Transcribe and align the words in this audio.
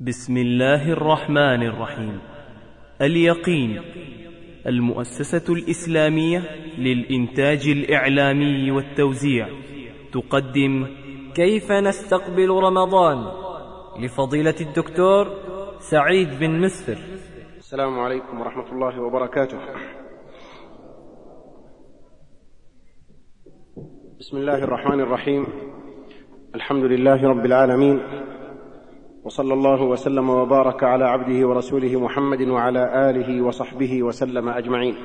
بسم 0.00 0.36
الله 0.36 0.92
الرحمن 0.92 1.62
الرحيم. 1.62 2.20
اليقين. 3.02 3.80
المؤسسة 4.66 5.54
الإسلامية 5.54 6.38
للإنتاج 6.78 7.68
الإعلامي 7.68 8.70
والتوزيع. 8.70 9.48
تقدم 10.12 10.86
كيف 11.34 11.72
نستقبل 11.72 12.50
رمضان؟ 12.50 13.18
لفضيلة 14.04 14.54
الدكتور 14.60 15.26
سعيد 15.78 16.28
بن 16.38 16.60
مسفر. 16.60 16.98
السلام 17.58 18.00
عليكم 18.00 18.40
ورحمة 18.40 18.72
الله 18.72 19.02
وبركاته. 19.02 19.58
بسم 24.18 24.36
الله 24.36 24.64
الرحمن 24.64 25.00
الرحيم. 25.00 25.46
الحمد 26.54 26.84
لله 26.84 27.28
رب 27.28 27.46
العالمين. 27.46 28.00
وصلى 29.24 29.54
الله 29.54 29.82
وسلم 29.82 30.30
وبارك 30.30 30.84
على 30.84 31.04
عبده 31.04 31.48
ورسوله 31.48 32.00
محمد 32.00 32.40
وعلى 32.48 33.10
آله 33.10 33.42
وصحبه 33.42 34.02
وسلم 34.02 34.48
أجمعين. 34.48 34.96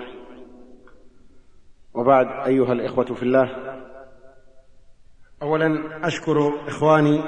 وبعد 1.94 2.28
أيها 2.48 2.74
الإخوة 2.74 3.06
في 3.06 3.24
الله 3.24 3.50
اولا 5.42 5.68
أشكر 6.08 6.68
إخواني 6.68 7.24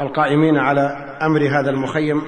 القائمين 0.00 0.56
على 0.56 0.80
أمر 1.22 1.40
هذا 1.40 1.70
المخيم 1.70 2.22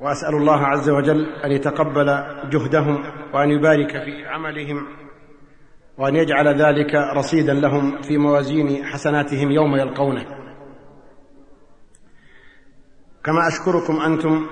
وأسأل 0.00 0.34
الله 0.34 0.66
عز 0.66 0.90
وجل 0.90 1.26
أن 1.44 1.52
يتقبل 1.52 2.06
جهدهم 2.50 3.04
وأن 3.34 3.50
يبارك 3.50 3.90
في 3.90 4.26
عملهم 4.26 4.86
وأن 5.98 6.16
يجعل 6.16 6.48
ذلك 6.48 6.94
رصيدا 6.94 7.54
لهم 7.54 8.02
في 8.02 8.18
موازين 8.18 8.84
حسناتهم 8.84 9.50
يوم 9.50 9.76
يلقونه. 9.76 10.43
كما 13.24 13.48
أشكركم 13.48 14.00
أنتم 14.00 14.46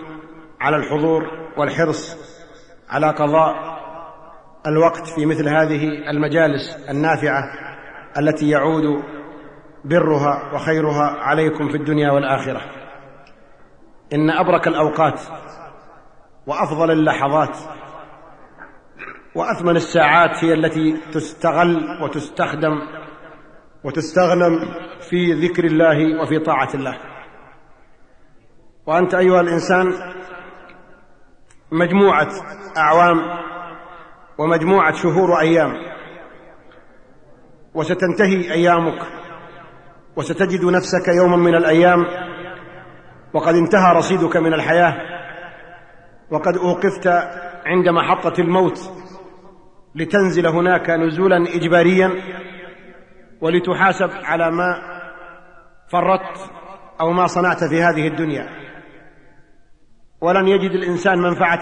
على 0.61 0.77
الحضور 0.77 1.23
والحرص 1.57 2.16
على 2.91 3.10
قضاء 3.10 3.55
الوقت 4.66 5.07
في 5.07 5.27
مثل 5.27 5.49
هذه 5.49 6.10
المجالس 6.10 6.77
النافعة 6.91 7.43
التي 8.19 8.49
يعود 8.51 9.02
برها 9.85 10.55
وخيرها 10.55 11.05
عليكم 11.21 11.69
في 11.69 11.77
الدنيا 11.77 12.11
والآخرة. 12.11 12.61
إن 14.13 14.30
أبرك 14.30 14.69
الأوقات 14.69 15.21
وأفضل 16.46 16.91
اللحظات 16.91 17.57
وأثمن 19.35 19.77
الساعات 19.77 20.45
هي 20.45 20.55
التي 20.55 20.96
تستغل 21.13 22.02
وتستخدم 22.02 22.80
وتستغنم 23.85 24.59
في 25.11 25.33
ذكر 25.33 25.65
الله 25.65 26.23
وفي 26.23 26.39
طاعة 26.39 26.68
الله. 26.74 27.12
وأنت 28.87 29.15
أيها 29.15 29.41
الإنسان 29.41 29.93
مجموعة 31.73 32.29
أعوام 32.77 33.19
ومجموعة 34.39 34.93
شهور 34.93 35.30
وأيام. 35.30 35.73
وستنتهي 37.74 38.52
أيامك 38.52 39.02
وستجد 40.16 40.65
نفسك 40.65 41.09
يوما 41.09 41.37
من 41.37 41.55
الأيام 41.55 42.05
وقد 43.35 43.55
انتهى 43.55 43.97
رصيدك 43.97 44.37
من 44.37 44.55
الحياة 44.55 44.95
وقد 46.30 46.57
أوقفت 46.57 47.07
عند 47.67 47.89
محطة 47.89 48.41
الموت 48.41 48.79
لتنزل 49.95 50.46
هناك 50.46 50.91
نزولا 50.91 51.37
إجباريا 51.37 52.11
ولتحاسب 53.41 54.11
على 54.24 54.51
ما 54.51 54.83
فرطت 55.89 56.51
أو 57.01 57.13
ما 57.13 57.27
صنعت 57.27 57.65
في 57.65 57.83
هذه 57.83 58.09
الدنيا. 58.09 58.49
ولن 60.23 60.48
يجد 60.48 60.70
الإنسان 60.70 61.18
منفعة 61.18 61.60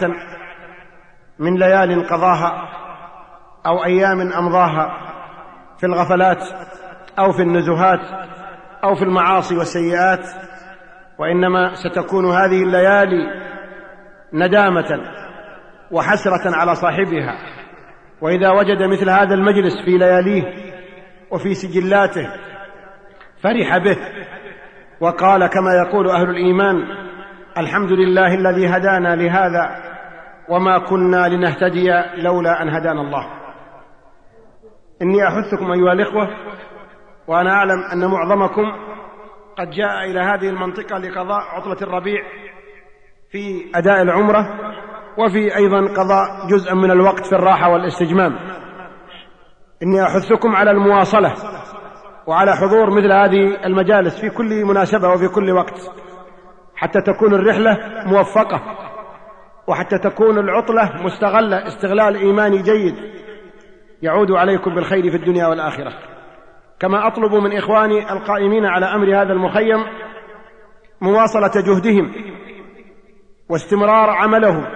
من 1.39 1.58
ليال 1.58 2.06
قضاها 2.06 2.69
أو 3.66 3.84
أيام 3.84 4.21
أمضاها 4.21 5.10
في 5.78 5.87
الغفلات 5.87 6.43
أو 7.19 7.32
في 7.32 7.43
النزهات 7.43 8.00
أو 8.84 8.94
في 8.94 9.03
المعاصي 9.03 9.56
والسيئات 9.56 10.26
وإنما 11.19 11.75
ستكون 11.75 12.25
هذه 12.31 12.62
الليالي 12.62 13.50
ندامة 14.32 15.00
وحسرة 15.91 16.56
على 16.56 16.75
صاحبها. 16.75 17.38
وإذا 18.20 18.50
وجد 18.50 18.82
مثل 18.82 19.10
هذا 19.10 19.34
المجلس 19.34 19.84
في 19.84 19.99
لياليه 19.99 20.43
وفي 21.31 21.54
سجلاته 21.54 22.31
فرح 23.43 23.78
به 23.78 23.97
وقال 25.00 25.47
كما 25.47 25.70
يقول 25.75 26.10
أهل 26.10 26.31
الإيمان 26.31 26.76
الحمد 27.60 27.93
لله 27.93 28.34
الذي 28.34 28.66
هدانا 28.69 29.16
لهذا 29.16 29.76
وما 30.48 30.78
كنا 30.78 31.28
لنهتدي 31.28 31.91
لولا 32.16 32.62
أن 32.62 32.69
هدانا 32.69 33.00
الله. 33.00 33.26
إني 35.03 35.28
أحثكم 35.28 35.72
أيها 35.72 35.93
الإخوة 35.93 36.28
وأنا 37.28 37.53
أعلم 37.53 37.82
أن 37.93 38.10
معظمكم 38.10 38.62
قد 39.59 39.70
جاء 39.70 40.04
إلى 40.10 40.20
هذه 40.20 40.49
المنطقة 40.49 40.99
لقضاء 40.99 41.41
عطلة 41.41 41.76
الربيع 41.82 42.22
في 43.31 43.70
أداء 43.75 44.03
العمرة 44.03 44.49
وفي 45.19 45.56
أيضا 45.56 45.81
قضاء 45.81 46.47
جزءا 46.50 46.75
من 46.75 46.91
الوقت 46.91 47.26
في 47.26 47.32
الراحة 47.32 47.70
والاستجمام. 47.70 48.38
إني 49.82 50.03
أحثكم 50.03 50.56
على 50.56 50.70
المواصلة 50.70 51.34
وعلى 52.26 52.56
حضور 52.56 52.91
مثل 52.91 53.12
هذه 53.12 53.66
المجالس 53.66 54.20
في 54.20 54.31
كل 54.31 54.65
مناسبة 54.65 55.09
وفي 55.09 55.28
كل 55.28 55.50
وقت. 55.50 56.09
حتى 56.81 57.01
تكون 57.01 57.35
الرحلة 57.35 57.79
موفقة 58.07 58.63
وحتى 59.67 59.99
تكون 59.99 60.39
العطلة 60.39 61.03
مستغلة 61.05 61.67
استغلال 61.67 62.17
إيماني 62.17 62.63
جيد. 62.63 62.95
يعود 64.03 64.31
عليكم 64.31 64.75
بالخير 64.75 65.11
في 65.11 65.17
الدنيا 65.17 65.47
والآخرة. 65.47 65.93
كما 66.81 67.07
أطلب 67.07 67.35
من 67.35 67.57
إخواني 67.57 68.13
القائمين 68.13 68.67
على 68.67 68.87
أمر 68.87 69.23
هذا 69.23 69.33
المخيم 69.33 69.85
مواصلة 71.01 71.63
جهدهم 71.67 72.13
واستمرار 73.49 74.11
عملهم 74.11 74.67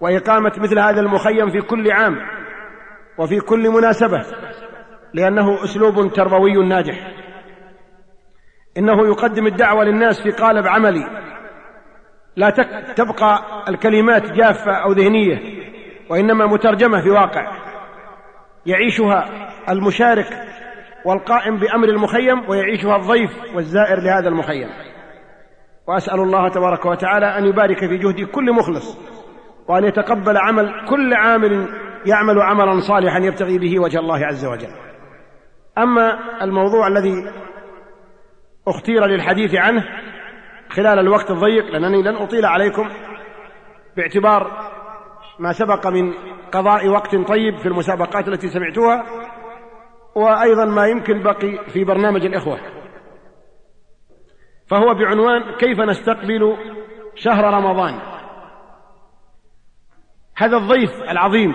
وإقامة 0.00 0.52
مثل 0.58 0.78
هذا 0.78 1.00
المخيم 1.00 1.50
في 1.50 1.60
كل 1.60 1.90
عام 1.90 2.16
وفي 3.18 3.40
كل 3.40 3.70
مناسبة 3.70 4.22
لأنه 5.14 5.64
أسلوب 5.64 6.12
تربوي 6.12 6.68
ناجح. 6.68 7.25
إنه 8.78 9.06
يقدم 9.06 9.46
الدعوة 9.46 9.84
للناس 9.84 10.20
في 10.20 10.30
قالب 10.30 10.66
عملي. 10.66 11.06
لا 12.36 12.50
تبقى 12.96 13.38
الكلمات 13.68 14.32
جافة 14.32 14.72
أو 14.72 14.92
ذهنية 14.92 15.38
وإنما 16.10 16.46
مترجمة 16.46 17.02
في 17.02 17.10
واقع. 17.10 17.52
يعيشها 18.66 19.28
المشارك 19.70 20.26
والقائم 21.04 21.56
بأمر 21.56 21.88
المخيم 21.88 22.48
ويعيشها 22.48 22.96
الضيف 22.96 23.30
والزائر 23.54 24.00
لهذا 24.00 24.28
المخيم. 24.28 24.68
وأسأل 25.88 26.20
الله 26.20 26.48
تبارك 26.48 26.86
وتعالى 26.86 27.38
أن 27.38 27.44
يبارك 27.44 27.78
في 27.78 27.96
جهد 27.96 28.26
كل 28.26 28.52
مخلص 28.52 28.98
وأن 29.68 29.84
يتقبل 29.84 30.36
عمل 30.36 30.86
كل 30.88 31.14
عامل 31.14 31.68
يعمل 32.06 32.42
عملا 32.42 32.80
صالحا 32.80 33.18
يبتغي 33.18 33.58
به 33.58 33.80
وجه 33.80 33.98
الله 33.98 34.26
عز 34.26 34.46
وجل. 34.46 34.70
أما 35.78 36.18
الموضوع 36.42 36.86
الذي 36.86 37.12
أختير 38.68 39.06
للحديث 39.06 39.54
عنه 39.54 39.84
خلال 40.68 40.98
الوقت 40.98 41.30
الضيق 41.30 41.66
لأنني 41.66 42.02
لن 42.02 42.16
أطيل 42.16 42.46
عليكم 42.46 42.88
باعتبار 43.96 44.70
ما 45.38 45.52
سبق 45.52 45.86
من 45.86 46.12
قضاء 46.52 46.88
وقت 46.88 47.16
طيب 47.16 47.58
في 47.58 47.66
المسابقات 47.66 48.28
التي 48.28 48.48
سمعتوها 48.48 49.04
وأيضا 50.14 50.64
ما 50.64 50.86
يمكن 50.86 51.22
بقي 51.22 51.58
في 51.72 51.84
برنامج 51.84 52.24
الإخوة. 52.24 52.60
فهو 54.66 54.94
بعنوان 54.94 55.56
كيف 55.56 55.80
نستقبل 55.80 56.56
شهر 57.14 57.44
رمضان. 57.44 58.00
هذا 60.36 60.56
الضيف 60.56 60.90
العظيم 61.10 61.54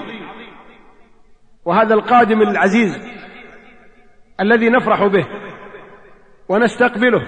وهذا 1.66 1.94
القادم 1.94 2.42
العزيز 2.42 3.00
الذي 4.40 4.70
نفرح 4.70 5.06
به 5.06 5.28
ونستقبله 6.52 7.22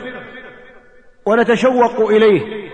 ونتشوق 1.26 2.10
إليه 2.10 2.70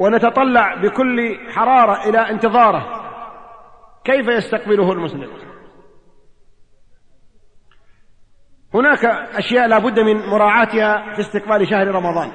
ونتطلع 0.00 0.74
بكل 0.74 1.38
حرارة 1.54 2.08
إلى 2.08 2.18
انتظاره. 2.30 3.00
كيف 4.04 4.28
يستقبله 4.28 4.92
المسلم؟ 4.92 5.30
هناك 8.74 9.04
أشياء 9.38 9.66
لا 9.66 9.78
بد 9.78 10.00
من 10.00 10.26
مراعاتها 10.26 11.14
في 11.14 11.20
استقبال 11.20 11.68
شهر 11.68 11.88
رمضان. 11.88 12.32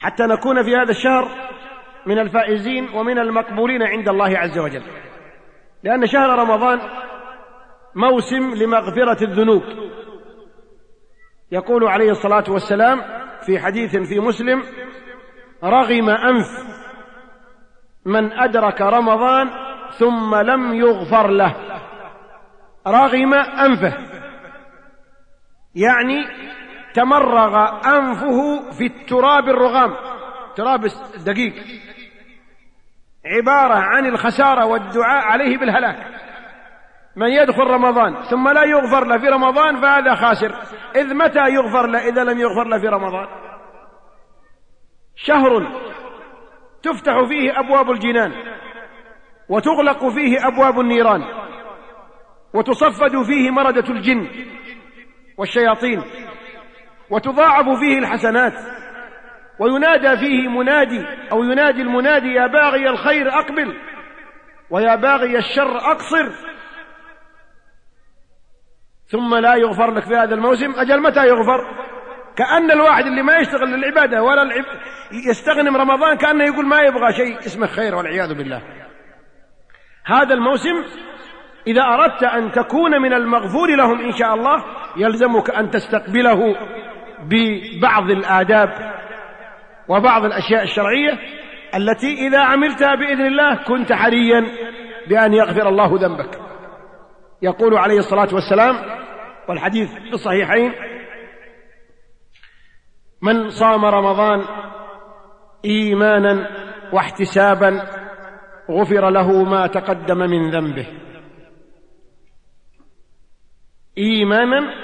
حتى 0.00 0.22
نكون 0.22 0.62
في 0.62 0.76
هذا 0.76 0.90
الشهر 0.90 1.28
من 2.06 2.18
الفائزين 2.18 2.88
ومن 2.94 3.18
المقبولين 3.18 3.82
عند 3.82 4.08
الله 4.08 4.38
عز 4.38 4.58
وجل. 4.58 4.82
لأن 5.82 6.06
شهر 6.06 6.38
رمضان 6.38 6.80
موسم 7.94 8.54
لمغفرة 8.54 9.24
الذنوب. 9.24 9.62
يقول 11.52 11.84
عليه 11.84 12.10
الصلاة 12.10 12.44
والسلام 12.48 13.02
في 13.46 13.58
حديث 13.58 13.96
في 13.96 14.20
مسلم 14.20 14.62
رغم 15.64 16.10
أنف 16.10 16.46
من 18.04 18.32
أدرك 18.32 18.80
رمضان 18.80 19.50
ثم 19.98 20.34
لم 20.34 20.74
يغفر 20.74 21.26
له. 21.30 21.54
رغم 22.86 23.34
أنفه. 23.34 23.96
يعني 25.74 26.24
تمرغ 26.94 27.56
أنفه 27.86 28.70
في 28.70 28.86
التراب 28.86 29.48
الرغام. 29.48 29.96
تراب 30.56 30.84
الدقيق. 31.14 31.54
عبارة 33.26 33.74
عن 33.74 34.06
الخسارة 34.06 34.66
والدعاء 34.66 35.24
عليه 35.24 35.58
بالهلاك. 35.58 36.06
من 37.16 37.28
يدخل 37.28 37.62
رمضان 37.62 38.22
ثم 38.22 38.48
لا 38.48 38.64
يغفر 38.64 39.06
له 39.06 39.18
في 39.18 39.28
رمضان 39.28 39.80
فهذا 39.80 40.14
خاسر. 40.14 40.54
إذ 40.96 41.14
متى 41.14 41.48
يغفر 41.48 41.86
له 41.86 42.08
إذا 42.08 42.24
لم 42.24 42.38
يغفر 42.38 42.64
له 42.64 42.78
في 42.78 42.86
رمضان؟ 42.86 43.26
شهر 45.16 45.68
تفتح 46.82 47.24
فيه 47.28 47.60
أبواب 47.60 47.90
الجنان 47.90 48.32
وتغلق 49.48 50.08
فيه 50.08 50.48
أبواب 50.48 50.80
النيران 50.80 51.22
وتصفد 52.54 53.22
فيه 53.22 53.50
مردة 53.50 53.90
الجن 53.90 54.28
والشياطين 55.38 56.02
وتضاعف 57.10 57.78
فيه 57.78 57.98
الحسنات 57.98 58.52
وينادى 59.58 60.16
فيه 60.16 60.48
منادي 60.48 61.06
أو 61.32 61.42
ينادي 61.44 61.82
المنادي 61.82 62.32
يا 62.32 62.46
باغي 62.46 62.88
الخير 62.88 63.28
أقبل 63.28 63.78
ويا 64.70 64.94
باغي 64.94 65.38
الشر 65.38 65.76
أقصر. 65.76 66.51
ثم 69.12 69.34
لا 69.34 69.54
يغفر 69.54 69.90
لك 69.90 70.04
في 70.04 70.14
هذا 70.14 70.34
الموسم. 70.34 70.72
أجل 70.76 71.02
متى 71.02 71.26
يغفر؟ 71.26 71.60
كأن 72.36 72.70
الواحد 72.70 73.06
اللي 73.06 73.22
ما 73.22 73.36
يشتغل 73.36 73.68
للعبادة 73.68 74.22
ولا 74.22 74.42
العب... 74.42 74.64
يستغنم 75.28 75.76
رمضان 75.76 76.16
كأنه 76.16 76.44
يقول 76.44 76.66
ما 76.66 76.80
يبغى 76.80 77.12
شيء. 77.12 77.38
اسمه 77.38 77.66
خير 77.66 77.94
والعياذ 77.94 78.34
بالله. 78.34 78.62
هذا 80.06 80.34
الموسم 80.34 80.84
إذا 81.66 81.82
أردت 81.82 82.22
أن 82.22 82.50
تكون 82.50 83.02
من 83.02 83.12
المغفور 83.12 83.76
لهم 83.76 84.00
إن 84.00 84.12
شاء 84.12 84.34
الله 84.34 84.64
يلزمك 84.96 85.50
أن 85.50 85.70
تستقبله 85.70 86.56
ببعض 87.20 88.10
الآداب 88.10 88.92
وبعض 89.88 90.24
الأشياء 90.24 90.62
الشرعية 90.62 91.18
التي 91.74 92.26
إذا 92.26 92.40
عملتها 92.40 92.94
بإذن 92.94 93.26
الله 93.26 93.64
كنت 93.64 93.92
حريا 93.92 94.46
بأن 95.08 95.34
يغفر 95.34 95.68
الله 95.68 95.98
ذنبك. 96.00 96.38
يقول 97.42 97.74
عليه 97.74 97.98
الصلاة 97.98 98.28
والسلام 98.34 99.01
والحديث 99.48 99.92
في 99.92 100.12
الصحيحين. 100.12 100.72
من 103.22 103.50
صام 103.50 103.84
رمضان 103.84 104.44
إيمانا 105.64 106.48
واحتسابا 106.92 107.88
غفر 108.70 109.10
له 109.10 109.44
ما 109.44 109.66
تقدم 109.66 110.18
من 110.18 110.50
ذنبه. 110.50 110.86
إيمانا 113.98 114.74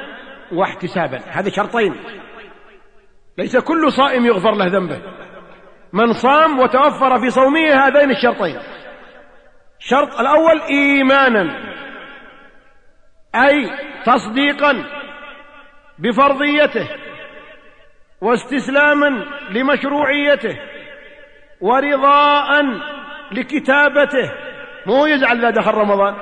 واحتسابا. 0.52 1.18
هذه 1.18 1.48
شرطين. 1.48 1.94
ليس 3.38 3.56
كل 3.56 3.92
صائم 3.92 4.26
يغفر 4.26 4.54
له 4.54 4.66
ذنبه. 4.66 5.02
من 5.92 6.12
صام 6.12 6.58
وتوفر 6.58 7.20
في 7.20 7.30
صومه 7.30 7.86
هذين 7.86 8.10
الشرطين. 8.10 8.58
الشرط 9.78 10.20
الأول 10.20 10.60
إيمانا. 10.60 11.68
أي 13.34 13.70
تصديقا 14.04 14.84
بفرضيته 15.98 16.88
واستسلاما 18.20 19.08
لمشروعيته 19.50 20.58
ورضاء 21.60 22.62
لكتابته. 23.32 24.32
مو 24.86 25.06
يزعل 25.06 25.38
إذا 25.38 25.50
دخل 25.50 25.74
رمضان. 25.74 26.14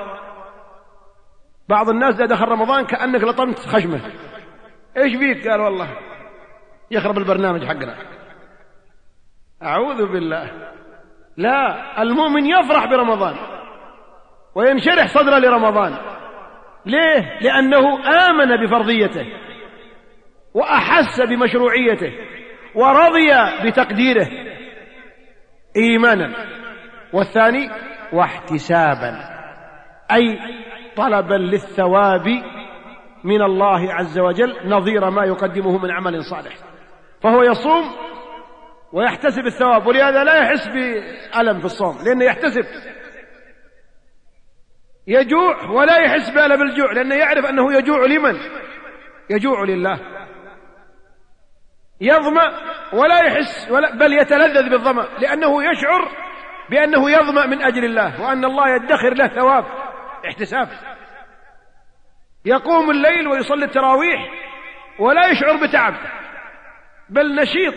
بعض 1.69 1.89
الناس 1.89 2.15
إذا 2.15 2.25
دخل 2.25 2.45
رمضان 2.45 2.85
كأنك 2.85 3.23
لطمت 3.23 3.59
خشمه. 3.59 4.01
إيش 4.97 5.15
بيك 5.15 5.47
قال 5.47 5.61
والله 5.61 5.97
يخرب 6.91 7.17
البرنامج 7.17 7.65
حقنا. 7.65 7.97
أعوذ 9.63 10.05
بالله. 10.11 10.71
لا 11.37 12.01
المؤمن 12.01 12.45
يفرح 12.45 12.85
برمضان 12.85 13.35
وينشرح 14.55 15.07
صدره 15.07 15.37
لرمضان. 15.37 16.16
ليه؟ 16.87 17.39
لأنه 17.41 18.09
آمن 18.29 18.65
بفرضيته 18.65 19.25
وأحس 20.53 21.21
بمشروعيته 21.21 22.11
ورضي 22.75 23.31
بتقديره 23.65 24.27
إيمانا. 25.77 26.33
والثاني 27.13 27.69
واحتسابا 28.13 29.19
أي 30.11 30.39
طلبا 30.95 31.35
للثواب 31.35 32.27
من 33.23 33.41
الله 33.41 33.93
عز 33.93 34.19
وجل 34.19 34.55
نظير 34.65 35.09
ما 35.09 35.25
يقدمه 35.25 35.77
من 35.77 35.91
عمل 35.91 36.23
صالح. 36.23 36.53
فهو 37.23 37.43
يصوم 37.43 37.83
ويحتسب 38.93 39.45
الثواب 39.45 39.87
ولهذا 39.87 40.23
لا 40.23 40.35
يحس 40.35 40.67
بألم 40.67 41.59
في 41.59 41.65
الصوم 41.65 41.95
لأنه 42.05 42.25
يحتسب. 42.25 42.65
يجوع 45.07 45.69
ولا 45.69 45.97
يحس 45.97 46.29
بألم 46.29 46.61
الجوع 46.61 46.91
لأنه 46.91 47.15
يعرف 47.15 47.45
أنه 47.45 47.73
يجوع 47.73 48.05
لمن؟ 48.05 48.39
يجوع 49.29 49.63
لله. 49.63 49.99
يظمأ 52.01 52.51
ولا 52.93 53.25
يحس 53.25 53.71
ولا 53.71 53.95
بل 53.95 54.13
يتلذذ 54.13 54.69
بالظمأ 54.69 55.07
لأنه 55.19 55.71
يشعر 55.71 56.11
بأنه 56.69 57.11
يظمأ 57.11 57.45
من 57.45 57.61
أجل 57.61 57.85
الله 57.85 58.21
وأن 58.21 58.45
الله 58.45 58.75
يدخر 58.75 59.13
له 59.13 59.27
ثواب 59.27 59.65
احتساب. 60.27 60.69
يقوم 62.45 62.91
الليل 62.91 63.27
ويصلي 63.27 63.65
التراويح 63.65 64.31
ولا 64.99 65.27
يشعر 65.27 65.67
بتعب 65.67 65.93
بل 67.09 67.35
نشيط. 67.35 67.73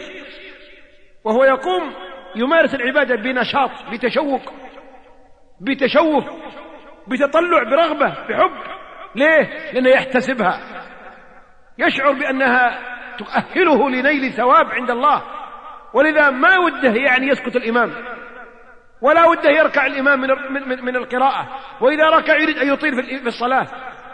وهو 1.25 1.45
يقوم 1.45 1.95
يمارس 2.37 2.75
العبادة 2.75 3.17
بنشاط 3.17 3.71
بتشوق 3.93 4.53
بتشوف. 5.61 6.25
بتطلع 7.11 7.63
برغبة 7.63 8.09
بحب. 8.09 8.81
ليه؟ 9.15 9.73
لأنه 9.73 9.91
يحتسبها. 9.91 10.61
يشعر 11.79 12.13
بأنها 12.13 12.79
تؤهله 13.19 13.91
لنيل 13.91 14.33
ثواب 14.33 14.67
عند 14.67 14.91
الله. 14.91 15.23
ولذا 15.95 16.31
ما 16.31 16.59
وده 16.59 16.93
يعني 16.93 17.27
يسكت 17.27 17.57
الإمام. 17.57 17.93
ولا 19.03 19.25
وده 19.25 19.51
يركع 19.51 19.87
الإمام 19.87 20.21
من, 20.21 20.29
من, 20.69 20.85
من 20.85 20.97
القراءة. 20.97 21.49
وإذا 21.81 22.11
ركع 22.11 22.37
يريد 22.37 22.59
أن 22.59 22.73
يطيل 22.73 23.03
في 23.03 23.27
الصلاة. 23.27 23.67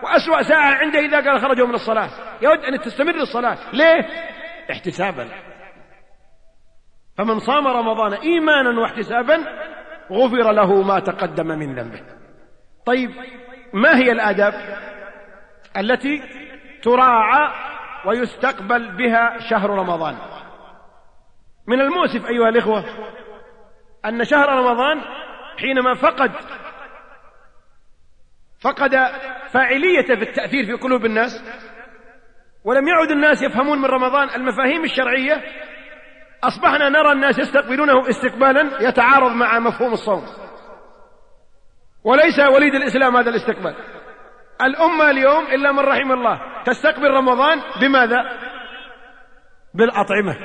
وأسوأ 0.02 0.42
ساعة 0.42 0.74
عنده 0.74 0.98
إذا 0.98 1.30
قال 1.30 1.40
خرجوا 1.40 1.66
من 1.66 1.74
الصلاة. 1.74 2.10
يود 2.42 2.58
أن 2.58 2.80
تستمر 2.80 3.14
الصلاة. 3.14 3.58
ليه؟ 3.72 4.08
احتسابا. 4.70 5.28
فمن 7.18 7.38
صام 7.38 7.66
رمضان 7.66 8.12
إيمانا 8.12 8.80
واحتسابا 8.80 9.36
غفر 10.12 10.52
له 10.52 10.82
ما 10.82 10.98
تقدم 10.98 11.46
من 11.46 11.74
ذنبه. 11.74 12.15
طيب 12.86 13.10
ما 13.72 13.96
هي 13.96 14.12
الآداب 14.12 14.54
التي 15.76 16.22
تراعى 16.82 17.52
ويستقبل 18.06 18.96
بها 18.96 19.38
شهر 19.50 19.70
رمضان؟ 19.70 20.16
من 21.66 21.80
المؤسف 21.80 22.26
أيها 22.26 22.48
الإخوة 22.48 22.84
أن 24.04 24.24
شهر 24.24 24.48
رمضان 24.48 25.00
حينما 25.58 25.94
فقد 25.94 26.32
فقد 28.60 28.96
فاعليته 29.50 30.14
في 30.14 30.22
التأثير 30.22 30.64
في 30.64 30.72
قلوب 30.72 31.04
الناس 31.04 31.42
ولم 32.64 32.88
يعد 32.88 33.10
الناس 33.10 33.42
يفهمون 33.42 33.78
من 33.78 33.84
رمضان 33.84 34.28
المفاهيم 34.30 34.84
الشرعية 34.84 35.42
أصبحنا 36.44 36.88
نرى 36.88 37.12
الناس 37.12 37.38
يستقبلونه 37.38 38.08
استقبالا 38.08 38.88
يتعارض 38.88 39.32
مع 39.32 39.58
مفهوم 39.58 39.92
الصوم. 39.92 40.26
وليس 42.06 42.38
وليد 42.38 42.74
الإسلام 42.74 43.16
هذا 43.16 43.30
الاستقبال. 43.30 43.74
الأمة 44.62 45.10
اليوم 45.10 45.44
إلا 45.44 45.72
من 45.72 45.78
رحم 45.78 46.12
الله. 46.12 46.40
تستقبل 46.64 47.10
رمضان 47.10 47.62
بماذا؟ 47.80 48.16
بالأطعمة. 49.74 50.36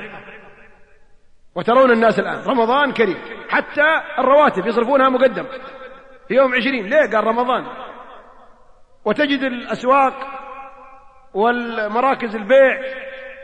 وترون 1.54 1.90
الناس 1.90 2.18
الآن 2.18 2.44
رمضان 2.46 2.92
كريم. 2.92 3.18
حتى 3.48 4.02
الرواتب 4.18 4.66
يصرفونها 4.66 5.08
مقدم. 5.08 5.44
في 6.28 6.34
يوم 6.34 6.54
عشرين. 6.54 6.86
ليه؟ 6.86 7.10
قال 7.10 7.24
رمضان. 7.26 7.66
وتجد 9.04 9.42
الأسواق 9.42 10.14
والمراكز 11.34 12.36
البيع 12.36 12.80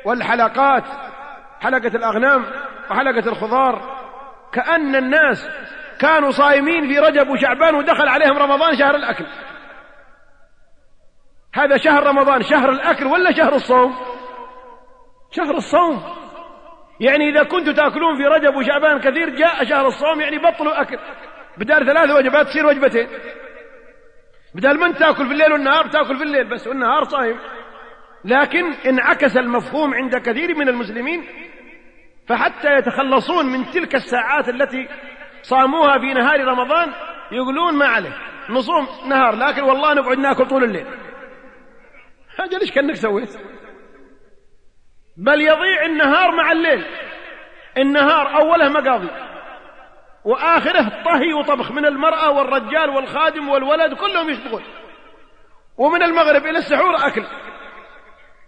والحلقات 0.05 0.85
حلقة 1.61 1.97
الأغنام 1.97 2.45
وحلقة 2.91 3.29
الخضار 3.29 3.99
كأن 4.53 4.97
الناس 4.97 5.49
كانوا 6.01 6.31
صائمين 6.31 6.89
في 6.89 6.99
رجب 6.99 7.29
وشعبان 7.29 7.75
ودخل 7.75 8.09
عليهم 8.09 8.39
رمضان 8.39 8.77
شهر 8.77 8.95
الأكل. 8.95 9.27
هذا 11.55 11.77
شهر 11.77 12.07
رمضان 12.07 12.43
شهر 12.43 12.71
الأكل 12.71 13.07
ولا 13.07 13.33
شهر 13.33 13.55
الصوم؟ 13.55 13.95
شهر 15.31 15.57
الصوم. 15.57 16.03
يعني 17.01 17.29
إذا 17.31 17.43
كنتوا 17.43 17.73
تأكلون 17.73 18.17
في 18.17 18.25
رجب 18.25 18.57
وشعبان 18.57 19.01
كثير 19.01 19.31
جاء 19.31 19.65
شهر 19.65 19.87
الصوم 19.87 20.21
يعني 20.21 20.39
بطلوا 20.39 20.81
أكل 20.81 20.99
بدال 21.59 21.87
ثلاث 21.87 22.11
وجبات 22.11 22.47
تصير 22.47 22.67
وجبتين. 22.67 23.09
بدل 24.55 24.79
ما 24.79 24.93
تأكل 24.93 25.27
في 25.27 25.33
الليل 25.33 25.53
والنهار 25.53 25.87
تأكل 25.87 26.17
في 26.17 26.23
الليل 26.23 26.51
بس 26.51 26.67
والنهار 26.67 27.05
صايم. 27.05 27.39
لكن 28.25 28.73
انعكس 28.73 29.37
المفهوم 29.37 29.95
عند 29.95 30.17
كثير 30.17 30.55
من 30.55 30.69
المسلمين 30.69 31.25
فحتى 32.29 32.75
يتخلصون 32.75 33.47
من 33.47 33.71
تلك 33.71 33.95
الساعات 33.95 34.49
التي 34.49 34.89
صاموها 35.43 35.99
في 35.99 36.13
نهار 36.15 36.45
رمضان 36.45 36.93
يقولون 37.33 37.75
ما 37.75 37.87
عليه. 37.87 38.19
نصوم 38.51 38.89
نهار 39.07 39.35
لكن 39.35 39.63
والله 39.63 39.95
نقعد 39.95 40.19
ناكل 40.19 40.47
طول 40.47 40.65
الليل. 40.65 40.87
هذا 42.39 42.59
ليش 42.59 42.73
كأنك 42.73 42.95
سويت؟ 42.95 43.39
بل 45.17 45.41
يضيع 45.41 45.87
النهار 45.87 46.37
مع 46.37 46.53
الليل. 46.53 46.85
النهار 47.79 48.37
أوله 48.37 48.69
مقاضي 48.69 49.09
وآخره 50.25 51.03
طهي 51.05 51.33
وطبخ. 51.33 51.73
من 51.73 51.87
المرأة 51.87 52.31
والرجال 52.31 52.91
والخادم 52.91 53.49
والولد 53.49 53.95
كلهم 53.95 54.31
يشتغل. 54.31 54.63
ومن 55.77 56.03
المغرب 56.03 56.47
إلى 56.47 56.59
السحور 56.59 56.97
أكل. 56.97 57.25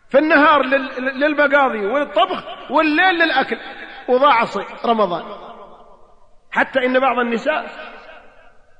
في 0.09 0.18
النهار 0.18 0.62
للمقاضي 0.99 1.87
والطبخ 1.87 2.44
والليل 2.70 3.14
للأكل. 3.14 3.56
وضاع 4.09 4.44
رمضان. 4.87 5.50
حتى 6.52 6.87
إن 6.87 7.00
بعض 7.00 7.19
النساء 7.19 7.71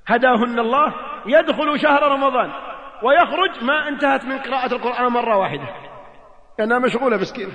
هداهن 0.07 0.59
الله 0.59 0.95
يدخل 1.27 1.81
شهر 1.81 2.03
رمضان 2.03 2.53
ويخرج 3.03 3.65
ما 3.65 3.89
انتهت 3.89 4.25
من 4.25 4.39
قراءة 4.39 4.75
القرآن 4.75 5.13
مرة 5.13 5.37
واحدة. 5.37 5.69
لأنها 6.59 6.79
مشغولة 6.79 7.17
مسكينة. 7.17 7.53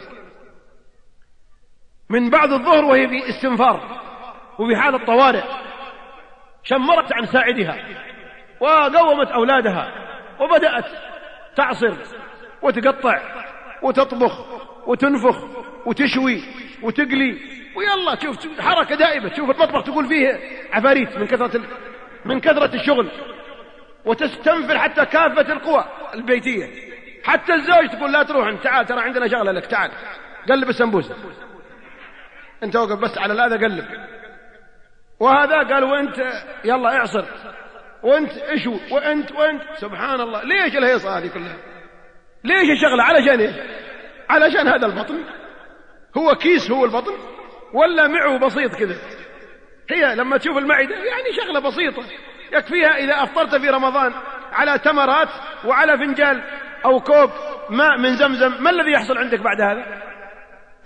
من 2.09 2.29
بعد 2.29 2.51
الظهر 2.51 2.85
وهي 2.85 3.07
في 3.07 3.29
استنفار 3.29 4.01
وفي 4.59 4.75
حالة 4.75 5.05
طوارئ 5.05 5.43
شمرت 6.63 7.13
عن 7.13 7.25
ساعدها 7.25 7.77
وقومت 8.59 9.27
أولادها 9.27 9.91
وبدأت 10.39 10.85
تعصر 11.55 11.93
وتقطع 12.61 13.19
وتطبخ 13.81 14.45
وتنفخ 14.87 15.43
وتشوي 15.85 16.41
وتقلي 16.83 17.37
ويلا 17.75 18.15
تشوف 18.15 18.59
حركة 18.59 18.95
دائمة 18.95 19.29
تشوف 19.29 19.49
المطبخ 19.49 19.83
تقول 19.83 20.07
فيه 20.07 20.39
عفاريت 20.73 21.17
من 21.17 21.27
كثرة 21.27 21.61
من 22.25 22.39
كثرة 22.39 22.75
الشغل. 22.75 23.11
وتستنفر 24.05 24.79
حتى 24.79 25.05
كافة 25.05 25.53
القوى 25.53 25.85
البيتية. 26.13 26.69
حتى 27.23 27.53
الزوج 27.53 27.89
تقول 27.89 28.13
لا 28.13 28.23
تروح 28.23 28.47
انت 28.47 28.63
تعال 28.63 28.85
ترى 28.85 28.99
عندنا 28.99 29.27
شغلة 29.27 29.51
لك 29.51 29.65
تعال. 29.65 29.91
قلب 30.49 30.69
السمبوسة. 30.69 31.15
أنت 32.63 32.75
وقف 32.75 32.99
بس 32.99 33.17
على 33.17 33.41
هذا 33.41 33.55
قلب. 33.55 33.85
وهذا 35.19 35.57
قال 35.57 35.83
وأنت 35.83 36.17
يلا 36.65 36.97
اعصر. 36.97 37.25
وأنت 38.03 38.31
اشو؟ 38.31 38.77
وأنت 38.91 39.31
وأنت. 39.31 39.61
سبحان 39.77 40.21
الله. 40.21 40.43
ليش 40.43 40.77
الهيصة 40.77 41.17
هذه 41.17 41.27
كلها؟ 41.27 41.55
ليش 42.43 42.69
الشغلة؟ 42.69 43.03
علشان 43.03 43.39
إيش؟ 43.39 43.55
علشان 44.29 44.67
هذا 44.67 44.85
البطن. 44.85 45.23
هو 46.17 46.35
كيس 46.35 46.71
هو 46.71 46.85
البطن. 46.85 47.13
ولا 47.75 48.07
معه 48.07 48.37
بسيط 48.37 48.75
كذا. 48.75 48.95
هي 49.89 50.15
لما 50.15 50.37
تشوف 50.37 50.57
المعدة 50.57 50.95
يعني 50.95 51.33
شغلة 51.45 51.59
بسيطة. 51.59 52.03
يكفيها 52.51 52.97
إذا 52.97 53.23
أفطرت 53.23 53.55
في 53.55 53.69
رمضان 53.69 54.13
على 54.53 54.77
تمرات 54.77 55.29
وعلى 55.65 55.97
فنجان 55.97 56.41
أو 56.85 56.99
كوب 56.99 57.29
ماء 57.69 57.97
من 57.97 58.15
زمزم 58.15 58.63
ما 58.63 58.69
الذي 58.69 58.91
يحصل 58.91 59.17
عندك 59.17 59.39
بعد 59.39 59.61
هذا؟ 59.61 59.85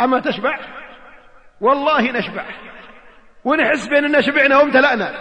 أما 0.02 0.20
تشبع؟ 0.20 0.60
والله 1.62 2.12
نشبع. 2.12 2.46
ونحس 3.44 3.88
بأننا 3.88 4.22
شبعنا 4.22 4.58
وامتلأنا. 4.58 5.14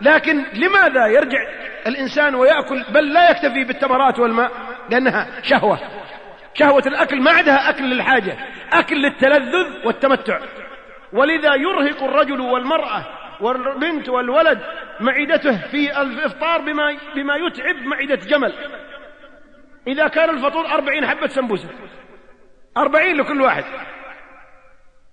لكن 0.00 0.44
لماذا 0.52 1.06
يرجع 1.06 1.38
الإنسان 1.86 2.34
ويأكل؟ 2.34 2.84
بل 2.88 3.12
لا 3.12 3.30
يكتفي 3.30 3.64
بالتمرات 3.64 4.18
والماء 4.18 4.52
لأنها 4.90 5.42
شهوة. 5.42 5.78
شهوة 6.54 6.82
الأكل 6.86 7.22
ما 7.22 7.30
عندها 7.30 7.70
أكل 7.70 7.84
للحاجة. 7.84 8.36
أكل 8.72 8.96
للتلذذ 8.96 9.86
والتمتع. 9.86 10.40
ولذا 11.16 11.54
يرهق 11.54 12.02
الرجل 12.02 12.40
والمرأة 12.40 13.04
والبنت 13.40 14.08
والولد 14.08 14.62
معدته 15.00 15.68
في 15.68 16.00
الإفطار 16.02 16.60
بما, 16.60 16.96
بما 17.14 17.36
يتعب 17.36 17.76
معدة 17.76 18.14
جمل. 18.14 18.52
إذا 19.86 20.08
كان 20.08 20.30
الفطور 20.30 20.66
أربعين 20.66 21.06
حبة 21.06 21.26
سمبوسة. 21.26 21.68
أربعين 22.76 23.16
لكل 23.16 23.40
واحد. 23.40 23.64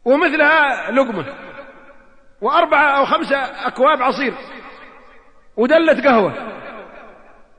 ومثلها 0.06 0.92
لقمة. 0.92 1.26
وأربعة 2.42 2.98
أو 2.98 3.06
خمسة 3.06 3.38
أكواب 3.68 4.02
عصير. 4.02 4.34
ودلة 5.58 6.04
قهوة. 6.04 6.34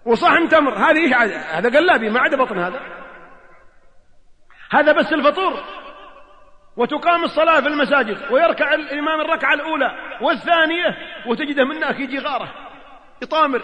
وصحن 0.07 0.49
تمر. 0.49 0.75
هذه 0.75 1.17
هذا 1.59 1.79
قلابي 1.79 2.11
ما 2.11 2.21
عدا 2.21 2.37
بطن 2.37 2.59
هذا. 2.59 2.81
هذا 4.71 4.93
بس 4.93 5.13
الفطور. 5.13 5.84
وتقام 6.77 7.25
الصلاة 7.25 7.61
في 7.61 7.69
المساجد 7.69 8.19
ويركع 8.31 8.75
الإمام 8.75 9.21
الركعة 9.21 9.55
الأولى 9.55 9.91
والثانية 10.21 10.97
وتجده 11.27 11.65
منك 11.65 12.01
يجي 12.01 12.19
غارة 12.19 12.49
يطامر. 13.23 13.63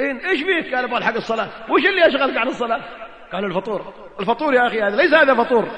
إن 0.00 0.16
إيش 0.16 0.42
فيك 0.42 0.74
قال 0.74 0.84
أبغى 0.84 1.04
حق 1.04 1.14
الصلاة. 1.14 1.48
وش 1.68 1.86
اللي 1.86 2.06
يشغلك 2.06 2.36
عن 2.36 2.48
الصلاة؟ 2.48 2.80
قال 3.32 3.44
الفطور. 3.44 3.94
الفطور 4.20 4.54
يا 4.54 4.66
أخي 4.66 4.82
هذا 4.82 4.96
ليس 4.96 5.14
هذا 5.14 5.34
فطور. 5.34 5.68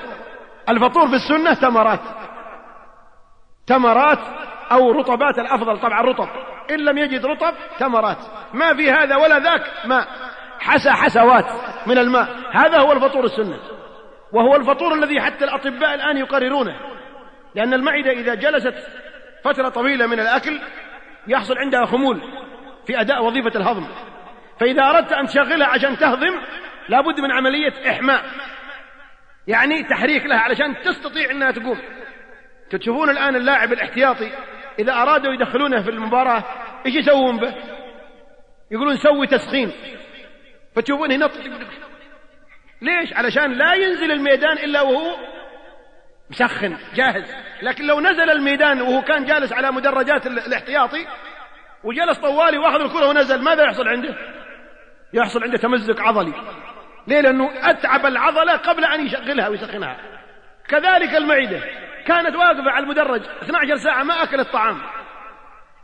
الفطور 0.69 1.09
في 1.09 1.15
السنة 1.15 1.55
تمرات 1.55 2.01
تمرات 3.67 4.19
أو 4.73 4.91
رطبات 4.91 5.39
الأفضل 5.39 5.81
طبعا 5.81 6.03
رطب. 6.03 6.29
إن 6.71 6.81
لم 6.81 6.99
يجد 6.99 7.27
رطب 7.27 7.55
تمرات 7.79 8.19
ما 8.55 8.75
في 8.75 8.91
هذا 8.91 9.17
ولا 9.17 9.39
ذاك 9.39 9.63
ماء 9.85 10.09
حسى 10.61 10.91
حسوات 10.91 11.47
من 11.87 11.99
الماء. 11.99 12.29
هذا 12.53 12.79
هو 12.79 12.93
الفطور 12.93 13.25
السنة. 13.25 13.59
وهو 14.35 14.57
الفطور 14.57 14.95
الذي 14.95 15.21
حتى 15.21 15.45
الأطباء 15.45 15.95
الآن 15.95 16.17
يقررونه. 16.17 16.81
لأن 17.55 17.75
المعدة 17.75 18.11
إذا 18.11 18.35
جلست 18.35 18.75
فترة 19.45 19.69
طويلة 19.69 20.07
من 20.07 20.21
الأكل 20.21 20.61
يحصل 21.27 21.59
عندها 21.59 21.85
خمول 21.85 22.21
في 22.87 23.01
أداء 23.01 23.25
وظيفة 23.25 23.59
الهضم. 23.61 23.87
فإذا 24.61 24.83
أردت 24.83 25.13
أن 25.13 25.27
تشغلها 25.27 25.67
عشان 25.67 25.97
تهضم 25.97 26.41
لابد 26.89 27.21
من 27.21 27.33
عملية 27.33 27.91
إحماء. 27.91 28.25
يعني 29.47 29.83
تحريك 29.83 30.27
لها 30.27 30.39
علشان 30.39 30.83
تستطيع 30.83 31.31
أنها 31.31 31.51
تقوم. 31.51 31.79
تشوفون 32.71 33.11
الآن 33.11 33.37
اللاعب 33.37 33.73
الاحتياطي 33.73 34.31
إذا 34.79 34.93
أرادوا 34.93 35.33
يدخلونه 35.33 35.83
في 35.83 35.91
المباراة 35.91 36.45
إيش 36.87 36.95
يسوون 36.95 37.37
به؟ 37.37 37.55
يقولون 38.71 38.97
سوي 38.97 39.27
تسخين. 39.27 39.73
فتشوفون 40.77 41.13
هنا 41.13 41.29
ليش؟ 42.85 43.13
علشان 43.13 43.53
لا 43.53 43.75
ينزل 43.75 44.13
الميدان 44.13 44.59
إلا 44.59 44.83
وهو 44.83 45.17
مسخن 46.31 46.77
جاهز. 46.95 47.35
لكن 47.63 47.87
لو 47.87 48.01
نزل 48.01 48.31
الميدان 48.31 48.83
وهو 48.83 49.03
كان 49.03 49.25
جالس 49.25 49.53
على 49.53 49.73
مدرجات 49.73 50.27
الاحتياطي 50.27 51.07
وجلس 51.85 52.19
طوالي 52.19 52.59
وأخذ 52.59 52.81
الكرة 52.81 53.09
ونزل 53.09 53.43
ماذا 53.43 53.65
يحصل 53.65 53.89
عنده؟ 53.89 54.15
يحصل 55.13 55.43
عنده 55.43 55.59
تمزق 55.59 56.01
عضلي. 56.01 56.33
ليه؟ 57.07 57.21
لأنه 57.21 57.71
أتعب 57.71 58.07
العضلة 58.07 58.57
قبل 58.57 58.85
أن 58.85 59.07
يشغلها 59.07 59.49
ويسخنها. 59.49 59.97
كذلك 60.69 61.15
المعدة. 61.15 61.61
كانت 62.07 62.37
واقفة 62.37 62.71
على 62.71 62.85
المدرج 62.85 63.23
12 63.43 63.77
ساعة 63.77 64.03
ما 64.03 64.23
أكلت 64.23 64.49
طعام. 64.49 64.81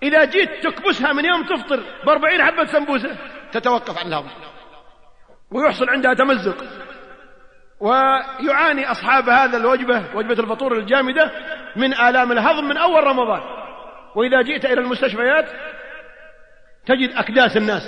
إذا 0.03 0.25
جيت 0.25 0.67
تكبسها 0.67 1.13
من 1.13 1.25
يوم 1.25 1.43
تفطر 1.43 1.83
بأربعين 2.07 2.43
حبة 2.43 2.65
سمبوسة 2.65 3.17
تتوقف 3.53 3.99
عن 3.99 4.07
الهضم 4.07 4.29
ويحصل 5.51 5.91
عندها 5.91 6.15
تمزق. 6.15 6.65
ويعاني 7.81 8.91
أصحاب 8.91 9.29
هذا 9.29 9.57
الوجبة 9.57 10.05
وجبة 10.15 10.43
الفطور 10.43 10.79
الجامدة 10.79 11.31
من 11.77 11.95
آلام 11.95 12.33
الهضم 12.33 12.65
من 12.65 12.77
أول 12.77 13.05
رمضان. 13.05 13.41
وإذا 14.15 14.43
جئت 14.43 14.65
إلى 14.65 14.81
المستشفيات 14.81 15.49
تجد 16.87 17.11
أكداس 17.17 17.57
الناس 17.57 17.83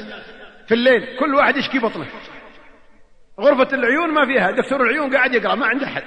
في 0.69 0.75
الليل 0.75 1.19
كل 1.19 1.35
واحد 1.35 1.57
يشكي 1.57 1.79
بطنه. 1.79 2.07
غرفة 3.41 3.75
العيون 3.75 4.15
ما 4.15 4.27
فيها 4.27 4.51
دكتور 4.51 4.83
العيون 4.83 5.17
قاعد 5.17 5.35
يقرأ 5.35 5.55
ما 5.55 5.67
عنده 5.67 5.87
أحد. 5.87 6.03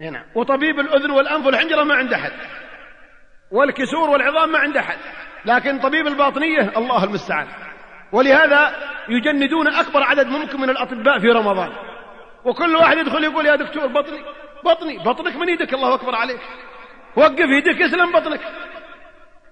هنا. 0.00 0.24
وطبيب 0.34 0.80
الأذن 0.80 1.10
والأنف 1.10 1.46
والحنجرة 1.46 1.82
ما 1.84 1.94
عنده 1.94 2.16
أحد. 2.16 2.32
والكسور 3.50 4.10
والعظام 4.10 4.52
ما 4.52 4.58
عنده 4.58 4.80
أحد. 4.80 4.98
لكن 5.44 5.78
طبيب 5.78 6.06
الباطنية 6.06 6.72
الله 6.76 7.04
المستعان. 7.04 7.46
ولهذا 8.12 8.76
يجندون 9.08 9.68
أكبر 9.68 10.02
عدد 10.02 10.26
ممكن 10.26 10.60
من 10.60 10.70
الأطباء 10.70 11.18
في 11.18 11.26
رمضان. 11.26 11.72
وكل 12.44 12.76
واحد 12.76 12.98
يدخل 12.98 13.24
يقول 13.24 13.46
يا 13.46 13.56
دكتور 13.56 13.86
بطني 13.86 14.24
بطني 14.64 14.98
بطنك 14.98 15.36
من 15.36 15.48
يدك 15.48 15.74
الله 15.74 15.94
أكبر 15.94 16.14
عليك. 16.14 16.40
وقف 17.16 17.48
يدك 17.48 17.80
يسلم 17.80 18.12
بطنك. 18.12 18.40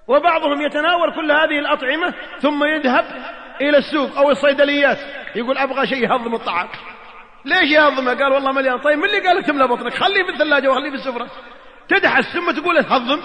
وبعضهم 0.08 0.60
يتناول 0.60 1.14
كل 1.14 1.32
هذه 1.32 1.58
الأطعمة 1.58 2.14
ثم 2.40 2.64
يذهب 2.64 3.04
إلى 3.60 3.78
السوق 3.78 4.16
أو 4.16 4.30
الصيدليات. 4.30 4.98
يقول 5.34 5.58
أبغى 5.58 5.86
شيء 5.86 6.02
يهضم 6.02 6.34
الطعام. 6.34 6.68
ليش 7.44 7.70
يهضمه؟ 7.70 8.14
قال 8.14 8.32
والله 8.32 8.52
مليان. 8.52 8.78
طيب 8.78 8.98
من 8.98 9.04
اللي 9.04 9.28
قال 9.28 9.44
تملى 9.44 9.68
بطنك؟ 9.68 9.94
خليه 9.94 10.22
في 10.22 10.30
الثلاجة 10.30 10.68
وخليه 10.68 10.90
في 10.90 10.96
السفرة. 10.96 11.30
تدحس 11.88 12.24
ثم 12.34 12.50
تقول 12.50 12.78
هضم. 12.78 13.20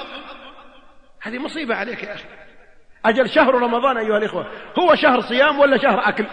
هذه 1.21 1.37
مصيبة 1.37 1.75
عليك 1.75 2.03
يا 2.03 2.13
أخي. 2.13 2.23
أجل 3.05 3.29
شهر 3.29 3.55
رمضان 3.55 3.97
أيها 3.97 4.17
الإخوة. 4.17 4.47
هو 4.79 4.95
شهر 4.95 5.21
صيام 5.21 5.59
ولا 5.59 5.77
شهر 5.77 6.09
أكل؟ 6.09 6.25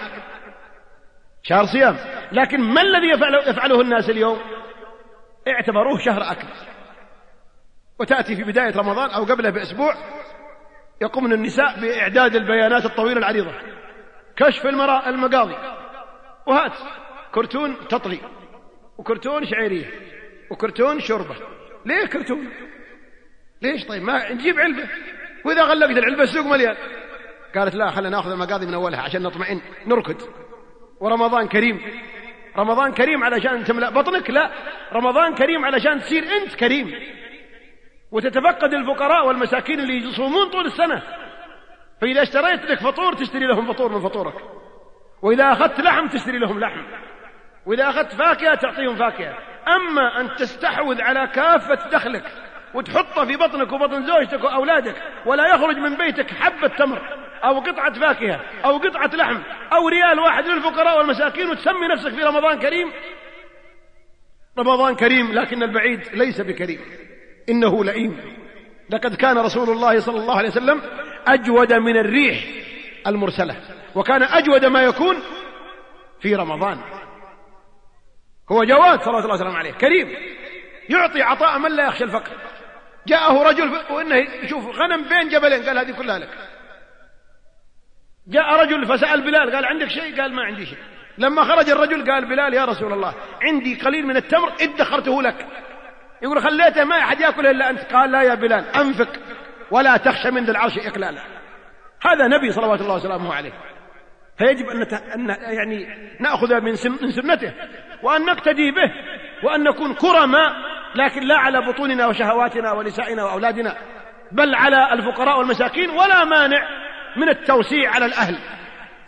شهر 1.43 1.65
صيام. 1.65 1.97
لكن 2.33 2.61
ما 2.61 2.83
الذي 2.83 3.09
يفعله, 3.11 3.49
يفعله 3.49 3.81
الناس 3.81 4.11
اليوم؟ 4.11 4.39
اعتبروه 5.49 5.99
شهر 5.99 6.23
أكل. 6.33 6.47
وتأتي 8.01 8.37
في 8.37 8.43
بداية 8.43 8.77
رمضان 8.77 9.11
أو 9.11 9.25
قبله 9.25 9.51
بأسبوع 9.51 9.95
يقومن 11.01 11.33
النساء 11.33 11.81
بإعداد 11.81 12.37
البيانات 12.37 12.85
الطويلة 12.85 13.19
العريضة. 13.19 13.53
كشف 14.37 14.67
المرأة 14.67 15.09
المقاضي. 15.09 15.55
وهات. 16.47 16.73
كرتون 17.35 17.89
تطلي 17.89 18.21
وكرتون 18.99 19.47
شعيرية. 19.47 19.91
وكرتون 20.51 21.01
شوربة. 21.01 21.37
ليه 21.85 22.07
كرتون؟ 22.07 22.49
ليش 23.63 23.87
طيب؟ 23.87 24.03
ما 24.03 24.33
نجيب 24.33 24.59
علبة. 24.59 24.89
وإذا 25.45 25.63
غلقت 25.63 25.99
العلبة 25.99 26.23
السوق 26.23 26.47
مليان. 26.47 26.77
قالت 27.55 27.75
لا 27.75 27.91
خلينا 27.91 28.17
نأخذ 28.17 28.31
المقاضي 28.31 28.67
من 28.67 28.75
أولها 28.75 29.01
عشان 29.01 29.23
نطمئن 29.23 29.61
نركض. 29.87 30.23
ورمضان 31.01 31.49
كريم. 31.49 31.81
رمضان 32.59 32.93
كريم 32.93 33.25
علشان 33.25 33.65
تملأ 33.65 33.91
بطنك؟ 33.91 34.31
لا. 34.31 34.51
رمضان 34.93 35.35
كريم 35.35 35.65
علشان 35.65 36.01
تصير 36.01 36.23
أنت 36.23 36.55
كريم. 36.55 36.93
وتتفقد 38.13 38.75
الفقراء 38.75 39.27
والمساكين 39.27 39.81
اللي 39.81 39.97
يصومون 39.97 40.51
طول 40.51 40.67
السنة. 40.67 41.03
فإذا 42.01 42.23
اشتريت 42.23 42.65
لك 42.65 42.79
فطور 42.79 43.15
تشتري 43.15 43.47
لهم 43.47 43.73
فطور 43.73 43.93
من 43.93 44.01
فطورك. 44.01 44.35
وإذا 45.23 45.53
أخذت 45.53 45.81
لحم 45.81 46.09
تشتري 46.09 46.39
لهم 46.39 46.61
لحم. 46.61 46.83
وإذا 47.67 47.91
أخذت 47.91 48.13
فاكهة 48.13 48.55
تعطيهم 48.55 48.97
فاكهة. 48.97 49.39
أما 49.69 50.21
أن 50.21 50.35
تستحوذ 50.37 51.03
على 51.03 51.27
كافة 51.27 51.91
دخلك 51.91 52.25
وتحطه 52.75 53.25
في 53.25 53.37
بطنك 53.37 53.73
وبطن 53.73 54.07
زوجتك 54.07 54.45
وأولادك 54.45 54.95
ولا 55.27 55.55
يخرج 55.55 55.77
من 55.77 55.97
بيتك 55.97 56.31
حبة 56.31 56.69
تمر 56.69 57.23
أو 57.45 57.59
قطعة 57.59 58.01
فاكهة 58.01 58.41
أو 58.65 58.79
قطعة 58.79 59.11
لحم 59.17 59.39
أو 59.73 59.89
ريال 59.89 60.19
واحد 60.19 60.47
للفقراء 60.47 60.99
والمساكين 60.99 61.51
وتسمي 61.51 61.89
نفسك 61.89 62.11
في 62.11 62.23
رمضان 62.23 62.59
كريم. 62.59 62.93
رمضان 64.59 64.95
كريم 64.95 65.33
لكن 65.33 65.63
البعيد 65.63 66.01
ليس 66.15 66.41
بكريم. 66.41 66.81
إنه 67.49 67.85
لئيم. 67.85 68.21
لقد 68.91 69.15
كان 69.15 69.39
رسول 69.39 69.71
الله 69.71 70.01
صلى 70.01 70.21
الله 70.21 70.37
عليه 70.39 70.49
وسلم 70.49 70.83
أجود 71.27 71.73
من 71.73 71.97
الريح 71.97 72.45
المرسلة 73.07 73.57
وكان 73.95 74.23
أجود 74.23 74.65
ما 74.65 74.83
يكون 74.83 75.17
في 76.21 76.35
رمضان. 76.35 76.79
هو 78.53 78.65
جواد 78.65 79.01
صلى 79.01 79.19
الله 79.19 79.33
عليه 79.33 79.35
وسلم 79.35 79.57
عليه. 79.57 79.73
كريم. 79.73 80.09
يعطي 80.89 81.23
عطاء 81.23 81.59
من 81.59 81.77
لا 81.77 81.87
يخشى 81.87 82.05
الفقر. 82.05 82.33
جاءه 83.07 83.43
رجل 83.43 83.81
وإنه 83.91 84.17
يشوف 84.17 84.67
غنم 84.67 85.09
بين 85.09 85.29
جبلين 85.29 85.63
قال 85.63 85.79
هذه 85.79 85.93
كلها 85.93 86.19
لك. 86.19 86.29
جاء 88.29 88.55
رجل 88.63 88.87
فسأل 88.87 89.23
بلال 89.23 89.55
قال 89.55 89.65
عندك 89.65 89.89
شيء؟ 89.89 90.21
قال 90.21 90.35
ما 90.35 90.43
عندي 90.43 90.67
شيء. 90.67 90.79
لما 91.19 91.45
خرج 91.45 91.71
الرجل 91.71 92.11
قال 92.11 92.29
بلال 92.29 92.55
يا 92.55 92.65
رسول 92.65 92.93
الله 92.93 93.15
عندي 93.43 93.75
قليل 93.75 94.07
من 94.07 94.17
التمر 94.17 94.53
ادخرته 94.61 95.23
لك. 95.23 95.47
يقول 96.23 96.43
خليته 96.43 96.85
ما 96.85 96.99
أحد 96.99 97.21
يأكل 97.21 97.47
إلا 97.47 97.71
أنت. 97.71 97.81
قال 97.81 98.11
لا 98.11 98.23
يا 98.23 98.35
بلال 98.35 98.65
أنفق 98.77 99.09
ولا 99.71 99.97
تخشى 99.97 100.31
من 100.31 100.45
ذي 100.45 100.51
العرش 100.51 100.79
إقلالا 100.79 101.23
هذا 102.03 102.27
نبي 102.27 102.53
صلوات 102.53 102.81
الله 102.81 102.95
وسلامه 102.95 103.35
عليه. 103.35 103.53
فيجب 104.39 104.67
أن. 104.67 104.83
أن 104.95 105.29
يعني 105.29 105.87
نأخذ 106.21 106.61
من. 106.61 106.71
من 107.03 107.11
سنته 107.11 107.53
وأن 108.03 108.25
نقتدي 108.25 108.71
به 108.71 108.93
وأن 109.43 109.63
نكون 109.63 109.95
كرماء 109.95 110.72
لكن 110.95 111.23
لا 111.23 111.37
على 111.37 111.61
بطوننا 111.61 112.07
وشهواتنا 112.07 112.73
ونسائنا 112.73 113.25
وأولادنا 113.25 113.77
بل 114.33 114.55
على 114.55 114.93
الفقراء 114.93 115.39
والمساكين 115.39 115.91
ولا 115.91 116.25
مانع 116.25 116.69
من 117.17 117.29
التوسيع 117.29 117.91
على 117.91 118.07
الأهل. 118.07 118.39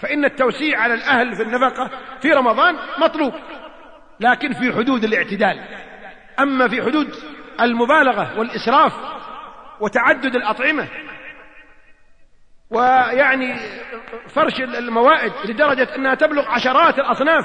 فإن 0.00 0.24
التوسيع 0.24 0.80
على 0.80 0.94
الأهل 0.94 1.36
في 1.36 1.42
النفقة 1.42 1.90
في 2.22 2.32
رمضان 2.32 2.76
مطلوب 2.98 3.34
لكن 4.20 4.52
في 4.52 4.72
حدود 4.72 5.04
الاعتدال. 5.04 5.60
أما 6.40 6.68
في 6.68 6.82
حدود 6.82 7.08
المبالغة 7.60 8.38
والإسراف 8.38 8.92
وتعدد 9.80 10.36
الأطعمة 10.36 10.88
ويعني 12.70 13.56
فرش 14.28 14.60
الموائد 14.60 15.32
لدرجة 15.44 15.96
أنها 15.96 16.14
تبلغ 16.14 16.48
عشرات 16.48 16.98
الأصناف 16.98 17.44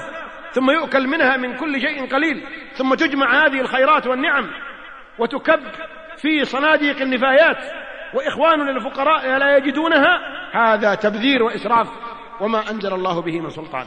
ثم 0.52 0.70
يؤكل 0.70 1.06
منها 1.06 1.36
من 1.36 1.56
كل 1.56 1.80
شيء 1.80 2.12
قليل 2.14 2.46
ثم 2.72 2.94
تجمع 2.94 3.46
هذه 3.46 3.60
الخيرات 3.60 4.06
والنعم 4.06 4.50
وتكب 5.18 5.60
في 6.16 6.44
صناديق 6.44 7.02
النفايات 7.02 7.56
وإخواننا 8.14 8.70
الفقراء 8.70 9.38
لا 9.38 9.56
يجدونها. 9.56 10.18
هذا 10.52 10.94
تبذير 10.94 11.42
وإسراف 11.42 11.88
وما 12.40 12.70
أنزل 12.70 12.94
الله 12.94 13.22
به 13.22 13.40
من 13.40 13.48
سلطان. 13.48 13.86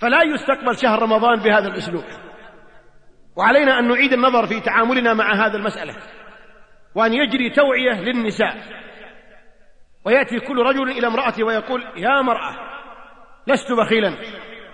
فلا 0.00 0.22
يستقبل 0.22 0.78
شهر 0.78 1.02
رمضان 1.02 1.40
بهذا 1.40 1.68
الأسلوب. 1.68 2.04
وعلينا 3.36 3.78
أن 3.78 3.88
نعيد 3.88 4.12
النظر 4.12 4.46
في 4.46 4.60
تعاملنا 4.60 5.14
مع 5.14 5.46
هذا 5.46 5.56
المسألة 5.56 5.96
وأن 6.94 7.12
يجري 7.12 7.50
توعية 7.50 8.00
للنساء. 8.00 8.56
ويأتي 10.06 10.40
كل 10.40 10.58
رجل 10.58 10.90
إلى 10.90 11.06
امرأته 11.06 11.44
ويقول 11.44 11.82
يا 11.96 12.22
مرأة 12.22 12.56
لست 13.46 13.72
بخيلا. 13.72 14.16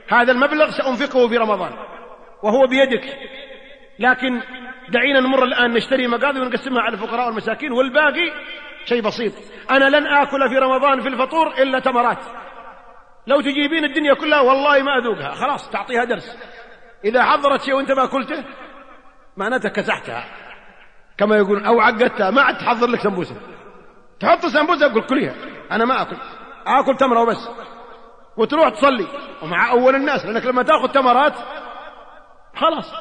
هذا 0.08 0.32
المبلغ 0.32 0.70
سأنفقه 0.70 1.28
في 1.28 1.36
رمضان 1.36 1.72
وهو 2.42 2.66
بيدك. 2.66 3.18
لكن 3.98 4.40
دعينا 4.88 5.20
نمر 5.20 5.44
الآن 5.44 5.72
نشتري 5.72 6.08
مقاضي 6.08 6.40
ونقسمها 6.40 6.82
على 6.82 6.94
الفقراء 6.94 7.26
والمساكين 7.26 7.72
والباقي 7.72 8.32
شيء 8.84 9.02
بسيط. 9.02 9.32
أنا 9.70 9.84
لن 9.84 10.06
آكل 10.06 10.48
في 10.48 10.58
رمضان 10.58 11.00
في 11.00 11.08
الفطور 11.08 11.46
إلا 11.46 11.78
تمرات. 11.78 12.18
لو 13.26 13.40
تجيبين 13.40 13.84
الدنيا 13.84 14.14
كلها 14.14 14.40
والله 14.40 14.82
ما 14.82 14.98
أذوقها. 14.98 15.34
خلاص 15.34 15.70
تعطيها 15.70 16.04
درس. 16.04 16.38
إذا 17.04 17.22
حضرت 17.22 17.62
شيء 17.62 17.74
وأنت 17.74 17.92
ما 17.92 18.04
أكلته 18.04 18.44
معناته 19.36 19.68
كسحتها. 19.68 20.24
كما 21.18 21.36
يقولون 21.36 21.64
أو 21.64 21.80
عقدتها 21.80 22.30
ما 22.30 22.42
عاد 22.42 22.58
تحضر 22.58 22.86
لك 22.86 23.00
سمبوسة. 23.00 23.36
تحط 24.20 24.46
سمبوسة 24.46 24.86
أقول 24.86 25.02
كليها 25.02 25.34
أنا 25.72 25.84
ما 25.84 26.02
أكل. 26.02 26.16
آكل 26.66 26.96
تمرة 26.96 27.20
وبس. 27.20 27.48
وتروح 28.36 28.68
تصلي. 28.68 29.06
ومع 29.42 29.70
أول 29.70 29.94
الناس 29.94 30.26
لأنك 30.26 30.46
لما 30.46 30.62
تأخذ 30.62 30.88
تمرات 30.88 31.34
خلاص. 32.56 32.92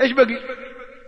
إيش 0.00 0.12
بقي؟ 0.12 0.38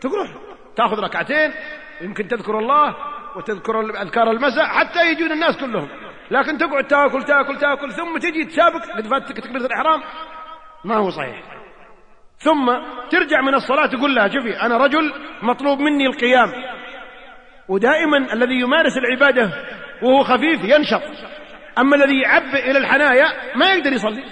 تروح 0.01 0.29
تأخذ 0.77 0.99
ركعتين 0.99 1.53
يمكن 2.01 2.29
تذكر 2.29 2.59
الله 2.59 2.97
وتذكر 3.37 3.81
أذكار 3.81 4.31
المساء 4.31 4.67
حتى 4.67 5.11
يجون 5.11 5.33
الناس 5.33 5.57
كلهم. 5.57 5.89
لكن 6.31 6.59
تقعد 6.59 6.85
تأكل 6.85 7.23
تأكل 7.23 7.57
تأكل 7.57 7.93
ثم 7.93 8.19
تجي 8.19 8.45
تسابق 8.45 8.85
قد 8.97 9.07
فاتك 9.07 9.37
تكبيرة 9.37 9.67
الإحرام. 9.67 10.03
ما 10.85 10.97
هو 10.97 11.11
صحيح. 11.11 11.43
ثم 12.37 12.73
ترجع 13.11 13.41
من 13.41 13.55
الصلاة 13.55 13.87
تقول 13.87 14.15
لها 14.15 14.29
شوفي 14.29 14.61
أنا 14.63 14.77
رجل 14.77 15.13
مطلوب 15.43 15.79
مني 15.79 16.07
القيام. 16.07 16.53
ودائما 17.69 18.33
الذي 18.33 18.61
يمارس 18.61 18.93
العبادة 18.97 19.51
وهو 20.03 20.25
خفيف 20.25 20.65
ينشط. 20.65 21.03
أما 21.79 21.97
الذي 21.97 22.21
يعبئ 22.21 22.71
إلى 22.71 22.79
الحنايا 22.79 23.57
ما 23.57 23.75
يقدر 23.75 23.93
يصلي. 23.93 24.25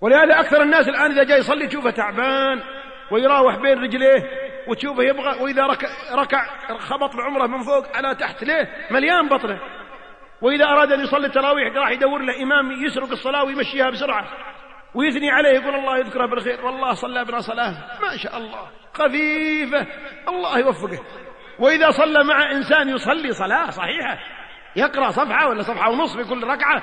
ولهذا 0.00 0.40
أكثر 0.40 0.62
الناس 0.62 0.88
الآن 0.88 1.10
إذا 1.10 1.24
جاء 1.24 1.38
يصلي 1.38 1.66
تشوفه 1.66 1.90
تعبان 1.90 2.62
ويراوح 3.10 3.56
بين 3.56 3.78
رجليه 3.78 4.22
وتشوفه 4.68 5.02
يبغى 5.02 5.42
وإذا 5.42 5.66
ركع, 5.66 5.88
ركع 6.12 6.46
خبط 6.78 7.16
بعمره 7.16 7.46
من 7.46 7.62
فوق 7.62 7.96
على 7.96 8.14
تحت 8.14 8.44
ليه؟ 8.44 8.68
مليان 8.90 9.28
بطنه. 9.28 9.60
وإذا 10.42 10.64
أراد 10.64 10.92
أن 10.92 11.00
يصلي 11.00 11.26
التراويح 11.26 11.76
راح 11.76 11.90
يدور 11.90 12.22
له 12.22 12.42
إمام 12.42 12.72
يسرق 12.72 13.10
الصلاة 13.10 13.44
ويمشيها 13.44 13.90
بسرعة. 13.90 14.28
ويثني 14.94 15.30
عليه 15.30 15.48
يقول 15.48 15.74
الله 15.74 15.98
يذكره 15.98 16.26
بالخير. 16.26 16.66
والله 16.66 16.94
صلى 16.94 17.24
بنا 17.24 17.40
صلاة. 17.40 17.70
ما 18.02 18.16
شاء 18.16 18.36
الله. 18.36 18.68
خفيفة. 18.94 19.86
الله 20.28 20.58
يوفقه. 20.58 20.98
وإذا 21.58 21.90
صلى 21.90 22.24
مع 22.24 22.50
إنسان 22.52 22.88
يصلي 22.88 23.32
صلاة 23.32 23.70
صحيحة. 23.70 24.18
يقرأ 24.76 25.10
صفحة 25.10 25.48
ولا 25.48 25.62
صفحة 25.62 25.90
ونصف 25.90 26.16
في 26.16 26.24
كل 26.24 26.44
ركعة 26.44 26.82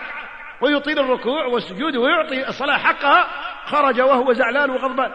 ويطيل 0.62 1.00
الركوع 1.00 1.46
والسجود 1.46 1.96
ويعطي 1.96 2.48
الصلاة 2.48 2.78
حقها 2.78 3.28
خرج 3.66 4.02
وهو 4.02 4.34
زعلان 4.34 4.70
وغضبان. 4.70 5.12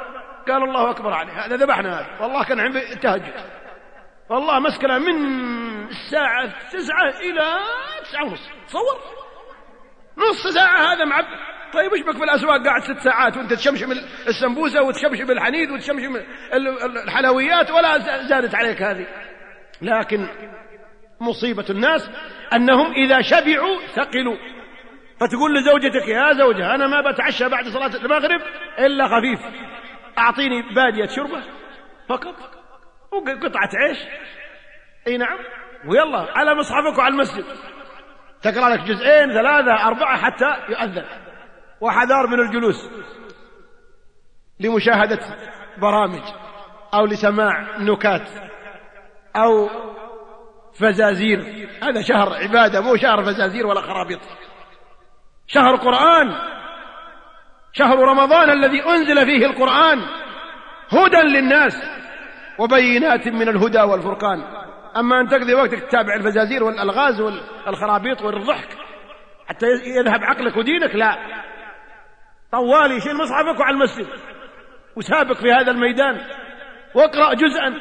قال 0.49 0.63
الله 0.63 0.91
أكبر 0.91 1.13
عليه. 1.13 1.33
هذا 1.33 1.57
ذبحنا. 1.57 2.01
هذا 2.01 2.07
والله 2.21 2.45
كان 2.45 2.61
عند 2.61 2.77
التهجد 2.77 3.35
والله 4.31 4.59
مسكنا 4.59 4.99
من 4.99 5.17
الساعة 5.89 6.53
تسعة 6.71 7.09
إلى 7.09 7.59
تسعة 8.03 8.25
ونص 8.25 8.49
تصور 8.69 8.99
نص 10.19 10.47
ساعة 10.47 10.93
هذا 10.93 11.05
معب. 11.05 11.25
طيب 11.73 11.93
إيش 11.95 12.03
بك 12.03 12.17
في 12.17 12.25
الأسواق؟ 12.25 12.65
قاعد 12.65 12.83
ست 12.83 12.99
ساعات 12.99 13.37
وأنت 13.37 13.53
تشمشم 13.53 13.93
السمبوسة 14.29 14.83
وتشمشم 14.83 15.31
الحنيد 15.31 15.71
وتشمشم 15.71 16.21
الحلويات 17.05 17.71
ولا 17.71 17.99
زادت 18.29 18.55
عليك 18.55 18.83
هذه. 18.83 19.07
لكن 19.83 20.27
مصيبة 21.21 21.65
الناس 21.71 22.11
أنهم 22.57 22.93
إذا 22.93 23.23
شبعوا 23.23 23.87
ثقلوا. 23.95 24.37
فتقول 25.21 25.55
لزوجتك 25.55 26.09
يا 26.09 26.33
زوجة 26.33 26.75
أنا 26.75 26.87
ما 26.87 27.11
بتعشى 27.11 27.49
بعد 27.49 27.69
صلاة 27.69 27.97
المغرب 27.97 28.41
إلا 28.79 29.09
خفيف. 29.09 29.41
أعطيني 30.19 30.63
بادية 30.75 31.07
شربة 31.07 31.43
فقط 32.09 32.35
وقطعة 33.13 33.71
عيش. 33.75 33.99
إي 35.07 35.17
نعم. 35.17 35.39
ويلا 35.87 36.39
على 36.39 36.55
مصحفك 36.55 36.99
وعلى 36.99 37.15
المسجد. 37.15 37.45
تقرأ 38.43 38.69
لك 38.69 38.81
جزئين 38.81 39.33
ثلاثة 39.33 39.87
أربعة 39.89 40.17
حتى 40.17 40.57
يؤذن. 40.69 41.05
وحذار 41.81 42.27
من 42.27 42.41
الجلوس 42.41 42.91
لمشاهدة 44.61 45.19
برامج 45.79 46.23
أو 46.95 47.07
لسماع 47.07 47.79
نكات 47.79 48.29
أو 49.37 49.69
فزازير. 50.75 51.69
هذا 51.83 52.03
شهر 52.03 52.35
عبادة 52.35 52.81
مو 52.81 52.97
شهر 52.97 53.25
فزازير 53.25 53.67
ولا 53.67 53.81
خرابيط. 53.81 54.21
شهر 55.47 55.77
قرآن. 55.77 56.35
شهر 57.73 57.99
رمضان 57.99 58.51
الذي 58.51 58.83
أنزل 58.85 59.27
فيه 59.27 59.47
القرآن. 59.47 59.99
هدى 60.93 61.23
للناس 61.23 61.83
وبينات 62.59 63.29
من 63.29 63.49
الهدى 63.49 63.81
والفرقان. 63.81 64.43
أما 64.97 65.21
أن 65.21 65.29
تقضي 65.29 65.55
وقتك 65.55 65.81
تتابع 65.81 66.15
الفزازير 66.15 66.65
والألغاز 66.65 67.21
والخرابيط 67.21 68.23
والضحك 68.23 68.69
حتى 69.47 69.67
يذهب 69.67 70.25
عقلك 70.25 70.57
ودينك 70.57 70.95
لا. 70.95 71.17
طوالي 72.53 73.01
شيل 73.01 73.17
مصحفك 73.17 73.61
وعلى 73.61 73.75
المسجد. 73.75 74.07
وسابق 74.97 75.37
في 75.37 75.53
هذا 75.53 75.71
الميدان. 75.71 76.21
واقرأ 76.95 77.35
جزءا 77.35 77.75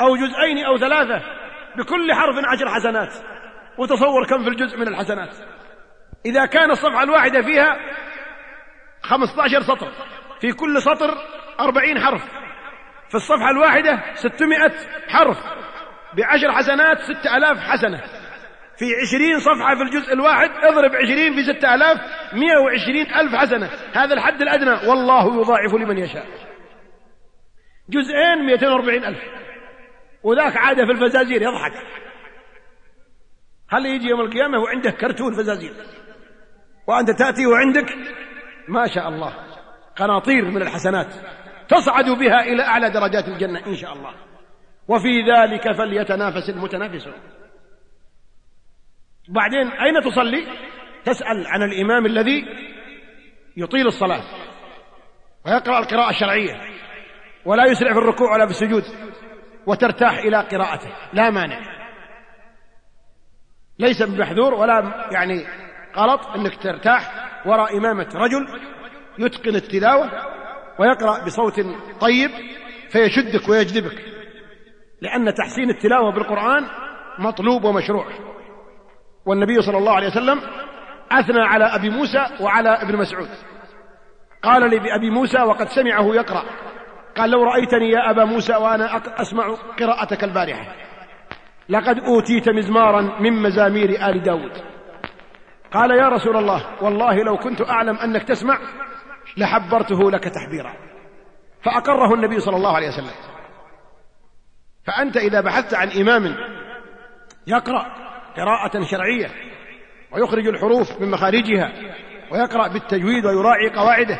أو 0.00 0.16
جزئين 0.16 0.64
أو 0.64 0.78
ثلاثة. 0.78 1.35
بكل 1.78 2.14
حرف 2.14 2.36
عشر 2.52 2.68
حسنات. 2.68 3.14
وتصور 3.78 4.26
كم 4.26 4.44
في 4.44 4.48
الجزء 4.48 4.78
من 4.78 4.88
الحسنات. 4.88 5.36
إذا 6.26 6.46
كان 6.46 6.70
الصفحة 6.70 7.02
الواحدة 7.02 7.42
فيها 7.42 7.76
خمسة 9.02 9.42
عشر 9.42 9.60
سطر. 9.62 9.92
في 10.40 10.52
كل 10.52 10.82
سطر 10.82 11.14
أربعين 11.60 12.00
حرف. 12.00 12.24
في 13.08 13.14
الصفحة 13.14 13.50
الواحدة 13.50 14.02
ستمائة 14.14 14.72
حرف. 15.08 15.38
بعشر 16.16 16.52
حسنات 16.52 16.98
ستة 16.98 17.36
ألاف 17.36 17.58
حسنة. 17.58 18.02
في 18.78 18.84
عشرين 19.02 19.38
صفحة 19.38 19.74
في 19.74 19.82
الجزء 19.82 20.12
الواحد 20.12 20.50
اضرب 20.50 20.94
عشرين 20.94 21.34
في 21.34 21.44
ستة 21.44 21.74
ألاف 21.74 21.98
مئة 22.32 22.58
وعشرين 22.58 23.14
ألف 23.14 23.34
حسنة. 23.34 23.70
هذا 23.94 24.14
الحد 24.14 24.42
الأدنى. 24.42 24.88
والله 24.88 25.40
يضاعف 25.40 25.74
لمن 25.74 25.98
يشاء. 25.98 26.26
جزئين 27.90 28.46
مئتين 28.46 28.68
وأربعين 28.68 29.04
ألف. 29.04 29.18
وذاك 30.26 30.56
عادة 30.56 30.86
في 30.86 30.92
الفزازير 30.92 31.42
يضحك. 31.42 31.72
هل 33.68 33.86
يجي 33.86 34.08
يوم 34.08 34.20
القيامة 34.20 34.58
وعنده 34.58 34.90
كرتون 34.90 35.34
فزازير 35.34 35.74
وأنت 36.86 37.10
تأتي 37.10 37.46
وعندك 37.46 37.94
ما 38.68 38.86
شاء 38.86 39.08
الله 39.08 39.34
قناطير 39.96 40.44
من 40.44 40.62
الحسنات 40.62 41.06
تصعد 41.68 42.10
بها 42.10 42.40
إلى 42.40 42.62
أعلى 42.62 42.90
درجات 42.90 43.28
الجنة 43.28 43.66
إن 43.66 43.74
شاء 43.76 43.92
الله. 43.92 44.14
وفي 44.88 45.22
ذلك 45.22 45.72
فليتنافس 45.72 46.50
المتنافسون. 46.50 47.14
بعدين 49.28 49.68
أين 49.68 50.02
تصلي؟ 50.02 50.46
تسأل 51.04 51.46
عن 51.46 51.62
الإمام 51.62 52.06
الذي 52.06 52.44
يطيل 53.56 53.86
الصلاة 53.86 54.22
ويقرأ 55.46 55.78
القراءة 55.78 56.10
الشرعية 56.10 56.60
ولا 57.44 57.66
يسرع 57.66 57.92
في 57.92 57.98
الركوع 57.98 58.32
ولا 58.32 58.46
في 58.46 58.50
السجود. 58.50 58.82
وترتاح 59.66 60.18
إلى 60.18 60.36
قراءته. 60.36 60.90
لا 61.12 61.30
مانع. 61.30 61.76
ليس 63.78 64.02
بمحذور 64.02 64.54
ولا 64.54 65.08
يعني 65.10 65.46
غلط 65.96 66.26
أنك 66.26 66.62
ترتاح 66.62 67.28
وراء 67.46 67.78
إمامة 67.78 68.08
رجل 68.14 68.48
يتقن 69.18 69.54
التلاوة 69.54 70.10
ويقرأ 70.78 71.24
بصوت 71.24 71.60
طيب 72.00 72.30
فيشدك 72.90 73.48
ويجذبك 73.48 74.04
لأن 75.00 75.34
تحسين 75.34 75.70
التلاوة 75.70 76.12
بالقرآن 76.12 76.66
مطلوب 77.18 77.64
ومشروع. 77.64 78.06
والنبي 79.26 79.62
صلى 79.62 79.78
الله 79.78 79.92
عليه 79.92 80.06
وسلم 80.06 80.40
أثنى 81.12 81.40
على 81.40 81.64
أبي 81.64 81.90
موسى 81.90 82.26
وعلى 82.40 82.68
ابن 82.68 82.96
مسعود. 82.96 83.28
قال 84.42 84.70
لي 84.70 84.78
بأبي 84.78 85.10
موسى 85.10 85.42
وقد 85.42 85.68
سمعه 85.68 86.14
يقرأ. 86.14 86.44
قال 87.16 87.30
لو 87.30 87.44
رأيتني 87.44 87.90
يا 87.90 88.10
أبا 88.10 88.24
موسى 88.24 88.56
وأنا 88.56 88.96
أسمع 88.96 89.54
قراءتك 89.80 90.24
البارحة. 90.24 90.74
لقد 91.68 91.98
أوتيت 91.98 92.48
مزمارا 92.48 93.20
من 93.20 93.42
مزامير 93.42 93.90
آل 94.08 94.22
داود. 94.22 94.52
قال 95.72 95.90
يا 95.90 96.08
رسول 96.08 96.36
الله 96.36 96.82
والله 96.82 97.22
لو 97.22 97.36
كنت 97.36 97.60
أعلم 97.60 97.96
أنك 97.96 98.22
تسمع 98.22 98.58
لحبرته 99.36 100.10
لك 100.10 100.24
تحبيرا. 100.24 100.72
فأقره 101.62 102.14
النبي 102.14 102.40
صلى 102.40 102.56
الله 102.56 102.76
عليه 102.76 102.88
وسلم. 102.88 103.14
فأنت 104.86 105.16
إذا 105.16 105.40
بحثت 105.40 105.74
عن 105.74 105.88
إمام 105.88 106.36
يقرأ 107.46 107.86
قراءة 108.36 108.82
شرعية 108.84 109.30
ويخرج 110.12 110.46
الحروف 110.46 111.00
من 111.00 111.10
مخارجها 111.10 111.72
ويقرأ 112.32 112.68
بالتجويد 112.68 113.26
ويراعي 113.26 113.70
قواعده 113.76 114.18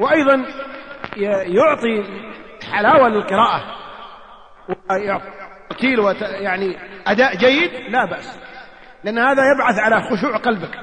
وأيضا 0.00 0.44
يعطي 1.26 2.04
حلاوة 2.72 3.08
للقراءة. 3.08 3.62
ويعطي 4.90 6.24
يعني 6.24 6.76
أداء 7.06 7.36
جيد 7.36 7.70
لا 7.90 8.04
بأس. 8.04 8.40
لأن 9.04 9.18
هذا 9.18 9.42
يبعث 9.54 9.78
على 9.78 10.02
خشوع 10.02 10.36
قلبك 10.36 10.80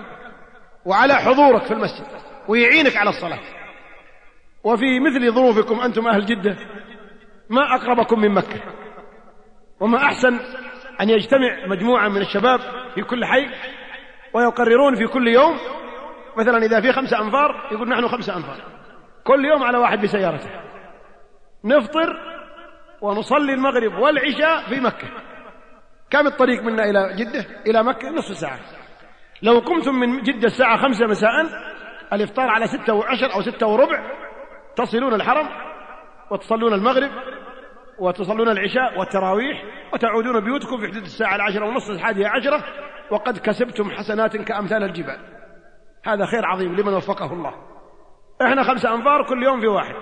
وعلى 0.85 1.13
حضورك 1.13 1.63
في 1.63 1.73
المسجد 1.73 2.05
ويعينك 2.47 2.97
على 2.97 3.09
الصلاة. 3.09 3.39
وفي 4.63 4.99
مثل 4.99 5.31
ظروفكم 5.31 5.79
أنتم 5.79 6.07
أهل 6.07 6.25
جدة 6.25 6.57
ما 7.49 7.75
أقربكم 7.75 8.19
من 8.19 8.31
مكة. 8.31 8.61
وما 9.79 9.97
أحسن 9.97 10.39
أن 11.01 11.09
يجتمع 11.09 11.65
مجموعة 11.67 12.09
من 12.09 12.21
الشباب 12.21 12.59
في 12.95 13.01
كل 13.01 13.25
حي 13.25 13.49
ويقررون 14.33 14.95
في 14.95 15.07
كل 15.07 15.27
يوم. 15.27 15.57
مثلا 16.37 16.57
إذا 16.65 16.81
في 16.81 16.93
خمسة 16.93 17.21
أنفار 17.21 17.69
يقول 17.71 17.89
نحن 17.89 18.07
خمسة 18.07 18.37
أنفار. 18.37 18.74
كل 19.27 19.45
يوم 19.45 19.63
على 19.63 19.77
واحد 19.77 20.01
بسيارته. 20.01 20.49
نفطر 21.65 22.17
ونصلي 23.01 23.53
المغرب 23.53 23.93
والعشاء 23.93 24.69
في 24.69 24.79
مكة. 24.79 25.07
كم 26.09 26.27
الطريق 26.27 26.63
منا 26.63 26.83
إلى 26.83 27.15
جدة؟ 27.15 27.45
إلى 27.67 27.83
مكة 27.83 28.09
نصف 28.09 28.37
ساعة. 28.37 28.59
لو 29.41 29.59
قمتم 29.59 29.95
من 29.95 30.21
جدة 30.21 30.47
الساعة 30.47 30.77
خمسة 30.77 31.05
مساء 31.05 31.31
الإفطار 32.13 32.49
على 32.49 32.67
ستة 32.67 32.93
وعشر 32.93 33.33
أو 33.33 33.41
ستة 33.41 33.67
وربع 33.67 34.11
تصلون 34.75 35.13
الحرم 35.13 35.49
وتصلون 36.31 36.73
المغرب 36.73 37.11
وتصلون 37.99 38.49
العشاء 38.49 38.99
والتراويح 38.99 39.63
وتعودون 39.93 40.43
بيوتكم 40.43 40.77
في 40.77 40.87
حدود 40.87 41.03
الساعة 41.03 41.35
العاشرة 41.35 41.65
ونصف 41.65 41.89
الحادية 41.89 42.27
عشرة 42.27 42.63
وقد 43.11 43.37
كسبتم 43.37 43.91
حسنات 43.91 44.37
كأمثال 44.37 44.83
الجبال. 44.83 45.19
هذا 46.05 46.25
خير 46.25 46.45
عظيم 46.45 46.75
لمن 46.75 46.93
وفقه 46.93 47.33
الله. 47.33 47.74
إحنا 48.41 48.63
خمسة 48.63 48.95
أنفار 48.95 49.27
كل 49.29 49.43
يوم 49.43 49.61
في 49.61 49.67
واحد. 49.67 49.95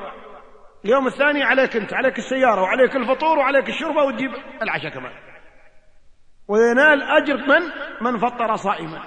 اليوم 0.85 1.07
الثاني 1.07 1.43
عليك 1.43 1.75
انت 1.75 1.93
عليك 1.93 2.17
السيارة 2.17 2.61
وعليك 2.61 2.95
الفطور 2.95 3.37
وعليك 3.37 3.69
الشربة 3.69 4.03
وتجيب 4.03 4.31
العشاء 4.61 4.91
كمان. 4.91 5.11
وينال 6.47 7.01
أجر 7.01 7.37
من؟ 7.37 7.61
من 8.01 8.17
فطر 8.19 8.55
صائما. 8.55 9.01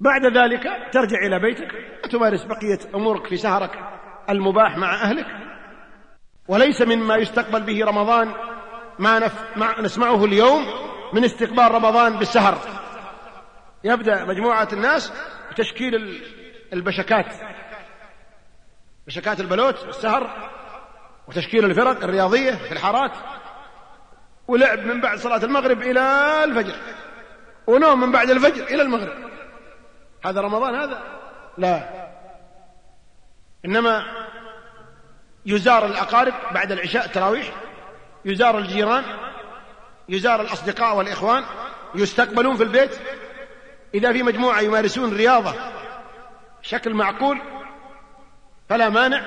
بعد 0.00 0.26
ذلك 0.26 0.62
ترجع 0.92 1.18
إلى 1.26 1.38
بيتك 1.38 1.74
وتمارس 2.04 2.44
بقية 2.44 2.78
أمورك 2.94 3.26
في 3.26 3.36
سهرك 3.36 3.70
المباح 4.30 4.76
مع 4.76 4.94
أهلك. 4.94 5.26
وليس 6.48 6.82
مما 6.82 7.16
يستقبل 7.16 7.62
به 7.62 7.84
رمضان 7.84 8.34
ما, 8.98 9.18
نف... 9.18 9.58
ما 9.58 9.80
نسمعه 9.80 10.24
اليوم 10.24 10.64
من 11.12 11.24
استقبال 11.24 11.74
رمضان 11.74 12.18
بالسهر. 12.18 12.58
يبدأ 13.84 14.24
مجموعة 14.24 14.68
الناس 14.72 15.12
بتشكيل 15.50 16.22
البشكات. 16.72 17.34
بشكات 19.08 19.40
البلوت 19.40 19.84
السهر 19.88 20.50
وتشكيل 21.28 21.64
الفرق 21.64 22.04
الرياضية 22.04 22.50
في 22.50 22.72
الحارات 22.72 23.12
ولعب 24.48 24.78
من 24.78 25.00
بعد 25.00 25.18
صلاة 25.18 25.44
المغرب 25.44 25.82
إلى 25.82 26.00
الفجر 26.44 26.74
ونوم 27.66 28.00
من 28.00 28.12
بعد 28.12 28.30
الفجر 28.30 28.64
إلى 28.64 28.82
المغرب. 28.82 29.30
هذا 30.24 30.40
رمضان 30.40 30.74
هذا؟ 30.74 31.02
لا. 31.58 32.08
إنما 33.64 34.04
يزار 35.46 35.86
الأقارب 35.86 36.34
بعد 36.52 36.72
العشاء 36.72 37.04
التراويح 37.04 37.52
يزار 38.24 38.58
الجيران 38.58 39.04
يزار 40.08 40.40
الأصدقاء 40.40 40.96
والإخوان 40.96 41.44
يستقبلون 41.94 42.56
في 42.56 42.62
البيت. 42.62 42.98
إذا 43.94 44.12
في 44.12 44.22
مجموعة 44.22 44.60
يمارسون 44.60 45.16
رياضة 45.16 45.54
بشكل 46.62 46.94
معقول 46.94 47.38
فلا 48.68 48.88
مانع 48.88 49.22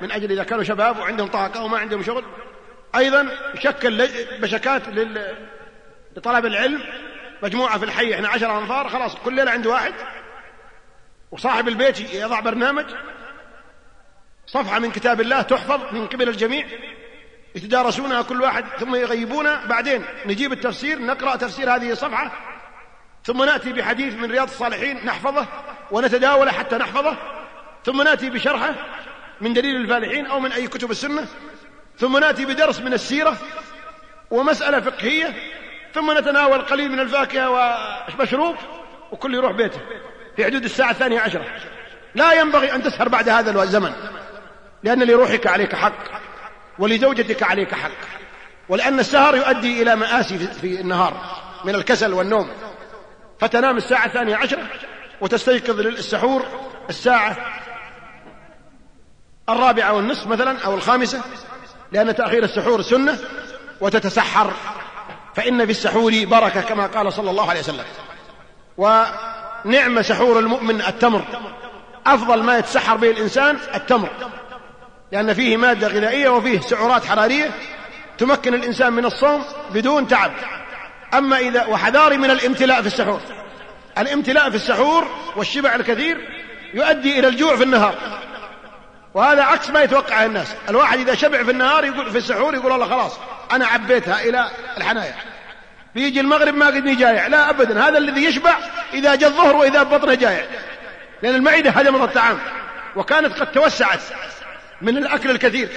من 0.00 0.12
أجل 0.12 0.32
إذا 0.32 0.44
كانوا 0.44 0.64
شباب 0.64 0.98
وعندهم 0.98 1.28
طاقة 1.28 1.62
وما 1.62 1.78
عندهم 1.78 2.02
شغل. 2.02 2.24
أيضا 2.96 3.28
شكل 3.58 4.08
بشكات 4.40 4.82
لطلب 6.16 6.46
العلم. 6.46 6.82
مجموعة 7.42 7.78
في 7.78 7.84
الحي 7.84 8.14
إحنا 8.14 8.28
عشر 8.28 8.58
أنفار 8.58 8.88
خلاص 8.88 9.14
كل 9.14 9.34
ليلة 9.34 9.50
عند 9.50 9.66
واحد. 9.66 9.94
وصاحب 11.30 11.68
البيت 11.68 12.14
يضع 12.14 12.40
برنامج. 12.40 12.84
صفحة 14.46 14.78
من 14.78 14.90
كتاب 14.90 15.20
الله 15.20 15.42
تحفظ 15.42 15.94
من 15.94 16.06
قبل 16.06 16.28
الجميع. 16.28 16.66
يتدارسونها 17.54 18.22
كل 18.22 18.42
واحد 18.42 18.64
ثم 18.78 18.94
يغيبونها 18.94 19.66
بعدين 19.66 20.04
نجيب 20.26 20.52
التفسير 20.52 20.98
نقرأ 21.02 21.36
تفسير 21.36 21.74
هذه 21.74 21.92
الصفحة. 21.92 22.32
ثم 23.24 23.44
نأتي 23.44 23.72
بحديث 23.72 24.14
من 24.14 24.30
رياض 24.30 24.48
الصالحين 24.48 25.06
نحفظه 25.06 25.46
ونتداوله 25.90 26.52
حتى 26.52 26.76
نحفظه. 26.76 27.16
ثم 27.86 28.02
نأتي 28.02 28.30
بشرحه 28.30 28.74
من 29.40 29.52
دليل 29.52 29.76
الفالحين 29.76 30.26
أو 30.26 30.40
من 30.40 30.52
أي 30.52 30.68
كتب 30.68 30.90
السنة 30.90 31.26
ثم 31.98 32.18
نأتي 32.18 32.44
بدرس 32.44 32.80
من 32.80 32.92
السيرة 32.92 33.36
ومسألة 34.30 34.80
فقهية 34.80 35.34
ثم 35.94 36.18
نتناول 36.18 36.62
قليل 36.62 36.92
من 36.92 37.00
الفاكهة 37.00 37.50
ومشروب 37.50 38.56
وكل 39.12 39.34
يروح 39.34 39.52
بيته 39.52 39.80
في 40.36 40.44
حدود 40.44 40.64
الساعة 40.64 40.90
الثانية 40.90 41.20
عشرة. 41.20 41.44
لا 42.14 42.32
ينبغي 42.32 42.74
أن 42.74 42.82
تسهر 42.82 43.08
بعد 43.08 43.28
هذا 43.28 43.62
الزمن 43.62 43.92
لأن 44.82 45.02
لروحك 45.02 45.46
عليك 45.46 45.74
حق 45.74 46.04
ولزوجتك 46.78 47.42
عليك 47.42 47.74
حق 47.74 47.90
ولأن 48.68 49.00
السهر 49.00 49.36
يؤدي 49.36 49.82
إلى 49.82 49.96
مآسي 49.96 50.38
في 50.38 50.80
النهار 50.80 51.42
من 51.64 51.74
الكسل 51.74 52.12
والنوم. 52.12 52.50
فتنام 53.40 53.76
الساعة 53.76 54.06
الثانية 54.06 54.36
عشرة 54.36 54.66
وتستيقظ 55.20 55.80
للسحور 55.80 56.46
الساعة 56.88 57.36
الرابعة 59.48 59.92
والنصف 59.92 60.26
مثلا 60.26 60.58
أو 60.64 60.74
الخامسة 60.74 61.20
لأن 61.92 62.14
تأخير 62.14 62.44
السحور 62.44 62.82
سنة 62.82 63.18
وتتسحر 63.80 64.52
فإن 65.34 65.64
في 65.64 65.70
السحور 65.70 66.24
بركة 66.24 66.60
كما 66.60 66.86
قال 66.86 67.12
صلى 67.12 67.30
الله 67.30 67.50
عليه 67.50 67.60
وسلم. 67.60 67.84
ونعم 68.76 70.02
سحور 70.02 70.38
المؤمن 70.38 70.80
التمر. 70.80 71.24
أفضل 72.06 72.42
ما 72.42 72.58
يتسحر 72.58 72.96
به 72.96 73.10
الإنسان 73.10 73.58
التمر 73.74 74.08
لأن 75.12 75.34
فيه 75.34 75.56
مادة 75.56 75.88
غذائية 75.88 76.28
وفيه 76.28 76.60
سعرات 76.60 77.04
حرارية 77.04 77.50
تمكن 78.18 78.54
الإنسان 78.54 78.92
من 78.92 79.04
الصوم 79.04 79.44
بدون 79.70 80.08
تعب. 80.08 80.32
أما 81.14 81.38
إذا 81.38 81.66
وحذاري 81.66 82.18
من 82.18 82.30
الامتلاء 82.30 82.80
في 82.80 82.86
السحور. 82.86 83.20
الامتلاء 83.98 84.50
في 84.50 84.56
السحور 84.56 85.06
والشبع 85.36 85.74
الكثير 85.74 86.28
يؤدي 86.74 87.18
إلى 87.18 87.28
الجوع 87.28 87.56
في 87.56 87.62
النهار. 87.62 87.94
وهذا 89.16 89.42
عكس 89.42 89.70
ما 89.70 89.82
يتوقعه 89.82 90.26
الناس. 90.26 90.54
الواحد 90.68 90.98
إذا 90.98 91.14
شبع 91.14 91.42
في 91.42 91.50
النهار 91.50 91.84
يقول 91.84 92.10
في 92.10 92.18
السحور 92.18 92.54
يقول 92.54 92.72
الله 92.72 92.88
خلاص 92.88 93.18
أنا 93.52 93.66
عبيتها 93.66 94.20
إلى 94.20 94.50
الحنايا. 94.76 95.14
بيجي 95.94 96.20
المغرب 96.20 96.54
ما 96.54 96.66
قدني 96.66 96.94
جايع. 96.94 97.26
لا 97.26 97.50
أبدا. 97.50 97.88
هذا 97.88 97.98
الذي 97.98 98.24
يشبع 98.24 98.56
إذا 98.94 99.14
جاء 99.14 99.30
الظهر 99.30 99.56
وإذا 99.56 99.82
بطنه 99.82 100.14
جايع. 100.14 100.46
لأن 101.22 101.34
المعدة 101.34 101.70
هدمت 101.70 102.08
الطعام 102.08 102.38
وكانت 102.96 103.40
قد 103.40 103.52
توسعت 103.52 104.00
من 104.82 104.96
الأكل 104.96 105.30
الكثير. 105.30 105.68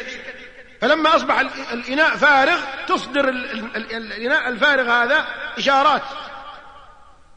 فلما 0.81 1.15
أصبح 1.15 1.39
الإناء 1.73 2.09
فارغ 2.09 2.57
تصدر 2.87 3.29
الإناء 3.29 4.49
الفارغ 4.49 4.91
هذا 4.91 5.25
إشارات 5.57 6.03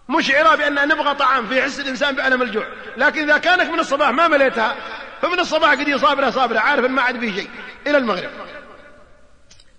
مشعرة 0.08 0.54
بأن 0.54 0.88
نبغى 0.88 1.14
طعام. 1.14 1.46
فيحس 1.46 1.80
الإنسان 1.80 2.14
بألم 2.14 2.42
الجوع. 2.42 2.66
لكن 2.96 3.22
إذا 3.22 3.38
كانك 3.38 3.70
من 3.70 3.80
الصباح 3.80 4.10
ما 4.10 4.28
مليتها 4.28 4.74
فمن 5.22 5.40
الصباح 5.40 5.70
قد 5.70 5.96
صابرة 5.96 6.30
صابرة 6.30 6.58
عارف 6.58 6.84
ما 6.84 7.02
عاد 7.02 7.20
فيه 7.20 7.34
شيء. 7.34 7.48
إلى 7.86 7.98
المغرب. 7.98 8.30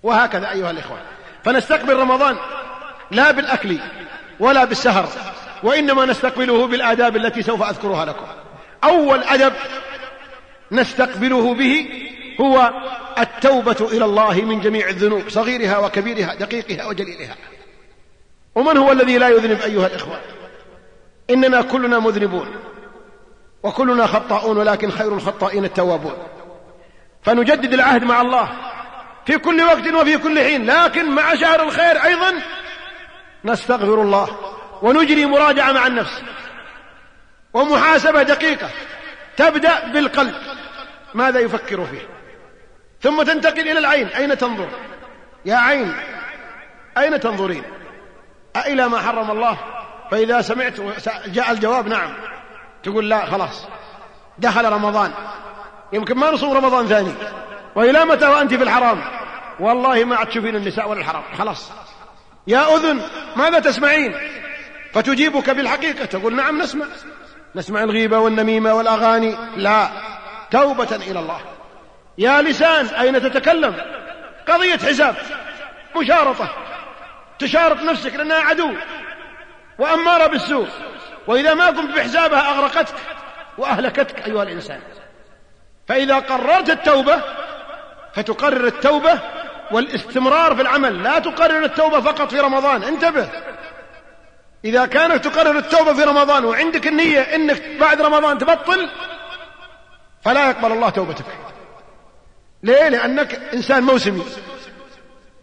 وهكذا 0.03 0.51
أيها 0.51 0.71
الإخوة. 0.71 0.97
فنستقبل 1.43 1.95
رمضان 1.95 2.38
لا 3.12 3.32
بالأكل 3.32 3.77
ولا 4.39 4.65
بالسهر 4.65 5.10
وإنما 5.63 6.06
نستقبله 6.06 6.67
بالآداب 6.67 7.15
التي 7.15 7.41
سوف 7.41 7.63
أذكرها 7.63 8.06
لكم. 8.06 8.25
أول 8.84 9.23
أدب 9.23 9.53
نستقبله 10.71 11.53
به 11.53 11.89
هو 12.41 12.71
التوبة 13.19 13.88
إلى 13.91 14.06
الله 14.06 14.34
من 14.34 14.62
جميع 14.62 14.89
الذنوب 14.89 15.29
صغيرها 15.29 15.77
وكبيرها 15.77 16.36
دقيقها 16.36 16.86
وجليلها. 16.86 17.36
ومن 18.56 18.77
هو 18.77 18.91
الذي 18.91 19.17
لا 19.17 19.29
يذنب 19.29 19.62
أيها 19.62 19.88
الإخوة؟ 19.88 20.21
إننا 21.29 21.62
كلنا 21.62 21.99
مذنبون. 21.99 22.72
وكلنا 23.63 24.08
خطاؤون 24.08 24.58
ولكن 24.58 24.91
خير 24.91 25.13
الخطائين 25.13 25.65
التوابون. 25.65 26.17
فنجدد 27.23 27.73
العهد 27.73 28.04
مع 28.04 28.21
الله 28.21 28.52
في 29.26 29.38
كل 29.38 29.62
وقت 29.62 29.88
وفي 29.88 30.17
كل 30.17 30.39
حين 30.39 30.65
لكن 30.65 31.12
مع 31.12 31.36
شهر 31.36 31.63
الخير 31.63 32.04
أيضا 32.04 32.34
نستغفر 33.45 34.02
الله 34.02 34.38
ونجري 34.82 35.26
مراجعة 35.26 35.71
مع 35.71 35.88
النفس. 35.88 36.21
ومحاسبة 37.54 38.23
دقيقة 38.23 38.69
تبدأ 39.38 39.88
بالقلب. 39.88 40.36
ماذا 41.13 41.39
يفكر 41.39 41.86
فيه؟ 41.86 42.08
ثم 43.02 43.23
تنتقل 43.23 43.60
إلى 43.60 43.80
العين. 43.80 44.08
أين 44.08 44.38
تنظر؟ 44.38 44.69
يا 45.45 45.56
عين 45.56 45.95
أين 46.97 47.19
تنظرين؟ 47.19 47.63
أإلى 48.56 48.89
ما 48.89 48.99
حرم 48.99 49.32
الله؟ 49.32 49.58
فإذا 50.12 50.41
سمعت 50.41 50.73
جاء 51.28 51.52
الجواب 51.52 51.88
نعم. 51.88 52.13
تقول 52.83 53.09
لا 53.09 53.25
خلاص. 53.25 53.67
دخل 54.37 54.65
رمضان. 54.65 55.11
يمكن 55.93 56.15
ما 56.17 56.31
نصوم 56.31 56.57
رمضان 56.57 56.87
ثاني. 56.87 57.13
وإلى 57.75 58.05
متى 58.05 58.27
وأنت 58.27 58.53
في 58.53 58.63
الحرام؟ 58.63 59.01
والله 59.59 60.03
ما 60.03 60.15
عاد 60.15 60.27
تشوفين 60.27 60.55
النساء 60.55 60.89
ولا 60.89 60.99
الحرام. 60.99 61.23
خلاص. 61.37 61.71
يا 62.47 62.75
أذن 62.75 63.01
ماذا 63.35 63.59
تسمعين؟ 63.59 64.15
فتجيبك 64.93 65.49
بالحقيقة. 65.49 66.05
تقول 66.05 66.35
نعم 66.35 66.61
نسمع. 66.61 66.85
نسمع 67.55 67.83
الغيبة 67.83 68.17
والنميمة 68.17 68.73
والأغاني. 68.73 69.35
لا. 69.55 69.89
توبة 70.51 70.95
إلى 70.95 71.19
الله. 71.19 71.39
يا 72.17 72.41
لسان 72.41 72.85
أين 72.85 73.21
تتكلم؟ 73.21 73.75
قضية 74.47 74.77
حساب. 74.77 75.15
مشارطة. 75.97 76.49
تشارط 77.39 77.81
نفسك 77.81 78.15
لأنها 78.15 78.41
عدو. 78.41 78.71
وأمارة 79.79 80.27
بالسوء. 80.27 80.67
وإذا 81.27 81.53
ما 81.53 81.67
قمت 81.67 81.95
بحسابها 81.95 82.49
أغرقتك 82.49 82.95
وأهلكتك 83.57 84.27
أيها 84.27 84.43
الإنسان. 84.43 84.79
فإذا 85.88 86.19
قررت 86.19 86.69
التوبة 86.69 87.21
فتقرر 88.15 88.67
التوبة 88.67 89.19
والاستمرار 89.71 90.55
في 90.55 90.62
العمل. 90.62 91.03
لا 91.03 91.19
تقرر 91.19 91.65
التوبة 91.65 92.01
فقط 92.01 92.29
في 92.29 92.39
رمضان 92.39 92.83
انتبه. 92.83 93.29
إذا 94.65 94.86
كانت 94.86 95.27
تقرر 95.27 95.57
التوبة 95.57 95.93
في 95.93 96.03
رمضان 96.03 96.45
وعندك 96.45 96.88
النية 96.88 97.19
أنك 97.19 97.62
بعد 97.79 98.01
رمضان 98.01 98.38
تبطل 98.38 98.89
فلا 100.21 100.49
يقبل 100.49 100.71
الله 100.71 100.89
توبتك. 100.89 101.25
ليه؟ 102.63 102.89
لأنك 102.89 103.39
إنسان 103.53 103.83
موسمي. 103.83 104.25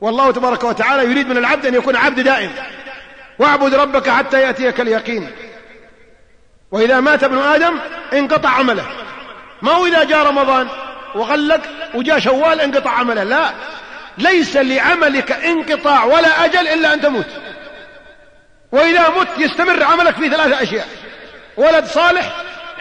والله 0.01 0.31
تبارك 0.31 0.65
وتعالى 0.65 1.11
يريد 1.11 1.29
من 1.29 1.37
العبد 1.37 1.67
أن 1.67 1.75
يكون 1.75 1.97
عبد 1.97 2.21
دائم. 2.21 2.53
واعبد 3.39 3.75
ربك 3.75 4.09
حتى 4.09 4.41
يأتيك 4.41 4.81
اليقين. 4.81 5.31
وإذا 6.73 7.01
مات 7.01 7.25
ابن 7.25 7.39
آدم 7.39 7.79
انقطع 8.13 8.49
عمله. 8.49 8.87
ما 9.63 9.73
هو 9.73 9.87
إذا 9.87 10.05
جاء 10.05 10.27
رمضان 10.27 10.69
وغلق 11.15 11.61
وجاء 11.95 12.19
شوال 12.19 12.61
انقطع 12.61 12.91
عمله؟ 12.91 13.25
لا. 13.25 13.51
ليس 14.19 14.57
لعملك 14.57 15.33
انقطاع 15.33 16.05
ولا 16.05 16.45
أجل 16.45 16.69
إلا 16.69 16.95
أن 16.95 17.01
تموت. 17.01 17.27
وإذا 18.73 19.09
مت 19.09 19.29
يستمر 19.39 19.83
عملك 19.83 20.15
في 20.15 20.29
ثلاثة 20.29 20.63
أشياء. 20.63 20.89
ولد 21.57 21.85
صالح 21.85 22.33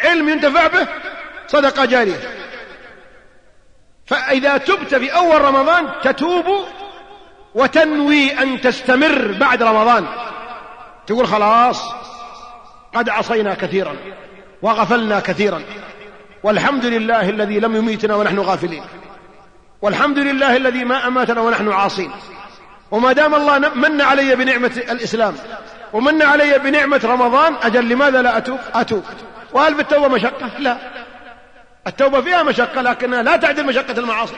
علم 0.04 0.30
ينتفع 0.30 0.68
به 0.68 0.88
صدقة 1.48 1.86
جارية. 1.86 2.20
فإذا 4.08 4.58
تبت 4.58 4.96
في 4.96 5.16
أول 5.16 5.42
رمضان 5.42 5.90
تتوب 6.04 6.46
وتنوي 7.56 8.40
أن 8.40 8.62
تستمر 8.62 9.32
بعد 9.40 9.64
رمضان. 9.64 10.08
تقول 11.08 11.28
خلاص 11.28 11.84
قد 12.94 13.10
عصينا 13.10 13.54
كثيرا 13.54 13.96
وغفلنا 14.62 15.20
كثيرا. 15.20 15.62
والحمد 16.44 16.86
لله 16.86 17.30
الذي 17.30 17.60
لم 17.60 17.76
يميتنا 17.76 18.16
ونحن 18.16 18.40
غافلين. 18.40 18.84
والحمد 19.82 20.18
لله 20.18 20.56
الذي 20.56 20.84
ما 20.84 21.08
أماتنا 21.08 21.42
ونحن 21.42 21.72
عاصين. 21.72 22.12
وما 22.92 23.14
دام 23.14 23.36
الله 23.36 23.60
من 23.60 24.02
علي 24.02 24.36
بنعمة 24.36 24.72
الإسلام 24.92 25.36
ومن 25.94 26.22
علي 26.22 26.60
بنعمة 26.60 27.02
رمضان 27.04 27.56
أجل 27.62 27.90
لماذا 27.90 28.22
لا 28.22 28.38
أتوب؟ 28.38 28.60
أتوب. 28.74 29.04
وهل 29.54 29.76
في 29.76 29.82
التوبة 29.82 30.08
مشقة؟ 30.08 30.50
لا. 30.60 30.78
التوبة 31.88 32.22
فيها 32.22 32.44
مشقة 32.44 32.82
لكنها 32.82 33.24
لا 33.24 33.38
تعدل 33.38 33.66
مشقة 33.66 34.00
المعاصي. 34.00 34.36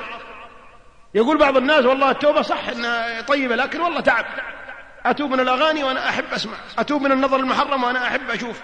يقول 1.16 1.38
بعض 1.38 1.58
الناس 1.58 1.86
والله 1.86 2.12
التوبة 2.12 2.42
صح 2.42 2.70
إنها 2.70 3.22
طيبة 3.22 3.56
لكن 3.56 3.82
والله 3.82 4.00
تعب. 4.00 4.26
أتوب 5.06 5.32
من 5.32 5.40
الأغاني 5.40 5.84
وأنا 5.84 6.10
أحب 6.10 6.34
أسمع. 6.34 6.58
أتوب 6.80 7.02
من 7.02 7.12
النظر 7.12 7.40
المحرم 7.40 7.84
وأنا 7.84 8.08
أحب 8.08 8.30
أشوف. 8.30 8.62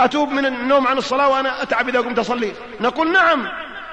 أتوب 0.00 0.32
من 0.32 0.46
النوم 0.46 0.86
عن 0.86 0.98
الصلاة 0.98 1.28
وأنا 1.28 1.62
أتعب 1.62 1.88
إذا 1.88 2.00
قمت 2.00 2.18
أصلي. 2.18 2.52
نقول 2.80 3.12
نعم 3.12 3.48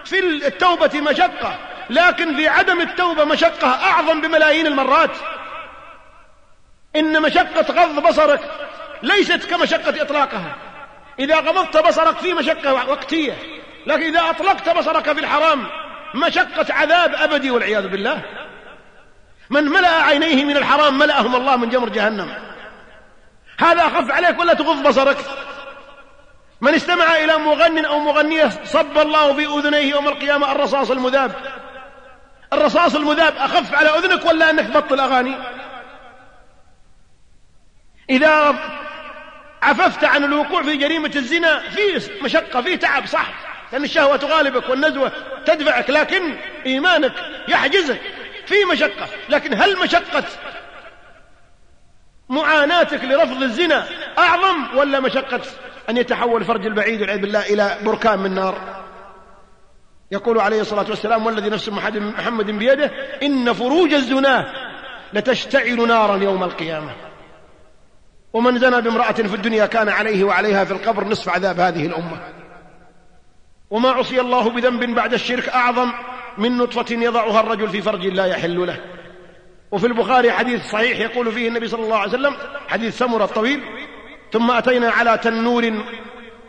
في 0.06 0.20
التوبة 0.20 1.02
مشقة 1.02 1.56
لكن 1.90 2.36
في 2.36 2.48
عدم 2.48 2.82
التوبة 2.82 3.26
مشقة 3.26 3.68
أعظم 3.68 4.22
بملايين 4.22 4.68
المرات. 4.68 5.12
إن 6.96 7.22
مشقة 7.22 7.74
غض 7.74 8.08
بصرك 8.08 8.40
ليست 9.04 9.46
كمشقة 9.46 10.02
إطلاقها. 10.02 10.56
إذا 11.20 11.36
غضضت 11.36 11.78
بصرك 11.78 12.18
في 12.18 12.34
مشقة 12.34 12.74
وقتية 12.74 13.34
لكن 13.86 14.04
إذا 14.04 14.30
أطلقت 14.30 14.70
بصرك 14.70 15.14
في 15.14 15.20
الحرام 15.20 15.68
مشقة 16.16 16.74
عذاب 16.74 17.16
أبدي 17.16 17.52
والعياذ 17.52 17.88
بالله. 17.88 18.22
من 19.50 19.64
ملأ 19.64 20.04
عينيه 20.04 20.46
من 20.46 20.58
الحرام 20.58 20.98
ملأهم 20.98 21.36
الله 21.36 21.56
من 21.56 21.70
جمر 21.70 21.90
جهنم. 21.90 22.34
هذا 23.60 23.82
أخف 23.82 24.12
عليك 24.12 24.40
ولا 24.40 24.54
تغض 24.54 24.88
بصرك؟ 24.88 25.18
من 26.62 26.74
استمع 26.74 27.16
إلى 27.16 27.38
مغن 27.38 27.86
أو 27.86 28.00
مغنية 28.00 28.50
صب 28.66 28.98
الله 28.98 29.34
في 29.34 29.46
أذنيه 29.46 29.90
يوم 29.90 30.08
القيامة 30.08 30.52
الرصاص 30.52 30.92
المذاب. 30.92 31.32
الرصاص 32.54 32.96
المذاب 32.96 33.34
أخف 33.38 33.74
على 33.74 33.90
أذنك 33.90 34.26
ولا 34.26 34.50
أنك 34.50 34.68
تبطل 34.68 35.00
أغاني 35.00 35.36
إذا 38.10 38.56
عففت 39.62 40.04
عن 40.04 40.24
الوقوع 40.24 40.64
في 40.64 40.78
جريمة 40.78 41.12
الزنا 41.16 41.60
في 41.60 42.10
مشقة 42.22 42.62
في 42.62 42.78
تعب 42.78 43.06
صح 43.06 43.28
لأن 43.72 43.84
الشهوة 43.84 44.18
تغالبك 44.18 44.70
والنزوة 44.70 45.12
تدفعك 45.46 45.90
لكن 45.90 46.36
إيمانك 46.66 47.14
يحجزك. 47.48 48.02
في 48.48 48.66
مشقة 48.72 49.08
لكن 49.30 49.54
هل 49.54 49.80
مشقة 49.80 50.24
معاناتك 52.30 53.04
لرفض 53.04 53.44
الزنا 53.44 53.86
أعظم 54.18 54.78
ولا 54.78 55.00
مشقة 55.00 55.42
أن 55.90 55.98
يتحول 55.98 56.46
فرج 56.46 56.66
البعيد 56.66 57.02
والعياذ 57.02 57.22
بالله 57.22 57.40
إلى 57.40 57.78
بركان 57.84 58.20
من 58.20 58.36
نار؟ 58.36 58.84
يقول 60.12 60.40
عليه 60.40 60.62
الصلاة 60.62 60.86
والسلام 60.90 61.26
والذي 61.26 61.50
نفس 61.50 61.70
محمد 61.70 62.46
بيده 62.52 62.92
إن 63.24 63.54
فروج 63.54 63.94
الزناه 63.94 64.46
لتشتعل 65.14 65.88
نارا 65.88 66.18
يوم 66.18 66.44
القيامة. 66.44 66.92
ومن 68.34 68.60
زنى 68.60 68.82
بامرأة 68.82 69.12
في 69.12 69.36
الدنيا 69.36 69.66
كان 69.66 69.90
عليه 69.90 70.24
وعليها 70.24 70.64
في 70.64 70.72
القبر 70.72 71.04
نصف 71.04 71.30
عذاب 71.30 71.60
هذه 71.60 71.86
الأمة. 71.86 72.18
وما 73.70 73.90
عصي 73.90 74.22
الله 74.22 74.50
بذنب 74.50 74.96
بعد 74.96 75.14
الشرك 75.14 75.50
أعظم 75.50 75.92
من 76.38 76.58
نطفة 76.58 76.96
يضعها 76.96 77.40
الرجل 77.40 77.70
في 77.70 77.82
فرج 77.82 78.08
لا 78.08 78.26
يحل 78.26 78.68
له. 78.68 78.80
وفي 79.72 79.88
البخاري 79.88 80.32
حديث 80.32 80.70
صحيح 80.70 81.00
يقول 81.00 81.32
فيه 81.32 81.48
النبي 81.48 81.68
صلى 81.68 81.84
الله 81.84 81.98
عليه 81.98 82.12
وسلم 82.12 82.36
حديث 82.68 82.98
سمرة 82.98 83.24
الطويل 83.24 83.64
ثم 84.32 84.52
أتينا 84.52 84.90
على 84.90 85.18
تنور 85.18 85.74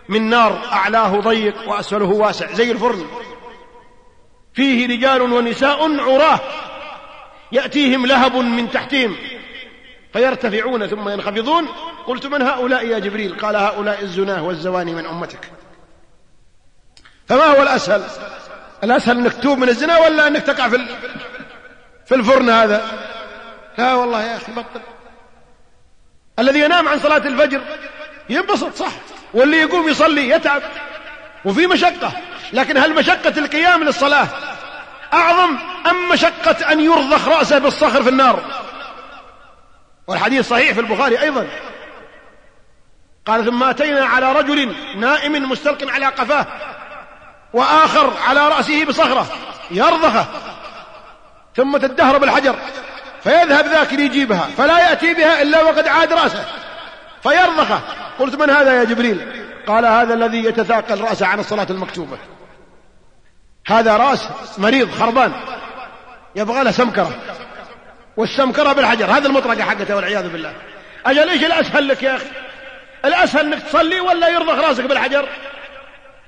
من 0.09 0.29
نار 0.29 0.62
أعلاه 0.72 1.20
ضيق 1.20 1.68
وأسفله 1.68 2.07
واسع 2.07 2.53
زي 2.53 2.70
الفرن. 2.70 3.07
فيه 4.55 4.87
رجال 4.87 5.22
ونساء 5.22 6.01
عراه 6.01 6.40
يأتيهم 7.53 8.07
لهب 8.07 8.37
من 8.37 8.70
تحتهم 8.70 9.16
فيرتفعون 10.12 10.87
ثم 10.87 11.09
ينخفضون. 11.09 11.66
قلت 12.07 12.27
من 12.27 12.42
هؤلاء 12.42 12.87
يا 12.87 12.98
جبريل؟ 12.98 13.38
قال 13.38 13.57
هؤلاء 13.57 14.03
الزناه 14.03 14.44
والزواني 14.44 14.94
من 14.94 15.07
أمتك. 15.07 15.51
فما 17.27 17.44
هو 17.44 17.62
الأسهل؟ 17.62 18.05
الأسهل 18.85 19.19
أنك 19.19 19.33
تتوب 19.33 19.59
من 19.59 19.69
الزنا 19.69 19.99
ولا 19.99 20.27
أنك 20.27 20.43
تقع 20.43 20.69
في 20.69 20.87
في 22.07 22.14
الفرن 22.14 22.51
هذا؟ 22.51 22.87
لا 23.79 23.95
والله 23.95 24.23
يا 24.23 24.37
أخي 24.37 24.53
بطل. 24.53 24.81
الذي 26.38 26.61
ينام 26.61 26.88
عن 26.88 26.99
صلاة 26.99 27.17
الفجر 27.17 27.61
ينبسط 28.29 28.75
صح. 28.75 28.93
واللي 29.35 29.57
يقوم 29.57 29.88
يصلي 29.88 30.29
يتعب 30.29 30.62
وفي 31.45 31.67
مشقة. 31.67 32.12
لكن 32.53 32.79
هل 32.79 32.95
مشقة 32.95 33.38
القيام 33.38 33.85
للصلاة 33.85 34.29
أعظم 35.12 35.59
أم 35.87 36.09
مشقة 36.09 36.73
أن 36.73 36.81
يرضخ 36.81 37.29
رأسه 37.29 37.59
بالصخر 37.59 38.03
في 38.03 38.09
النار؟ 38.09 38.45
والحديث 40.07 40.49
صحيح 40.49 40.73
في 40.73 40.81
البخاري 40.81 41.21
أيضا. 41.21 41.47
قال 43.27 43.45
ثم 43.45 43.62
أتينا 43.62 44.07
على 44.07 44.33
رجل 44.33 44.75
نائم 44.97 45.51
مستلق 45.51 45.93
على 45.93 46.07
قفاه 46.07 46.47
وآخر 47.53 48.13
على 48.29 48.49
رأسه 48.49 48.85
بصخرة 48.85 49.27
يرضخه 49.71 50.27
ثم 51.57 51.77
تدهر 51.77 52.19
بالحجر 52.19 52.57
فيذهب 53.23 53.67
ذاك 53.67 53.93
ليجيبها 53.93 54.49
فلا 54.57 54.79
يأتي 54.79 55.15
بها 55.15 55.43
إلا 55.43 55.63
وقد 55.63 55.89
عاد 55.89 56.13
رأسه 56.13 56.45
فيرضخه. 57.23 57.81
قلت 58.19 58.35
من 58.35 58.51
هذا 58.51 58.79
يا 58.79 58.85
جبريل؟ 58.85 59.45
قال 59.67 59.87
هذا 59.87 60.15
الذي 60.15 60.45
يتثاقل 60.45 61.01
رأسه 61.01 61.27
عن 61.27 61.41
الصلاة 61.41 61.67
المكتوبة. 61.71 62.19
هذا 63.67 63.97
رأس 63.97 64.29
مريض 64.59 64.91
خربان 64.91 65.33
يبغى 66.37 66.65
له 66.65 66.71
سمكرة 66.71 67.11
والسمكرة 68.17 68.73
بالحجر 68.73 69.11
هذا 69.11 69.27
المطرقة 69.27 69.63
حقته 69.63 69.97
والعياذ 69.97 70.29
بالله. 70.29 70.53
أجل 71.07 71.29
إيش 71.29 71.45
الأسهل 71.45 71.89
لك 71.89 72.03
يا 72.03 72.17
أخي؟ 72.17 72.27
الأسهل 73.05 73.53
أنك 73.53 73.63
تصلي 73.63 74.01
ولا 74.01 74.29
يرضخ 74.29 74.55
رأسك 74.55 74.85
بالحجر؟ 74.85 75.29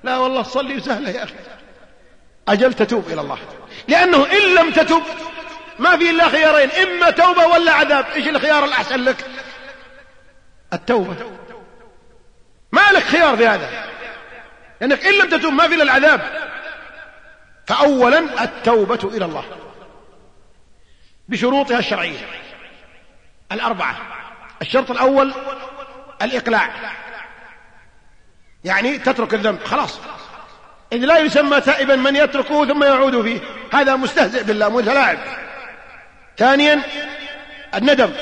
لا 0.03 0.19
والله 0.19 0.43
تصلي 0.43 0.81
سهلة 0.81 1.11
يا 1.11 1.25
أخي. 1.25 1.35
أجل 2.49 2.75
تتوب 2.75 3.09
إلى 3.09 3.21
الله. 3.21 3.39
لأنه 3.89 4.27
إن 4.27 4.55
لم 4.55 4.71
تتب 4.71 5.03
ما 5.79 5.97
في 5.97 6.11
إلا 6.11 6.29
خيارين 6.29 6.71
إما 6.71 7.11
توبة 7.11 7.47
ولا 7.47 7.73
عذاب. 7.73 8.07
إيش 8.07 8.29
الخيار 8.29 8.65
الأحسن 8.65 9.05
لك؟ 9.05 9.27
التوبة. 10.73 11.17
ما 12.73 12.93
لك 12.93 13.03
خيار 13.03 13.37
في 13.37 13.47
هذا؟ 13.47 13.85
لأنك 14.81 15.07
إن 15.07 15.13
لم 15.13 15.29
تتوب 15.29 15.53
ما 15.53 15.69
في 15.69 15.75
إلا 15.75 15.83
العذاب. 15.83 16.51
فأولا 17.67 18.45
التوبة 18.45 19.17
إلى 19.17 19.25
الله. 19.25 19.45
بشروطها 21.29 21.79
الشرعية. 21.79 22.27
الأربعة. 23.53 23.97
الشرط 24.63 24.91
الأول 24.91 25.35
الإقلاع. 26.23 26.71
يعني 28.65 28.99
تترك 28.99 29.35
الذنب 29.35 29.65
خلاص. 29.65 29.99
إذ 30.93 30.99
لا 30.99 31.19
يسمى 31.19 31.61
تائبا 31.61 31.97
من 31.97 32.17
يتركه 32.17 32.67
ثم 32.67 32.85
يعود 32.85 33.23
فيه. 33.23 33.41
هذا 33.73 33.97
مستهزئ 33.97 34.43
بالله 34.43 34.69
متلاعب 34.69 35.19
ثانيا 36.39 36.83
الندم. 37.75 38.13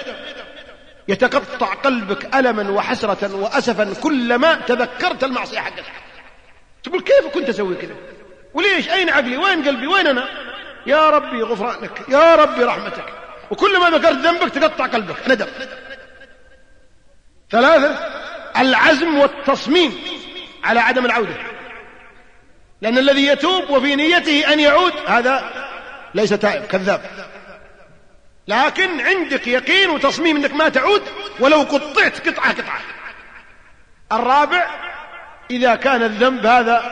يتقطع 1.09 1.75
قلبك 1.75 2.37
ألما 2.37 2.71
وحسرة 2.71 3.35
وأسفا 3.35 3.95
كلما 4.03 4.55
تذكرت 4.55 5.25
المعصية 5.25 5.61
حقتك 5.61 5.85
تقول 6.83 7.01
كيف 7.01 7.27
كنت 7.35 7.49
أسوي 7.49 7.75
كذا 7.75 7.95
وليش؟ 8.55 8.89
أين 8.91 9.11
عقلي؟ 9.11 9.37
وين 9.37 9.65
قلبي؟ 9.69 9.87
وين 9.87 10.07
أنا؟ 10.07 10.29
يا 10.87 11.11
ربي 11.11 11.43
غفرانك 11.43 12.09
يا 12.09 12.35
ربي 12.35 12.65
رحمتك. 12.65 13.05
وكلما 13.51 13.91
ذكرت 13.91 14.17
ذنبك 14.17 14.55
تقطع 14.55 14.87
قلبك. 14.87 15.29
ندم. 15.29 15.47
ثلاثة 17.51 17.99
العزم 18.57 19.19
والتصميم. 19.19 20.18
على 20.69 20.81
عدم 20.81 21.07
العودة. 21.07 21.35
لأن 22.81 22.99
الذي 22.99 23.27
يتوب 23.27 23.71
وفي 23.71 23.97
نيته 23.97 24.53
أن 24.53 24.61
يعود 24.61 24.93
هذا 25.07 25.51
ليس 26.15 26.31
تائب 26.31 26.65
كذاب. 26.65 27.01
لكن 28.49 29.01
عندك 29.01 29.47
يقين 29.47 29.91
وتصميم 29.91 30.37
أنك 30.37 30.55
ما 30.55 30.69
تعود 30.69 31.03
ولو 31.41 31.63
قطعت 31.63 32.29
قطعة 32.29 32.53
قطعة. 32.53 32.81
الرابع 34.13 34.67
إذا 35.51 35.75
كان 35.75 36.03
الذنب 36.03 36.47
هذا 36.47 36.83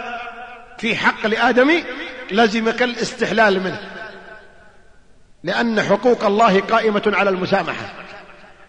في 0.79 0.97
حق 0.97 1.27
لادمي 1.27 1.85
لزمك 2.31 2.83
الاستحلال 2.83 3.61
منه. 3.61 3.81
لأن 5.45 5.83
حقوق 5.83 6.25
الله 6.25 6.61
قائمة 6.61 7.13
على 7.15 7.31
المسامحة. 7.31 7.93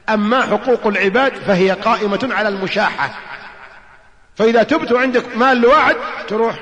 أما 0.09 0.41
حقوق 0.41 0.87
العباد 0.87 1.35
فهي 1.35 1.71
قائمة 1.71 2.29
على 2.31 2.49
المشاحة. 2.49 3.09
فإذا 4.37 4.63
تبت 4.63 4.91
وعندك 4.91 5.37
مال 5.37 5.57
لواحد 5.61 5.95
تروح 6.27 6.55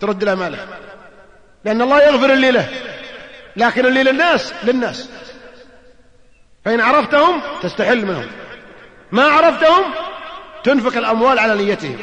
ترد 0.00 0.24
له 0.24 0.34
ماله. 0.34 0.68
لأن 1.64 1.82
الله 1.82 2.02
يغفر 2.02 2.32
اللي 2.32 2.50
له 2.50 2.68
لكن 3.56 3.86
اللي 3.86 4.02
للناس 4.02 4.52
للناس. 4.64 5.08
فإن 6.64 6.80
عرفتهم 6.80 7.40
تستحل 7.62 8.06
منهم. 8.06 8.26
ما 9.12 9.22
عرفتهم 9.22 9.84
تنفق 10.64 10.96
الأموال 10.96 11.38
على 11.38 11.54
نيتهم. 11.54 11.98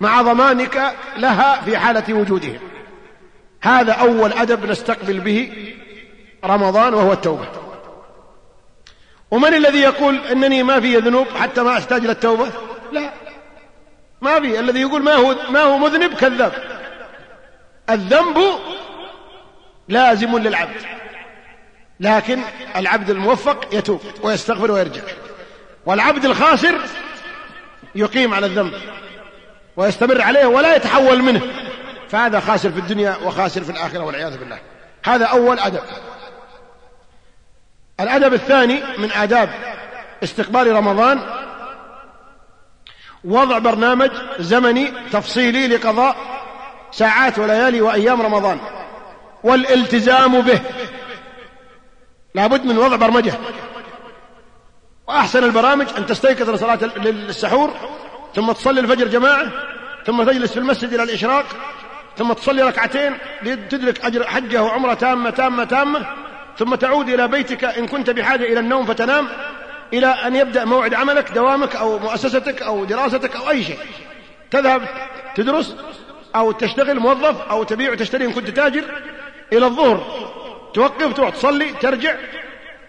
مع 0.00 0.22
ضمانك 0.22 0.94
لها 1.16 1.60
في 1.60 1.78
حالة 1.78 2.14
وجودهم. 2.14 2.58
هذا 3.62 3.92
أول 3.92 4.32
أدب 4.32 4.66
نستقبل 4.66 5.20
به 5.20 5.52
رمضان 6.44 6.94
وهو 6.94 7.12
التوبة. 7.12 7.48
ومن 9.30 9.54
الذي 9.54 9.78
يقول 9.78 10.16
أنني 10.16 10.62
ما 10.62 10.80
في 10.80 10.96
ذنوب 10.96 11.26
حتى 11.28 11.62
ما 11.62 11.72
أحتاج 11.72 12.02
إلى 12.04 12.12
التوبة؟ 12.12 12.50
لا. 12.92 13.10
ما 14.20 14.40
في 14.40 14.60
الذي 14.60 14.80
يقول 14.80 15.02
ما 15.02 15.14
هو 15.14 15.36
ما 15.48 15.60
هو 15.60 15.78
مذنب 15.78 16.14
كذاب. 16.14 16.52
الذنب 17.90 18.38
لازم 19.88 20.38
للعبد. 20.38 20.82
لكن 22.00 22.40
العبد 22.76 23.10
الموفق 23.10 23.74
يتوب 23.74 24.00
ويستغفر 24.22 24.70
ويرجع. 24.70 25.02
والعبد 25.86 26.24
الخاسر 26.24 26.80
يقيم 27.94 28.34
على 28.34 28.46
الذنب 28.46 28.72
ويستمر 29.76 30.22
عليه 30.22 30.46
ولا 30.46 30.76
يتحول 30.76 31.22
منه. 31.22 31.40
فهذا 32.08 32.40
خاسر 32.40 32.70
في 32.70 32.78
الدنيا 32.78 33.16
وخاسر 33.16 33.64
في 33.64 33.70
الآخرة 33.70 34.00
والعياذ 34.00 34.38
بالله. 34.38 34.58
هذا 35.04 35.24
أول 35.24 35.58
أدب. 35.58 35.82
الأدب 38.00 38.34
الثاني 38.34 38.82
من 38.98 39.12
آداب 39.12 39.50
استقبال 40.22 40.72
رمضان 40.72 41.39
وضع 43.24 43.58
برنامج 43.58 44.10
زمني 44.38 44.92
تفصيلي 45.12 45.66
لقضاء 45.68 46.16
ساعات 46.92 47.38
وليالي 47.38 47.80
وأيام 47.80 48.22
رمضان 48.22 48.58
والالتزام 49.44 50.40
به. 50.40 50.60
لابد 52.34 52.64
من 52.64 52.78
وضع 52.78 52.96
برمجة. 52.96 53.32
وأحسن 55.08 55.44
البرامج 55.44 55.86
أن 55.98 56.06
تستيقظ 56.06 56.50
لصلاة 56.50 56.78
للسحور 56.96 57.74
ثم 58.34 58.52
تصلي 58.52 58.80
الفجر 58.80 59.08
جماعة 59.08 59.46
ثم 60.06 60.22
تجلس 60.22 60.52
في 60.52 60.58
المسجد 60.58 60.92
إلى 60.92 61.02
الإشراق 61.02 61.44
ثم 62.16 62.32
تصلي 62.32 62.62
ركعتين 62.62 63.18
لتدرك 63.42 64.04
أجر 64.04 64.26
حجة 64.26 64.62
وعمرة 64.62 64.94
تامة 64.94 65.30
تامة 65.30 65.64
تامة 65.64 66.06
ثم 66.58 66.74
تعود 66.74 67.08
إلى 67.08 67.28
بيتك 67.28 67.64
إن 67.64 67.86
كنت 67.86 68.10
بحاجة 68.10 68.44
إلى 68.44 68.60
النوم 68.60 68.86
فتنام. 68.86 69.28
إلى 69.92 70.06
أن 70.06 70.36
يبدأ 70.36 70.64
موعد 70.64 70.94
عملك 70.94 71.30
دوامك 71.30 71.76
أو 71.76 71.98
مؤسستك 71.98 72.62
أو 72.62 72.84
دراستك 72.84 73.36
أو 73.36 73.50
أي 73.50 73.64
شيء. 73.64 73.78
تذهب 74.50 74.82
تدرس 75.34 75.76
أو 76.36 76.52
تشتغل 76.52 76.98
موظف 76.98 77.40
أو 77.50 77.62
تبيع 77.62 77.92
وتشتري 77.92 78.24
إن 78.24 78.32
كنت 78.32 78.50
تاجر 78.50 78.84
إلى 79.52 79.66
الظهر. 79.66 80.30
توقف 80.74 81.12
تروح 81.12 81.30
تصلي 81.30 81.72
ترجع 81.72 82.14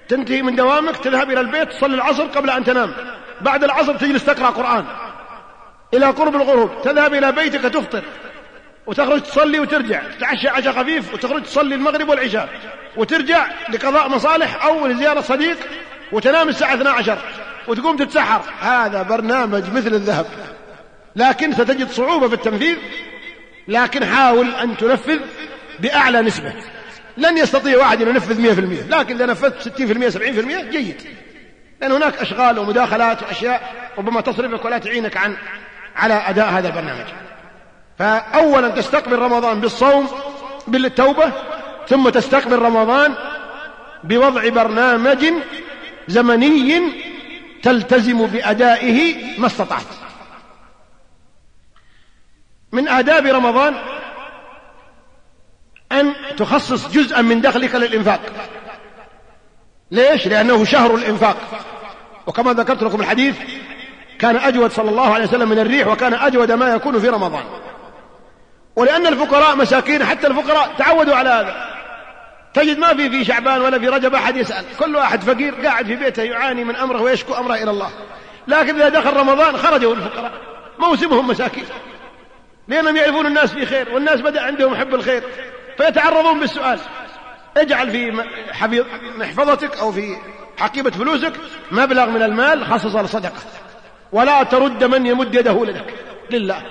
تنتهي 0.07 0.41
من 0.41 0.55
دوامك 0.55 0.97
تذهب 0.97 1.31
إلى 1.31 1.39
البيت 1.39 1.69
تصلي 1.69 1.95
العصر 1.95 2.23
قبل 2.23 2.49
أن 2.49 2.63
تنام. 2.63 2.93
بعد 3.41 3.63
العصر 3.63 3.97
تجلس 3.97 4.25
تقرأ 4.25 4.47
قرآن. 4.47 4.85
إلى 5.93 6.05
قرب 6.05 6.35
الغروب 6.35 6.81
تذهب 6.83 7.13
إلى 7.13 7.31
بيتك 7.31 7.61
تفطر 7.61 8.03
وتخرج 8.87 9.21
تصلي 9.21 9.59
وترجع. 9.59 10.01
تتعشى 10.17 10.47
عشاء 10.47 10.73
خفيف 10.73 11.13
وتخرج 11.13 11.43
تصلي 11.43 11.75
المغرب 11.75 12.09
والعشاء 12.09 12.49
وترجع 12.97 13.47
لقضاء 13.69 14.09
مصالح 14.09 14.65
أو 14.65 14.87
لزيارة 14.87 15.21
صديق 15.21 15.57
وتنام 16.11 16.49
الساعة 16.49 16.73
12 16.73 17.17
وتقوم 17.67 17.97
تتسحر. 17.97 18.41
هذا 18.61 19.01
برنامج 19.01 19.63
مثل 19.73 19.93
الذهب. 19.93 20.25
لكن 21.15 21.53
ستجد 21.53 21.89
صعوبة 21.89 22.27
في 22.27 22.33
التنفيذ. 22.33 22.77
لكن 23.67 24.05
حاول 24.05 24.55
أن 24.55 24.77
تنفذ 24.77 25.19
بأعلى 25.79 26.21
نسبة. 26.21 26.53
لن 27.17 27.37
يستطيع 27.37 27.77
واحد 27.77 28.01
أن 28.01 28.07
ينفذ 28.07 28.41
100% 28.41 28.89
لكن 28.89 29.15
إذا 29.15 29.25
نفذت 29.25 29.61
60% 29.61 30.09
70% 30.09 30.71
جيد. 30.71 31.01
لأن 31.81 31.91
هناك 31.91 32.17
أشغال 32.17 32.59
ومداخلات 32.59 33.23
وأشياء 33.23 33.61
ربما 33.97 34.21
تصرفك 34.21 34.65
ولا 34.65 34.77
تعينك 34.77 35.17
عن 35.17 35.37
على 35.95 36.13
أداء 36.13 36.49
هذا 36.49 36.67
البرنامج. 36.67 37.05
فأولا 37.99 38.69
تستقبل 38.69 39.19
رمضان 39.19 39.61
بالصوم 39.61 40.07
بالتوبة 40.67 41.31
ثم 41.87 42.09
تستقبل 42.09 42.59
رمضان 42.59 43.15
بوضع 44.03 44.49
برنامج 44.49 45.25
زمني 46.07 46.81
تلتزم 47.63 48.25
بأدائه 48.25 49.15
ما 49.39 49.47
استطعت. 49.47 49.85
من 52.71 52.87
آداب 52.87 53.25
رمضان 53.25 53.75
أن 55.91 56.13
تخصص 56.37 56.87
جزءا 56.87 57.21
من 57.21 57.41
دخلك 57.41 57.75
للإنفاق. 57.75 58.21
ليش؟ 59.91 60.27
لأنه 60.27 60.65
شهر 60.65 60.95
الإنفاق. 60.95 61.37
وكما 62.27 62.53
ذكرت 62.53 62.83
لكم 62.83 63.01
الحديث 63.01 63.37
كان 64.19 64.35
أجود 64.35 64.71
صلى 64.71 64.89
الله 64.89 65.13
عليه 65.13 65.25
وسلم 65.25 65.49
من 65.49 65.59
الريح 65.59 65.87
وكان 65.87 66.13
أجود 66.13 66.51
ما 66.51 66.73
يكون 66.73 66.99
في 66.99 67.09
رمضان. 67.09 67.43
ولأن 68.75 69.07
الفقراء 69.07 69.55
مساكين 69.55 70.05
حتى 70.05 70.27
الفقراء 70.27 70.73
تعودوا 70.77 71.15
على 71.15 71.29
هذا. 71.29 71.80
تجد 72.53 72.77
ما 72.77 72.93
في 72.93 73.09
في 73.09 73.25
شعبان 73.25 73.61
ولا 73.61 73.79
في 73.79 73.87
رجب 73.87 74.13
أحد 74.15 74.37
يسأل. 74.37 74.65
كل 74.79 74.95
واحد 74.95 75.21
فقير 75.21 75.55
قاعد 75.55 75.85
في 75.85 75.95
بيته 75.95 76.23
يعاني 76.23 76.63
من 76.63 76.75
أمره 76.75 77.01
ويشكو 77.01 77.33
أمره 77.33 77.55
إلى 77.55 77.71
الله. 77.71 77.89
لكن 78.47 78.75
إذا 78.75 78.89
دخل 78.89 79.17
رمضان 79.17 79.57
خرجوا 79.57 79.95
الفقراء 79.95 80.31
موسمهم 80.79 81.27
مساكين. 81.27 81.65
لأنهم 82.67 82.95
يعرفون 82.95 83.25
الناس 83.25 83.53
في 83.53 83.65
خير 83.65 83.89
والناس 83.93 84.21
بدأ 84.21 84.41
عندهم 84.41 84.75
حب 84.75 84.95
الخير. 84.95 85.23
فيتعرضون 85.77 86.39
بالسؤال. 86.39 86.79
اجعل 87.57 87.91
في 87.91 88.23
محفظتك 89.17 89.77
أو 89.77 89.91
في 89.91 90.15
حقيبة 90.57 90.91
فلوسك 90.91 91.33
مبلغ 91.71 92.09
من 92.09 92.23
المال 92.23 92.65
خصصه 92.65 93.01
لصدقة. 93.01 93.41
ولا 94.11 94.43
ترد 94.43 94.83
من 94.83 95.05
يمد 95.05 95.35
يده 95.35 95.65
لك. 95.65 95.93
لله. 96.31 96.63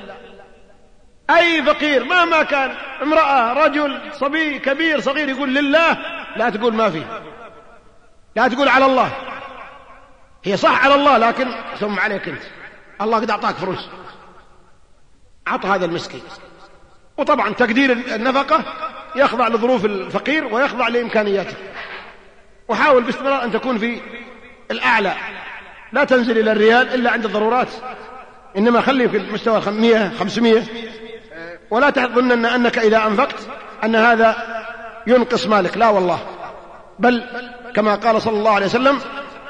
أي 1.36 1.62
فقير 1.62 2.04
مهما 2.04 2.42
كان 2.42 2.74
امرأة 3.02 3.52
رجل 3.52 4.00
صبي 4.12 4.58
كبير 4.58 5.00
صغير 5.00 5.28
يقول 5.28 5.54
لله 5.54 5.96
لا 6.36 6.50
تقول 6.50 6.74
ما 6.74 6.90
في 6.90 7.02
لا 8.36 8.48
تقول 8.48 8.68
على 8.68 8.86
الله. 8.86 9.12
هي 10.44 10.56
صح 10.56 10.84
على 10.84 10.94
الله 10.94 11.18
لكن 11.18 11.48
ثم 11.80 11.98
عليك 11.98 12.28
أنت. 12.28 12.42
الله 13.00 13.18
قد 13.18 13.30
أعطاك 13.30 13.54
فلوس. 13.54 13.88
أعط 15.48 15.66
هذا 15.66 15.84
المسكين. 15.84 16.22
وطبعا 17.16 17.52
تقدير 17.52 17.92
النفقة 17.92 18.64
يخضع 19.16 19.48
لظروف 19.48 19.84
الفقير 19.84 20.54
ويخضع 20.54 20.88
لإمكانياته. 20.88 21.56
وحاول 22.68 23.02
باستمرار 23.02 23.44
أن 23.44 23.52
تكون 23.52 23.78
في 23.78 24.00
الأعلى. 24.70 25.14
لا 25.92 26.04
تنزل 26.04 26.38
إلى 26.38 26.52
الريال 26.52 26.94
إلا 26.94 27.10
عند 27.10 27.24
الضرورات. 27.24 27.68
إنما 28.56 28.80
خلي 28.80 29.08
في 29.08 29.16
المستوى 29.16 29.62
100 29.66 30.08
500 30.18 30.62
ولا 31.70 31.90
تظن 31.90 32.44
أنك 32.44 32.78
إذا 32.78 33.06
أنفقت 33.06 33.36
أن 33.84 33.96
هذا 33.96 34.36
ينقص 35.06 35.46
مالك. 35.46 35.76
لا 35.76 35.88
والله. 35.88 36.18
بل 36.98 37.24
كما 37.74 37.94
قال 37.94 38.22
صلى 38.22 38.38
الله 38.38 38.50
عليه 38.50 38.66
وسلم 38.66 38.98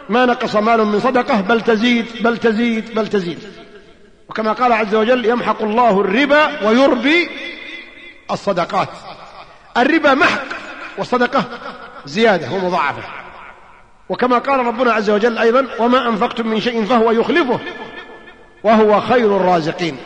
ما 0.08 0.26
نقص 0.26 0.56
مال 0.56 0.84
من 0.84 1.00
صدقة 1.00 1.40
بل 1.40 1.60
تزيد 1.60 2.06
بل 2.20 2.38
تزيد 2.38 2.94
بل 2.94 3.08
تزيد. 3.08 3.38
وكما 4.28 4.52
قال 4.52 4.72
عز 4.72 4.94
وجل 4.94 5.26
يمحق 5.26 5.62
الله 5.62 6.00
الربا 6.00 6.68
ويربي 6.68 7.30
الصدقات. 8.30 8.88
الربا 9.76 10.14
محق 10.14 10.42
والصدقة 10.98 11.44
زيادة 12.06 12.52
ومضاعفة. 12.52 13.02
وكما 14.08 14.38
قال 14.38 14.66
ربنا 14.66 14.92
عز 14.92 15.10
وجل 15.10 15.38
أيضا 15.38 15.66
وما 15.78 16.08
أنفقتم 16.08 16.46
من 16.46 16.60
شيء 16.60 16.84
فهو 16.84 17.10
يخلفه 17.10 17.60
وهو 18.64 19.00
خير 19.00 19.36
الرازقين. 19.36 19.96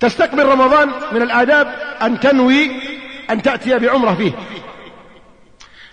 تستقبل 0.00 0.46
رمضان 0.46 0.92
من 1.12 1.22
الآداب 1.22 1.74
أن 2.02 2.20
تنوي 2.20 2.70
أن 3.30 3.42
تأتي 3.42 3.78
بعمرة 3.78 4.14
فيه. 4.14 4.32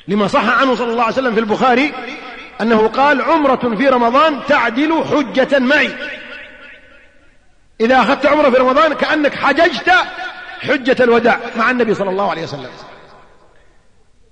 لما 0.08 0.28
صح 0.28 0.60
عنه 0.60 0.76
صلى 0.76 0.91
الله 0.91 1.03
عليه 1.03 1.14
وسلم 1.14 1.34
في 1.34 1.39
البخاري 1.39 1.93
أنه 2.62 2.88
قال 2.88 3.22
عمرة 3.22 3.76
في 3.76 3.88
رمضان 3.88 4.39
تعدل 4.47 5.03
حجة 5.12 5.60
معي. 5.60 5.95
إذا 7.82 7.99
أخذت 7.99 8.26
عمرة 8.26 8.49
في 8.49 8.58
رمضان 8.58 8.93
كأنك 8.93 9.36
حججت 9.36 9.91
حجة 10.60 11.03
الوداع 11.03 11.39
مع 11.58 11.72
النبي 11.72 11.93
صلى 11.93 12.10
الله 12.10 12.30
عليه 12.30 12.43
وسلم. 12.43 12.70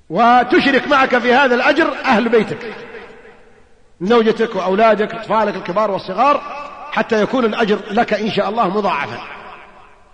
وتشرك 0.09 0.87
معك 0.87 1.17
في 1.17 1.33
هذا 1.33 1.55
الأجر 1.55 1.93
أهل 2.05 2.29
بيتك. 2.29 2.73
زوجتك 4.01 4.55
وأولادك 4.55 5.13
أطفالك 5.13 5.55
الكبار 5.55 5.91
والصغار 5.91 6.41
حتى 6.91 7.21
يكون 7.21 7.45
الأجر 7.45 7.79
لك 7.91 8.13
إن 8.13 8.31
شاء 8.31 8.49
الله 8.49 8.77
مضاعفا. 8.77 9.42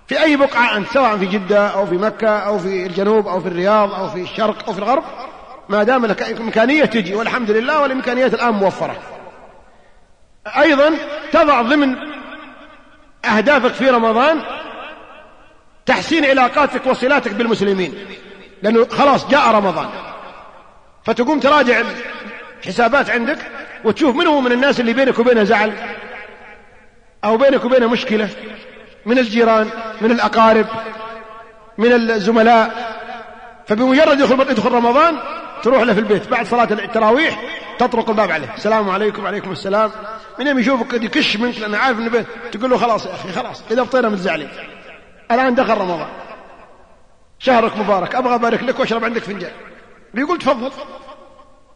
في 0.09 0.23
أي 0.23 0.35
بقعة 0.35 0.77
أنت 0.77 0.87
سواء 0.87 1.17
في 1.17 1.25
جدة 1.25 1.67
أو 1.67 1.85
في 1.85 1.95
مكة 1.95 2.29
أو 2.29 2.59
في 2.59 2.85
الجنوب 2.85 3.27
أو 3.27 3.39
في 3.39 3.47
الرياض 3.47 3.93
أو 3.93 4.09
في 4.09 4.21
الشرق 4.21 4.67
أو 4.67 4.73
في 4.73 4.79
الغرب 4.79 5.03
ما 5.69 5.83
دام 5.83 6.05
لك 6.05 6.41
إمكانية 6.41 6.85
تجي 6.85 7.15
والحمد 7.15 7.51
لله 7.51 7.81
والإمكانيات 7.81 8.33
الآن 8.33 8.53
موفرة. 8.53 8.95
أيضا 10.47 10.91
تضع 11.31 11.61
ضمن 11.61 11.95
أهدافك 13.25 13.73
في 13.73 13.89
رمضان 13.89 14.41
تحسين 15.85 16.25
علاقاتك 16.25 16.85
وصلاتك 16.85 17.31
بالمسلمين 17.31 17.93
لأنه 18.61 18.87
خلاص 18.87 19.27
جاء 19.27 19.51
رمضان. 19.51 19.89
فتقوم 21.03 21.39
تراجع 21.39 21.81
الحسابات 22.59 23.09
عندك 23.09 23.37
وتشوف 23.83 24.15
من 24.15 24.27
هو 24.27 24.41
من 24.41 24.51
الناس 24.51 24.79
اللي 24.79 24.93
بينك 24.93 25.19
وبينه 25.19 25.43
زعل 25.43 25.73
أو 27.23 27.37
بينك 27.37 27.65
وبينه 27.65 27.87
مشكلة. 27.87 28.29
من 29.05 29.19
الجيران 29.19 29.69
من 30.01 30.11
الأقارب 30.11 30.65
من 31.77 31.91
الزملاء. 31.93 32.89
فبمجرد 33.67 34.19
يدخل 34.19 34.51
يدخل 34.51 34.71
رمضان 34.71 35.17
تروح 35.63 35.81
له 35.81 35.93
في 35.93 35.99
البيت. 35.99 36.27
بعد 36.27 36.45
صلاة 36.45 36.67
التراويح 36.71 37.41
تطرق 37.79 38.09
الباب 38.09 38.31
عليه. 38.31 38.53
السلام 38.55 38.89
عليكم 38.89 39.23
وعليكم 39.23 39.51
السلام. 39.51 39.91
من 40.39 40.47
يوم 40.47 40.59
يشوفك 40.59 40.93
يكش 40.93 41.37
منك 41.37 41.59
لأنه 41.59 41.77
عارف 41.77 41.99
إنه 41.99 42.25
تقول 42.51 42.69
له 42.69 42.77
خلاص 42.77 43.05
يا 43.05 43.11
أخي 43.11 43.31
خلاص. 43.31 43.63
إذا 43.71 43.81
بطينا 43.81 44.09
متزعلين 44.09 44.49
الآن 45.31 45.55
دخل 45.55 45.77
رمضان. 45.77 46.07
شهرك 47.39 47.77
مبارك. 47.77 48.15
أبغى 48.15 48.35
أبارك 48.35 48.63
لك 48.63 48.79
وأشرب 48.79 49.05
عندك 49.05 49.21
فنجان. 49.21 49.51
بيقول 50.13 50.37
تفضل. 50.37 50.71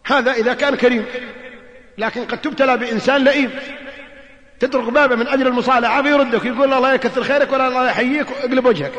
هذا 0.05 0.31
إذا 0.31 0.53
كان 0.53 0.75
كريم. 0.75 1.05
لكن 1.97 2.25
قد 2.25 2.37
تبتلى 2.37 2.77
بإنسان 2.77 3.23
لئيم. 3.23 3.51
تطرق 4.67 4.89
بابه 4.89 5.15
من 5.15 5.27
أجل 5.27 5.47
المصالحة 5.47 6.01
فيردك 6.01 6.45
يقول 6.45 6.73
الله 6.73 6.93
يكثر 6.93 7.23
خيرك 7.23 7.53
ولا 7.53 7.67
الله 7.67 7.89
يحييك 7.89 8.27
واقلب 8.31 8.65
وجهك. 8.65 8.91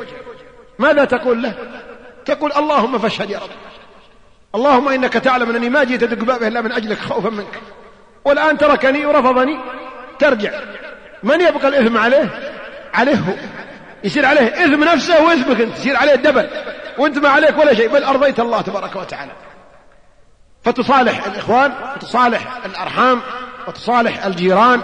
ماذا 0.78 1.04
تقول 1.04 1.42
له؟ 1.42 1.54
تقول 2.24 2.52
اللهم 2.52 2.98
فاشهد 2.98 3.30
يا 3.30 3.38
رب. 3.38 3.50
اللهم 4.54 4.88
إنك 4.88 5.12
تعلم 5.12 5.50
أنني 5.50 5.68
ما 5.68 5.84
جيت 5.84 6.02
أدق 6.02 6.24
بابه 6.24 6.48
إلا 6.48 6.60
من 6.60 6.72
أجلك 6.72 6.98
خوفا 6.98 7.30
منك. 7.30 7.60
والآن 8.24 8.58
تركني 8.58 9.06
ورفضني 9.06 9.58
ترجع. 10.18 10.50
من 11.22 11.40
يبقى 11.40 11.68
الإثم 11.68 11.98
عليه؟ 11.98 12.30
عليه 12.94 13.14
هو. 13.14 13.34
يصير 14.04 14.26
عليه 14.26 14.64
إثم 14.64 14.84
نفسه 14.84 15.24
وإثمك 15.24 15.60
أنت 15.60 15.76
يصير 15.78 15.96
عليه 15.96 16.14
الدبل 16.14 16.48
وأنت 16.98 17.18
ما 17.18 17.28
عليك 17.28 17.58
ولا 17.58 17.74
شيء 17.74 17.88
بل 17.88 18.04
أرضيت 18.04 18.40
الله 18.40 18.60
تبارك 18.60 18.96
وتعالى. 18.96 19.32
فتصالح 20.64 21.26
الإخوان 21.26 21.72
وتصالح 21.96 22.64
الأرحام 22.66 23.20
وتصالح 23.68 24.24
الجيران 24.24 24.80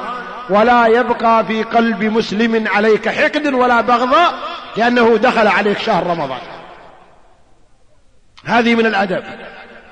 ولا 0.51 0.87
يبقى 0.87 1.45
في 1.45 1.63
قلب 1.63 2.05
مسلم 2.05 2.69
عليك 2.69 3.09
حقد 3.09 3.47
ولا 3.47 3.81
بغضاء 3.81 4.35
لأنه 4.77 5.17
دخل 5.17 5.47
عليك 5.47 5.79
شهر 5.79 6.07
رمضان. 6.07 6.41
هذه 8.45 8.75
من 8.75 8.87
الآداب. 8.87 9.25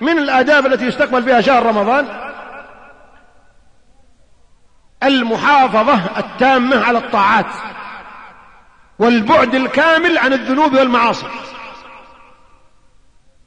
من 0.01 0.19
الآداب 0.19 0.67
التي 0.67 0.85
يستقبل 0.85 1.23
بها 1.23 1.41
شهر 1.41 1.67
رمضان 1.67 2.07
المحافظة 5.03 6.19
التامة 6.19 6.85
على 6.85 6.99
الطاعات 6.99 7.47
والبعد 8.99 9.55
الكامل 9.55 10.19
عن 10.19 10.33
الذنوب 10.33 10.75
والمعاصي. 10.75 11.27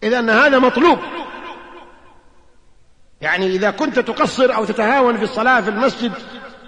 إذا 0.04 0.46
هذا 0.46 0.60
مطلوب. 0.60 1.00
يعني 3.22 3.46
إذا 3.46 3.72
كنت 3.72 4.00
تقصر 4.00 4.56
أو 4.56 4.66
تتهاون 4.66 5.18
في 5.18 5.24
الصلاة 5.24 5.62
في 5.62 5.70
المسجد 5.70 6.12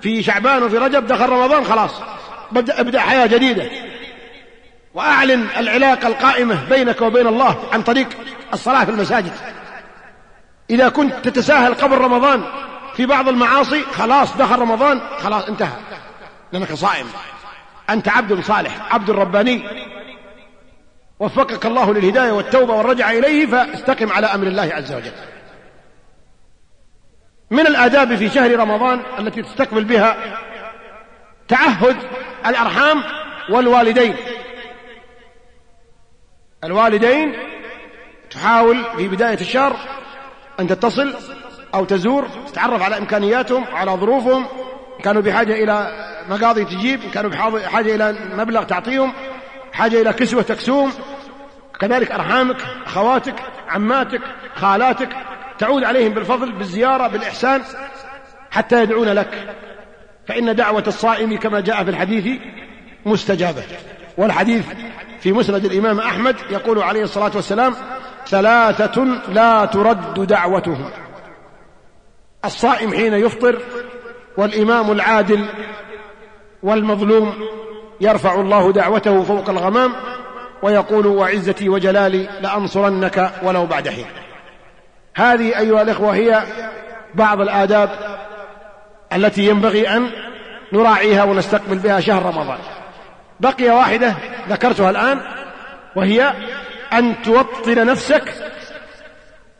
في 0.03 0.23
شعبان 0.23 0.63
وفي 0.63 0.77
رجب 0.77 1.07
دخل 1.07 1.29
رمضان 1.29 1.65
خلاص. 1.65 1.91
بدأ 2.51 2.79
ابدأ 2.79 2.99
حياة 2.99 3.25
جديدة. 3.25 3.69
وأعلن 4.93 5.47
العلاقة 5.57 6.07
القائمة 6.07 6.69
بينك 6.69 7.01
وبين 7.01 7.27
الله 7.27 7.57
عن 7.73 7.81
طريق 7.81 8.07
الصلاة 8.53 8.83
في 8.83 8.91
المساجد. 8.91 9.31
إذا 10.69 10.89
كنت 10.89 11.13
تتساهل 11.23 11.73
قبل 11.73 11.97
رمضان 11.97 12.43
في 12.95 13.05
بعض 13.05 13.27
المعاصي 13.27 13.81
خلاص 13.83 14.37
دخل 14.37 14.59
رمضان 14.59 15.01
خلاص 15.19 15.43
انتهى. 15.43 15.77
لأنك 16.51 16.73
صائم. 16.73 17.07
أنت 17.89 18.09
عبد 18.09 18.43
صالح 18.43 18.93
عبد 18.93 19.11
رباني. 19.11 19.63
وفقك 21.19 21.65
الله 21.65 21.93
للهداية 21.93 22.31
والتوبة 22.31 22.73
والرجعة 22.73 23.11
إليه 23.11 23.45
فاستقم 23.45 24.11
على 24.11 24.27
أمر 24.27 24.47
الله 24.47 24.71
عز 24.73 24.93
وجل. 24.93 25.11
من 27.53 27.67
الآداب 27.67 28.15
في 28.15 28.29
شهر 28.29 28.59
رمضان 28.59 29.01
التي 29.19 29.41
تستقبل 29.41 29.83
بها 29.83 30.17
تعهد 31.47 31.97
الأرحام 32.45 33.03
والوالدين. 33.49 34.15
الوالدين 36.63 37.33
تحاول 38.31 38.83
في 38.97 39.07
بداية 39.07 39.41
الشهر 39.41 39.75
أن 40.59 40.67
تتصل 40.67 41.13
أو 41.73 41.85
تزور 41.85 42.27
تتعرف 42.47 42.81
على 42.81 42.97
إمكانياتهم 42.97 43.65
على 43.73 43.91
ظروفهم. 43.91 44.45
كانوا 45.03 45.21
بحاجة 45.21 45.63
إلى 45.63 45.91
مقاضي 46.29 46.65
تجيب 46.65 46.99
كانوا 47.13 47.31
بحاجة 47.31 47.95
إلى 47.95 48.15
مبلغ 48.37 48.63
تعطيهم 48.63 49.13
حاجة 49.73 50.01
إلى 50.01 50.13
كسوة 50.13 50.41
تكسوهم 50.41 50.91
كذلك 51.79 52.11
أرحامك 52.11 52.57
أخواتك 52.85 53.35
عماتك 53.69 54.21
خالاتك 54.55 55.09
تعود 55.63 55.83
عليهم 55.83 56.13
بالفضل 56.13 56.51
بالزيارة 56.51 57.07
بالإحسان 57.07 57.61
حتى 58.51 58.83
يدعون 58.83 59.07
لك. 59.07 59.55
فإن 60.27 60.55
دعوة 60.55 60.83
الصائم 60.87 61.37
كما 61.37 61.59
جاء 61.59 61.83
في 61.83 61.89
الحديث 61.89 62.41
مستجابة. 63.05 63.63
والحديث 64.17 64.65
في 65.19 65.31
مسند 65.31 65.65
الإمام 65.65 65.99
أحمد 65.99 66.35
يقول 66.49 66.79
عليه 66.79 67.03
الصلاة 67.03 67.31
والسلام 67.35 67.73
ثلاثة 68.27 69.03
لا 69.27 69.65
ترد 69.65 70.27
دعوتهم. 70.27 70.89
الصائم 72.45 72.93
حين 72.93 73.13
يفطر 73.13 73.59
والإمام 74.37 74.91
العادل 74.91 75.45
والمظلوم 76.63 77.33
يرفع 78.01 78.41
الله 78.41 78.71
دعوته 78.71 79.23
فوق 79.23 79.49
الغمام 79.49 79.93
ويقول 80.63 81.07
وعزتي 81.07 81.69
وجلالي 81.69 82.29
لأنصرنك 82.41 83.31
ولو 83.43 83.65
بعد 83.65 83.89
حين. 83.89 84.22
هذه 85.15 85.59
أيها 85.59 85.81
الإخوة 85.81 86.15
هي 86.15 86.43
بعض 87.15 87.41
الآداب 87.41 87.89
التي 89.13 89.47
ينبغي 89.47 89.89
أن 89.89 90.09
نراعيها 90.73 91.23
ونستقبل 91.23 91.77
بها 91.77 91.99
شهر 91.99 92.25
رمضان. 92.25 92.57
بقي 93.39 93.69
واحدة 93.69 94.15
ذكرتها 94.49 94.89
الآن 94.89 95.21
وهي 95.95 96.33
أن 96.93 97.21
توطن 97.21 97.85
نفسك 97.85 98.33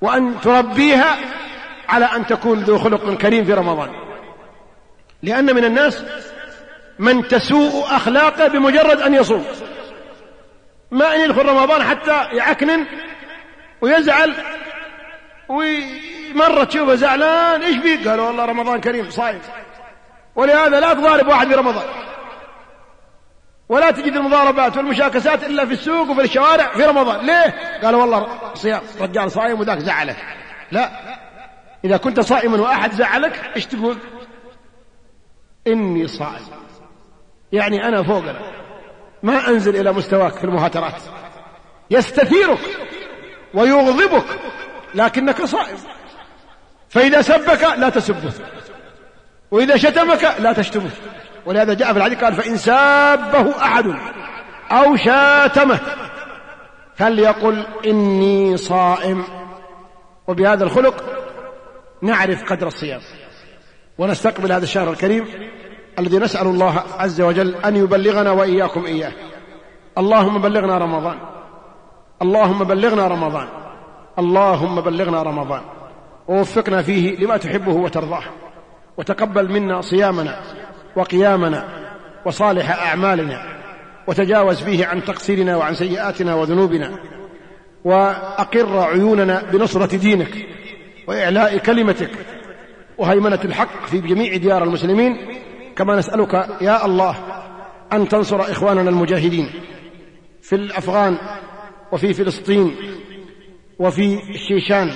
وأن 0.01 0.41
تربيها 0.41 1.16
على 1.89 2.06
أن 2.06 2.26
تكون 2.26 2.60
ذو 2.60 2.78
خلق 2.78 3.14
كريم 3.14 3.45
في 3.45 3.54
رمضان. 3.54 3.89
لأن 5.24 5.56
من 5.56 5.66
الناس 5.66 6.04
من 6.99 7.28
تسوء 7.28 7.86
أخلاقه 7.86 8.47
بمجرد 8.47 9.01
أن 9.01 9.14
يصوم. 9.14 9.45
ما 10.91 11.16
أن 11.16 11.22
يدخل 11.22 11.45
رمضان 11.45 11.84
حتى 11.84 12.24
يعكنن 12.32 12.86
ويزعل 13.82 14.34
ومرة 15.50 16.64
تشوفه 16.64 16.96
زعلان 16.96 17.62
إيش 17.62 17.78
بيك؟ 17.78 18.08
قالوا 18.08 18.28
والله 18.28 18.46
رمضان 18.46 18.82
كريم 18.82 19.10
صايم. 19.10 19.41
ولهذا 20.36 20.80
لا 20.80 20.94
تضارب 20.94 21.28
واحد 21.28 21.48
في 21.48 21.54
رمضان. 21.54 21.86
ولا 23.70 23.91
تجد 23.91 24.14
المضاربات 24.14 24.78
والمشاكسات 24.78 25.44
إلا 25.44 25.66
في 25.66 25.74
السوق 25.74 26.10
وفي 26.10 26.22
الشوارع 26.22 26.74
في 26.74 26.86
رمضان. 26.86 27.26
ليه؟ 27.26 27.80
قالوا 27.84 28.02
والله 28.02 28.28
صيام 28.54 28.82
رجال 29.02 29.32
صايم 29.32 29.60
وذاك 29.60 29.80
زعله 29.80 30.16
لا. 30.72 30.89
إذا 31.86 31.98
كنت 31.98 32.20
صائما 32.20 32.62
وأحد 32.62 32.94
زعلك 32.94 33.52
إيش 33.56 33.66
تقول؟ 33.66 33.98
إني 35.68 36.08
صائم. 36.08 36.46
يعني 37.52 37.88
أنا 37.88 38.04
فوقنا 38.04 38.41
ما 39.24 39.50
أنزل 39.50 39.76
إلى 39.76 39.91
مستواك 39.91 40.34
في 40.34 40.44
المهاترات. 40.44 41.02
يستثيرك 41.91 42.60
ويغضبك. 43.54 44.26
لكنك 44.96 45.46
صائم 45.46 45.78
فإذا 46.89 47.22
سبك 47.22 47.64
لا 47.78 47.89
تسبه. 47.89 48.34
وإذا 49.52 49.78
شتمك 49.78 50.36
لا 50.39 50.54
تشتمه. 50.54 50.89
ولهذا 51.46 51.74
جاء 51.74 51.94
في 51.94 51.98
الحديث 51.98 52.24
قال 52.24 52.34
فإن 52.34 52.58
سابه 52.58 53.64
أحد 53.66 53.86
أو 54.72 54.96
شاتمه 54.96 55.80
فليقل 56.96 57.66
إني 57.86 58.58
صائم. 58.58 59.24
وبهذا 60.28 60.64
الخلق 60.64 61.04
نعرف 62.02 62.52
قدر 62.52 62.68
الصيام. 62.68 63.02
ونستقبل 63.98 64.52
هذا 64.52 64.64
الشهر 64.64 64.89
الكريم 64.91 65.28
الذي 66.00 66.18
نسأل 66.18 66.48
الله 66.48 66.84
عز 67.00 67.22
وجل 67.22 67.56
أن 67.56 67.76
يبلغنا 67.76 68.32
وإياكم 68.32 68.86
إياه. 68.86 69.12
اللهم 69.98 70.41
بلغنا 70.41 70.78
رمضان. 70.78 71.20
اللهم 72.22 72.64
بلغنا 72.64 73.08
رمضان. 73.08 73.62
اللهم 74.20 74.82
بلغنا 74.82 75.24
رمضان. 75.24 75.61
ووفقنا 76.28 76.82
فيه 76.82 77.16
لما 77.16 77.38
تحبه 77.38 77.74
وترضاه. 77.74 78.24
وتقبل 78.97 79.51
منا 79.51 79.82
صيامنا 79.82 80.41
وقيامنا 80.95 81.68
وصالح 82.26 82.86
أعمالنا. 82.88 83.43
وتجاوز 84.07 84.61
فيه 84.61 84.86
عن 84.86 85.03
تقصيرنا 85.03 85.55
وعن 85.55 85.74
سيئاتنا 85.76 86.36
وذنوبنا. 86.36 86.97
وأقر 87.86 88.80
عيوننا 88.80 89.43
بنصرة 89.51 89.95
دينك 89.97 90.47
وإعلاء 91.07 91.57
كلمتك 91.57 92.11
وهيمنة 92.97 93.39
الحق 93.45 93.86
في 93.86 93.99
جميع 93.99 94.36
ديار 94.36 94.64
المسلمين. 94.64 95.18
كما 95.76 95.95
نسألك 95.95 96.34
يا 96.61 96.86
الله 96.86 97.16
أن 97.93 98.07
تنصر 98.07 98.41
إخواننا 98.41 98.89
المجاهدين 98.89 99.49
في 100.41 100.55
الأفغان 100.55 101.18
وفي 101.91 102.14
فلسطين 102.14 102.76
وفي 103.80 104.19
الشيشان 104.30 104.91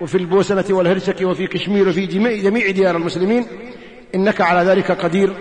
وفي 0.00 0.14
البوسنة 0.18 0.64
والهرسك 0.70 1.20
وفي 1.20 1.46
كشمير 1.46 1.88
وفي 1.88 2.06
جميع 2.42 2.70
ديار 2.70 2.96
المسلمين 2.96 3.46
إنك 4.14 4.40
على 4.40 4.70
ذلك 4.70 4.92
قدير 4.92 5.32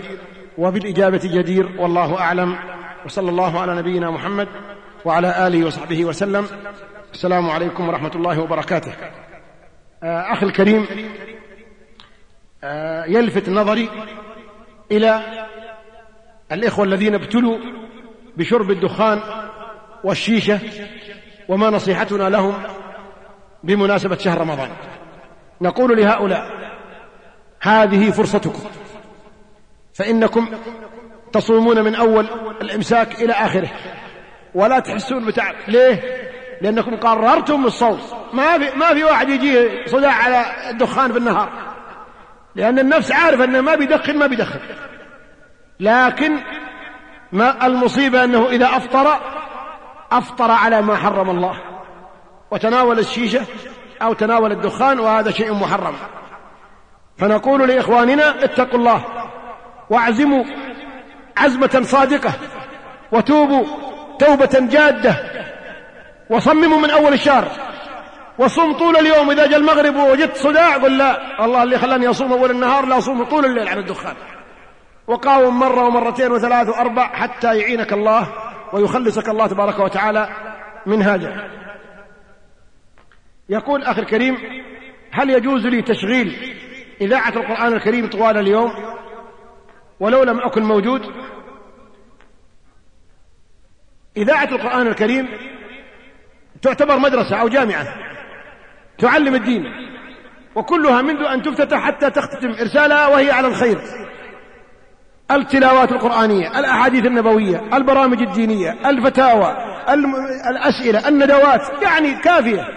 وبالإجابة 0.57 1.21
جدير 1.23 1.81
والله 1.81 2.19
أعلم. 2.19 2.55
وصلى 3.05 3.29
الله 3.29 3.59
على 3.59 3.75
نبينا 3.75 4.11
محمد 4.11 4.47
وعلى 5.05 5.47
آله 5.47 5.65
وصحبه 5.65 6.05
وسلم. 6.05 6.47
السلام 7.13 7.49
عليكم 7.49 7.89
ورحمة 7.89 8.11
الله 8.15 8.41
وبركاته. 8.41 8.93
آه، 10.03 10.33
أخي 10.33 10.45
الكريم 10.45 10.85
آه، 12.63 13.05
يلفت 13.05 13.49
نظري 13.49 13.89
إلى 14.91 15.21
الإخوة 16.51 16.85
الذين 16.85 17.13
ابتلوا 17.13 17.57
بشرب 18.37 18.71
الدخان 18.71 19.19
والشيشة 20.03 20.59
وما 21.49 21.69
نصيحتنا 21.69 22.29
لهم 22.29 22.53
بمناسبة 23.63 24.17
شهر 24.17 24.41
رمضان. 24.41 24.69
نقول 25.61 25.97
لهؤلاء 25.97 26.49
هذه 27.61 28.11
فرصتكم. 28.11 28.63
فإنكم 29.93 30.49
تصومون 31.33 31.83
من 31.83 31.95
أول 31.95 32.27
الإمساك 32.61 33.21
إلى 33.21 33.33
آخره. 33.33 33.69
ولا 34.55 34.79
تحسون 34.79 35.25
بتعب 35.25 35.55
ليه؟ 35.67 36.01
لأنكم 36.61 36.95
قررتم 36.95 37.65
الصوم. 37.65 37.99
ما 38.33 38.57
في 38.57 38.77
ما 38.77 38.93
في 38.93 39.03
واحد 39.03 39.29
يجيه 39.29 39.85
صداع 39.85 40.13
على 40.13 40.45
الدخان 40.69 41.11
في 41.11 41.17
النهار. 41.17 41.49
لأن 42.55 42.79
النفس 42.79 43.11
عارفة 43.11 43.43
أنه 43.43 43.61
ما 43.61 43.75
بيدخن 43.75 44.17
ما 44.17 44.27
بيدخن. 44.27 44.59
لكن 45.79 46.37
ما 47.31 47.65
المصيبة 47.67 48.23
أنه 48.23 48.49
إذا 48.49 48.65
أفطر 48.65 49.19
أفطر 50.11 50.51
على 50.51 50.81
ما 50.81 50.95
حرم 50.95 51.29
الله. 51.29 51.55
وتناول 52.51 52.99
الشيشة 52.99 53.41
أو 54.01 54.13
تناول 54.13 54.51
الدخان 54.51 54.99
وهذا 54.99 55.31
شيء 55.31 55.53
محرم. 55.53 55.93
فنقول 57.17 57.69
لإخواننا 57.69 58.43
اتقوا 58.43 58.79
الله 58.79 59.03
واعزموا 59.89 60.43
عزمة 61.37 61.81
صادقة 61.83 62.31
وتوبوا 63.11 63.65
توبة 64.19 64.67
جادة. 64.71 65.15
وصمموا 66.29 66.79
من 66.79 66.89
أول 66.89 67.13
الشهر. 67.13 67.47
وصم 68.37 68.73
طول 68.73 68.97
اليوم. 68.97 69.31
إذا 69.31 69.47
جاء 69.47 69.59
المغرب 69.59 69.95
ووجدت 69.95 70.37
صداع 70.37 70.77
قل 70.77 70.97
لا 70.97 71.45
الله 71.45 71.63
اللي 71.63 71.77
خلاني 71.77 72.09
أصوم 72.09 72.33
أول 72.33 72.51
النهار 72.51 72.85
لا 72.85 72.97
أصوم 72.97 73.23
طول 73.23 73.45
الليل 73.45 73.67
عن 73.67 73.77
الدخان. 73.77 74.15
وقاوم 75.07 75.59
مرة 75.59 75.83
ومرتين 75.85 76.31
وثلاث 76.31 76.69
وأربع 76.69 77.07
حتى 77.07 77.57
يعينك 77.57 77.93
الله. 77.93 78.27
ويخلصك 78.73 79.29
الله 79.29 79.47
تبارك 79.47 79.79
وتعالى 79.79 80.29
من 80.85 81.01
هذا. 81.01 81.49
يقول 83.49 83.83
أخي 83.83 84.01
الكريم 84.01 84.37
هل 85.11 85.29
يجوز 85.29 85.65
لي 85.65 85.81
تشغيل 85.81 86.55
إذاعة 87.01 87.29
القرآن 87.29 87.73
الكريم 87.73 88.09
طوال 88.09 88.37
اليوم؟ 88.37 88.71
ولو 89.99 90.23
لم 90.23 90.39
أكن 90.39 90.63
موجود. 90.63 91.01
إذاعة 94.17 94.49
القرآن 94.51 94.87
الكريم 94.87 95.27
تعتبر 96.61 96.97
مدرسة 96.97 97.35
أو 97.35 97.47
جامعة 97.47 97.87
تعلم 98.97 99.35
الدين 99.35 99.63
وكلها 100.55 101.01
منذ 101.01 101.21
أن 101.25 101.41
تفتتح 101.41 101.79
حتى 101.79 102.09
تختتم 102.09 102.49
إرسالها 102.49 103.07
وهي 103.07 103.31
على 103.31 103.47
الخير. 103.47 103.81
التلاوات 105.31 105.91
القرآنية 105.91 106.59
الأحاديث 106.59 107.05
النبوية 107.05 107.61
البرامج 107.73 108.21
الدينية 108.21 108.89
الفتاوى 108.89 109.57
الأسئلة 110.49 111.07
الندوات 111.07 111.61
يعني 111.83 112.15
كافية. 112.15 112.67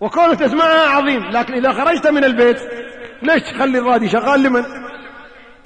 وكونك 0.00 0.38
تسمعها 0.38 0.88
عظيم 0.88 1.30
لكن 1.30 1.54
إذا 1.54 1.72
خرجت 1.72 2.06
من 2.06 2.24
البيت 2.24 2.60
ليش 3.22 3.42
تخلي 3.42 3.78
الرادي 3.78 4.08
شغال 4.08 4.42
لمن؟ 4.42 4.64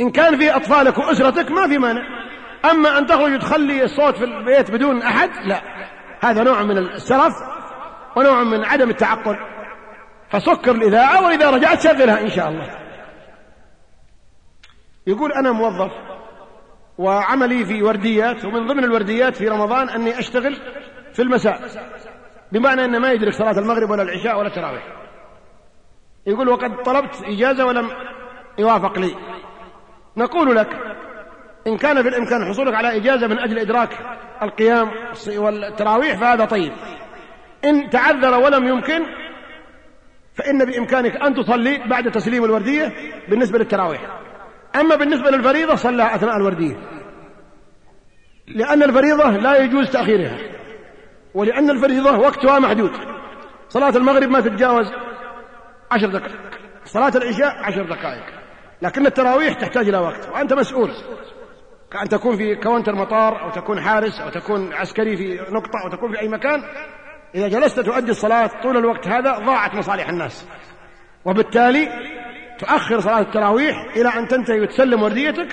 إن 0.01 0.11
كان 0.11 0.39
في 0.39 0.57
أطفالك 0.57 0.99
وأسرتك 0.99 1.51
ما 1.51 1.69
في 1.69 1.79
مانع. 1.79 2.03
أما 2.71 2.99
أن 2.99 3.07
تخرج 3.07 3.33
وتخلي 3.33 3.85
الصوت 3.85 4.17
في 4.17 4.25
البيت 4.25 4.71
بدون 4.71 5.03
أحد 5.03 5.31
لا. 5.45 5.61
هذا 6.21 6.43
نوع 6.43 6.62
من 6.62 6.79
السرف 6.79 7.35
ونوع 8.17 8.45
من 8.45 8.64
عدم 8.64 8.91
التعقل. 8.91 9.37
فسكر 10.31 10.71
الإذاعة 10.71 11.27
وإذا 11.27 11.51
رجعت 11.51 11.81
شغلها 11.81 12.21
إن 12.21 12.31
شاء 12.31 12.49
الله. 12.49 12.86
يقول 15.07 15.32
أنا 15.32 15.52
موظف 15.52 15.92
وعملي 16.98 17.64
في 17.64 17.82
ورديات 17.82 18.44
ومن 18.44 18.66
ضمن 18.66 18.84
الورديات 18.84 19.36
في 19.36 19.48
رمضان 19.48 19.88
أني 19.88 20.18
أشتغل 20.18 20.57
في 21.12 21.22
المساء 21.22 21.61
بمعنى 22.52 22.84
أنه 22.84 22.98
ما 22.98 23.12
يدرك 23.12 23.32
صلاة 23.32 23.59
المغرب 23.59 23.90
ولا 23.90 24.02
العشاء 24.02 24.38
ولا 24.38 24.48
التراويح. 24.48 24.82
يقول 26.26 26.48
وقد 26.48 26.82
طلبت 26.82 27.22
إجازة 27.24 27.66
ولم 27.66 27.90
يوافق 28.59 28.98
لي. 28.98 29.14
نقول 30.16 30.57
لك 30.57 30.68
إن 31.66 31.76
كان 31.76 32.02
في 32.02 32.09
الإمكان 32.09 32.44
حصولك 32.44 32.74
على 32.74 32.96
إجازة 32.96 33.26
من 33.26 33.38
أجل 33.38 33.59
إدراك 33.59 33.98
القيام 34.42 34.90
والتراويح 35.36 36.18
فهذا 36.18 36.44
طيب. 36.44 36.72
إن 37.64 37.90
تعذر 37.90 38.34
ولم 38.38 38.66
يمكن 38.66 39.02
فإن 40.34 40.64
بإمكانك 40.64 41.16
أن 41.16 41.34
تصلي 41.34 41.78
بعد 41.78 42.11
تسليم 42.11 42.44
الوردية 42.44 42.92
بالنسبة 43.28 43.59
للتراويح. 43.59 44.26
أما 44.81 44.97
بالنسبة 44.97 45.31
للفريضة 45.31 45.74
صلى 45.74 46.14
أثناء 46.14 46.37
الوردية. 46.37 46.77
لأن 48.47 48.83
الفريضة 48.83 49.31
لا 49.31 49.57
يجوز 49.57 49.91
تأخيرها. 49.91 50.39
ولأن 51.35 51.70
الفريضة 51.70 52.18
وقتها 52.18 52.59
محدود. 52.59 52.91
صلاة 53.68 53.97
المغرب 53.97 54.29
ما 54.29 54.41
تتجاوز 54.41 54.87
عشر 55.91 56.07
دقائق. 56.07 56.59
صلاة 56.85 57.12
العشاء 57.16 57.64
عشر 57.64 57.83
دقائق. 57.83 58.24
لكن 58.83 59.07
التراويح 59.07 59.61
تحتاج 59.61 59.89
إلى 59.89 59.99
وقت. 59.99 60.29
وأنت 60.29 60.53
مسؤول. 60.53 60.91
كأن 61.91 62.09
تكون 62.09 62.37
في 62.37 62.55
كونتر 62.57 62.95
مطار 62.95 63.43
أو 63.43 63.51
تكون 63.51 63.81
حارس 63.81 64.20
أو 64.20 64.29
تكون 64.29 64.72
عسكري 64.72 65.16
في 65.16 65.35
نقطة 65.35 65.85
أو 65.85 65.91
تكون 65.97 66.12
في 66.12 66.20
أي 66.20 66.29
مكان. 66.29 66.62
إذا 67.35 67.49
جلست 67.49 67.81
تؤدي 67.81 68.11
الصلاة 68.11 68.51
طول 68.62 68.77
الوقت 68.77 69.09
هذا 69.09 69.39
ضاعت 69.39 69.74
مصالح 69.74 70.09
الناس. 70.09 70.47
وبالتالي 71.24 71.89
تؤخر 72.59 73.00
صلاة 73.00 73.20
التراويح 73.20 73.96
إلى 73.96 74.09
أن 74.09 74.28
تنتهي 74.28 74.61
وتسلم 74.61 75.02
ورديتك 75.02 75.48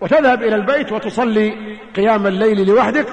وتذهب 0.00 0.42
إلى 0.42 0.54
البيت 0.54 0.92
وتصلي 0.92 1.52
قيام 1.96 2.26
الليل 2.26 2.66
لوحدك 2.66 3.06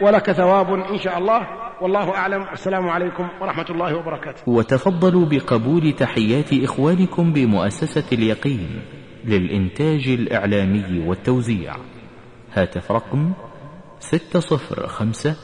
ولك 0.00 0.32
ثواب 0.32 0.74
إن 0.74 0.98
شاء 0.98 1.18
الله. 1.18 1.62
والله 1.80 2.14
أعلم. 2.14 2.42
السلام 2.52 2.88
عليكم 2.88 3.28
ورحمة 3.40 3.66
الله 3.70 3.96
وبركاته. 3.96 4.42
وتفضلوا 4.46 5.26
بقبول 5.26 5.92
تحيات 5.92 6.52
إخوانكم 6.52 7.32
بمؤسسة 7.32 8.04
اليقين 8.12 8.82
للإنتاج 9.24 10.08
الإعلامي 10.08 11.04
والتوزيع. 11.06 11.76
هاتف 12.52 12.92
رقم 12.92 13.32
ستة 14.00 14.40
صفر 14.40 14.86
خمسة 14.86 15.36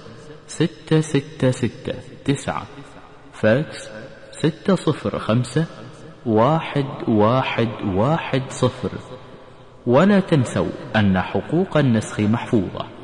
ستة 0.46 1.00
ستة 1.00 1.50
ستة 1.50 1.94
تسعة. 2.24 2.62
فاكس 3.32 3.90
ستة 4.30 4.74
صفر 4.74 5.18
خمسة 5.18 5.66
واحد 6.26 6.86
واحد 7.08 7.68
واحد 7.94 8.42
صفر. 8.48 8.90
ولا 9.86 10.20
تنسوا 10.20 10.70
أن 10.96 11.20
حقوق 11.20 11.76
النسخ 11.76 12.20
محفوظة. 12.20 12.97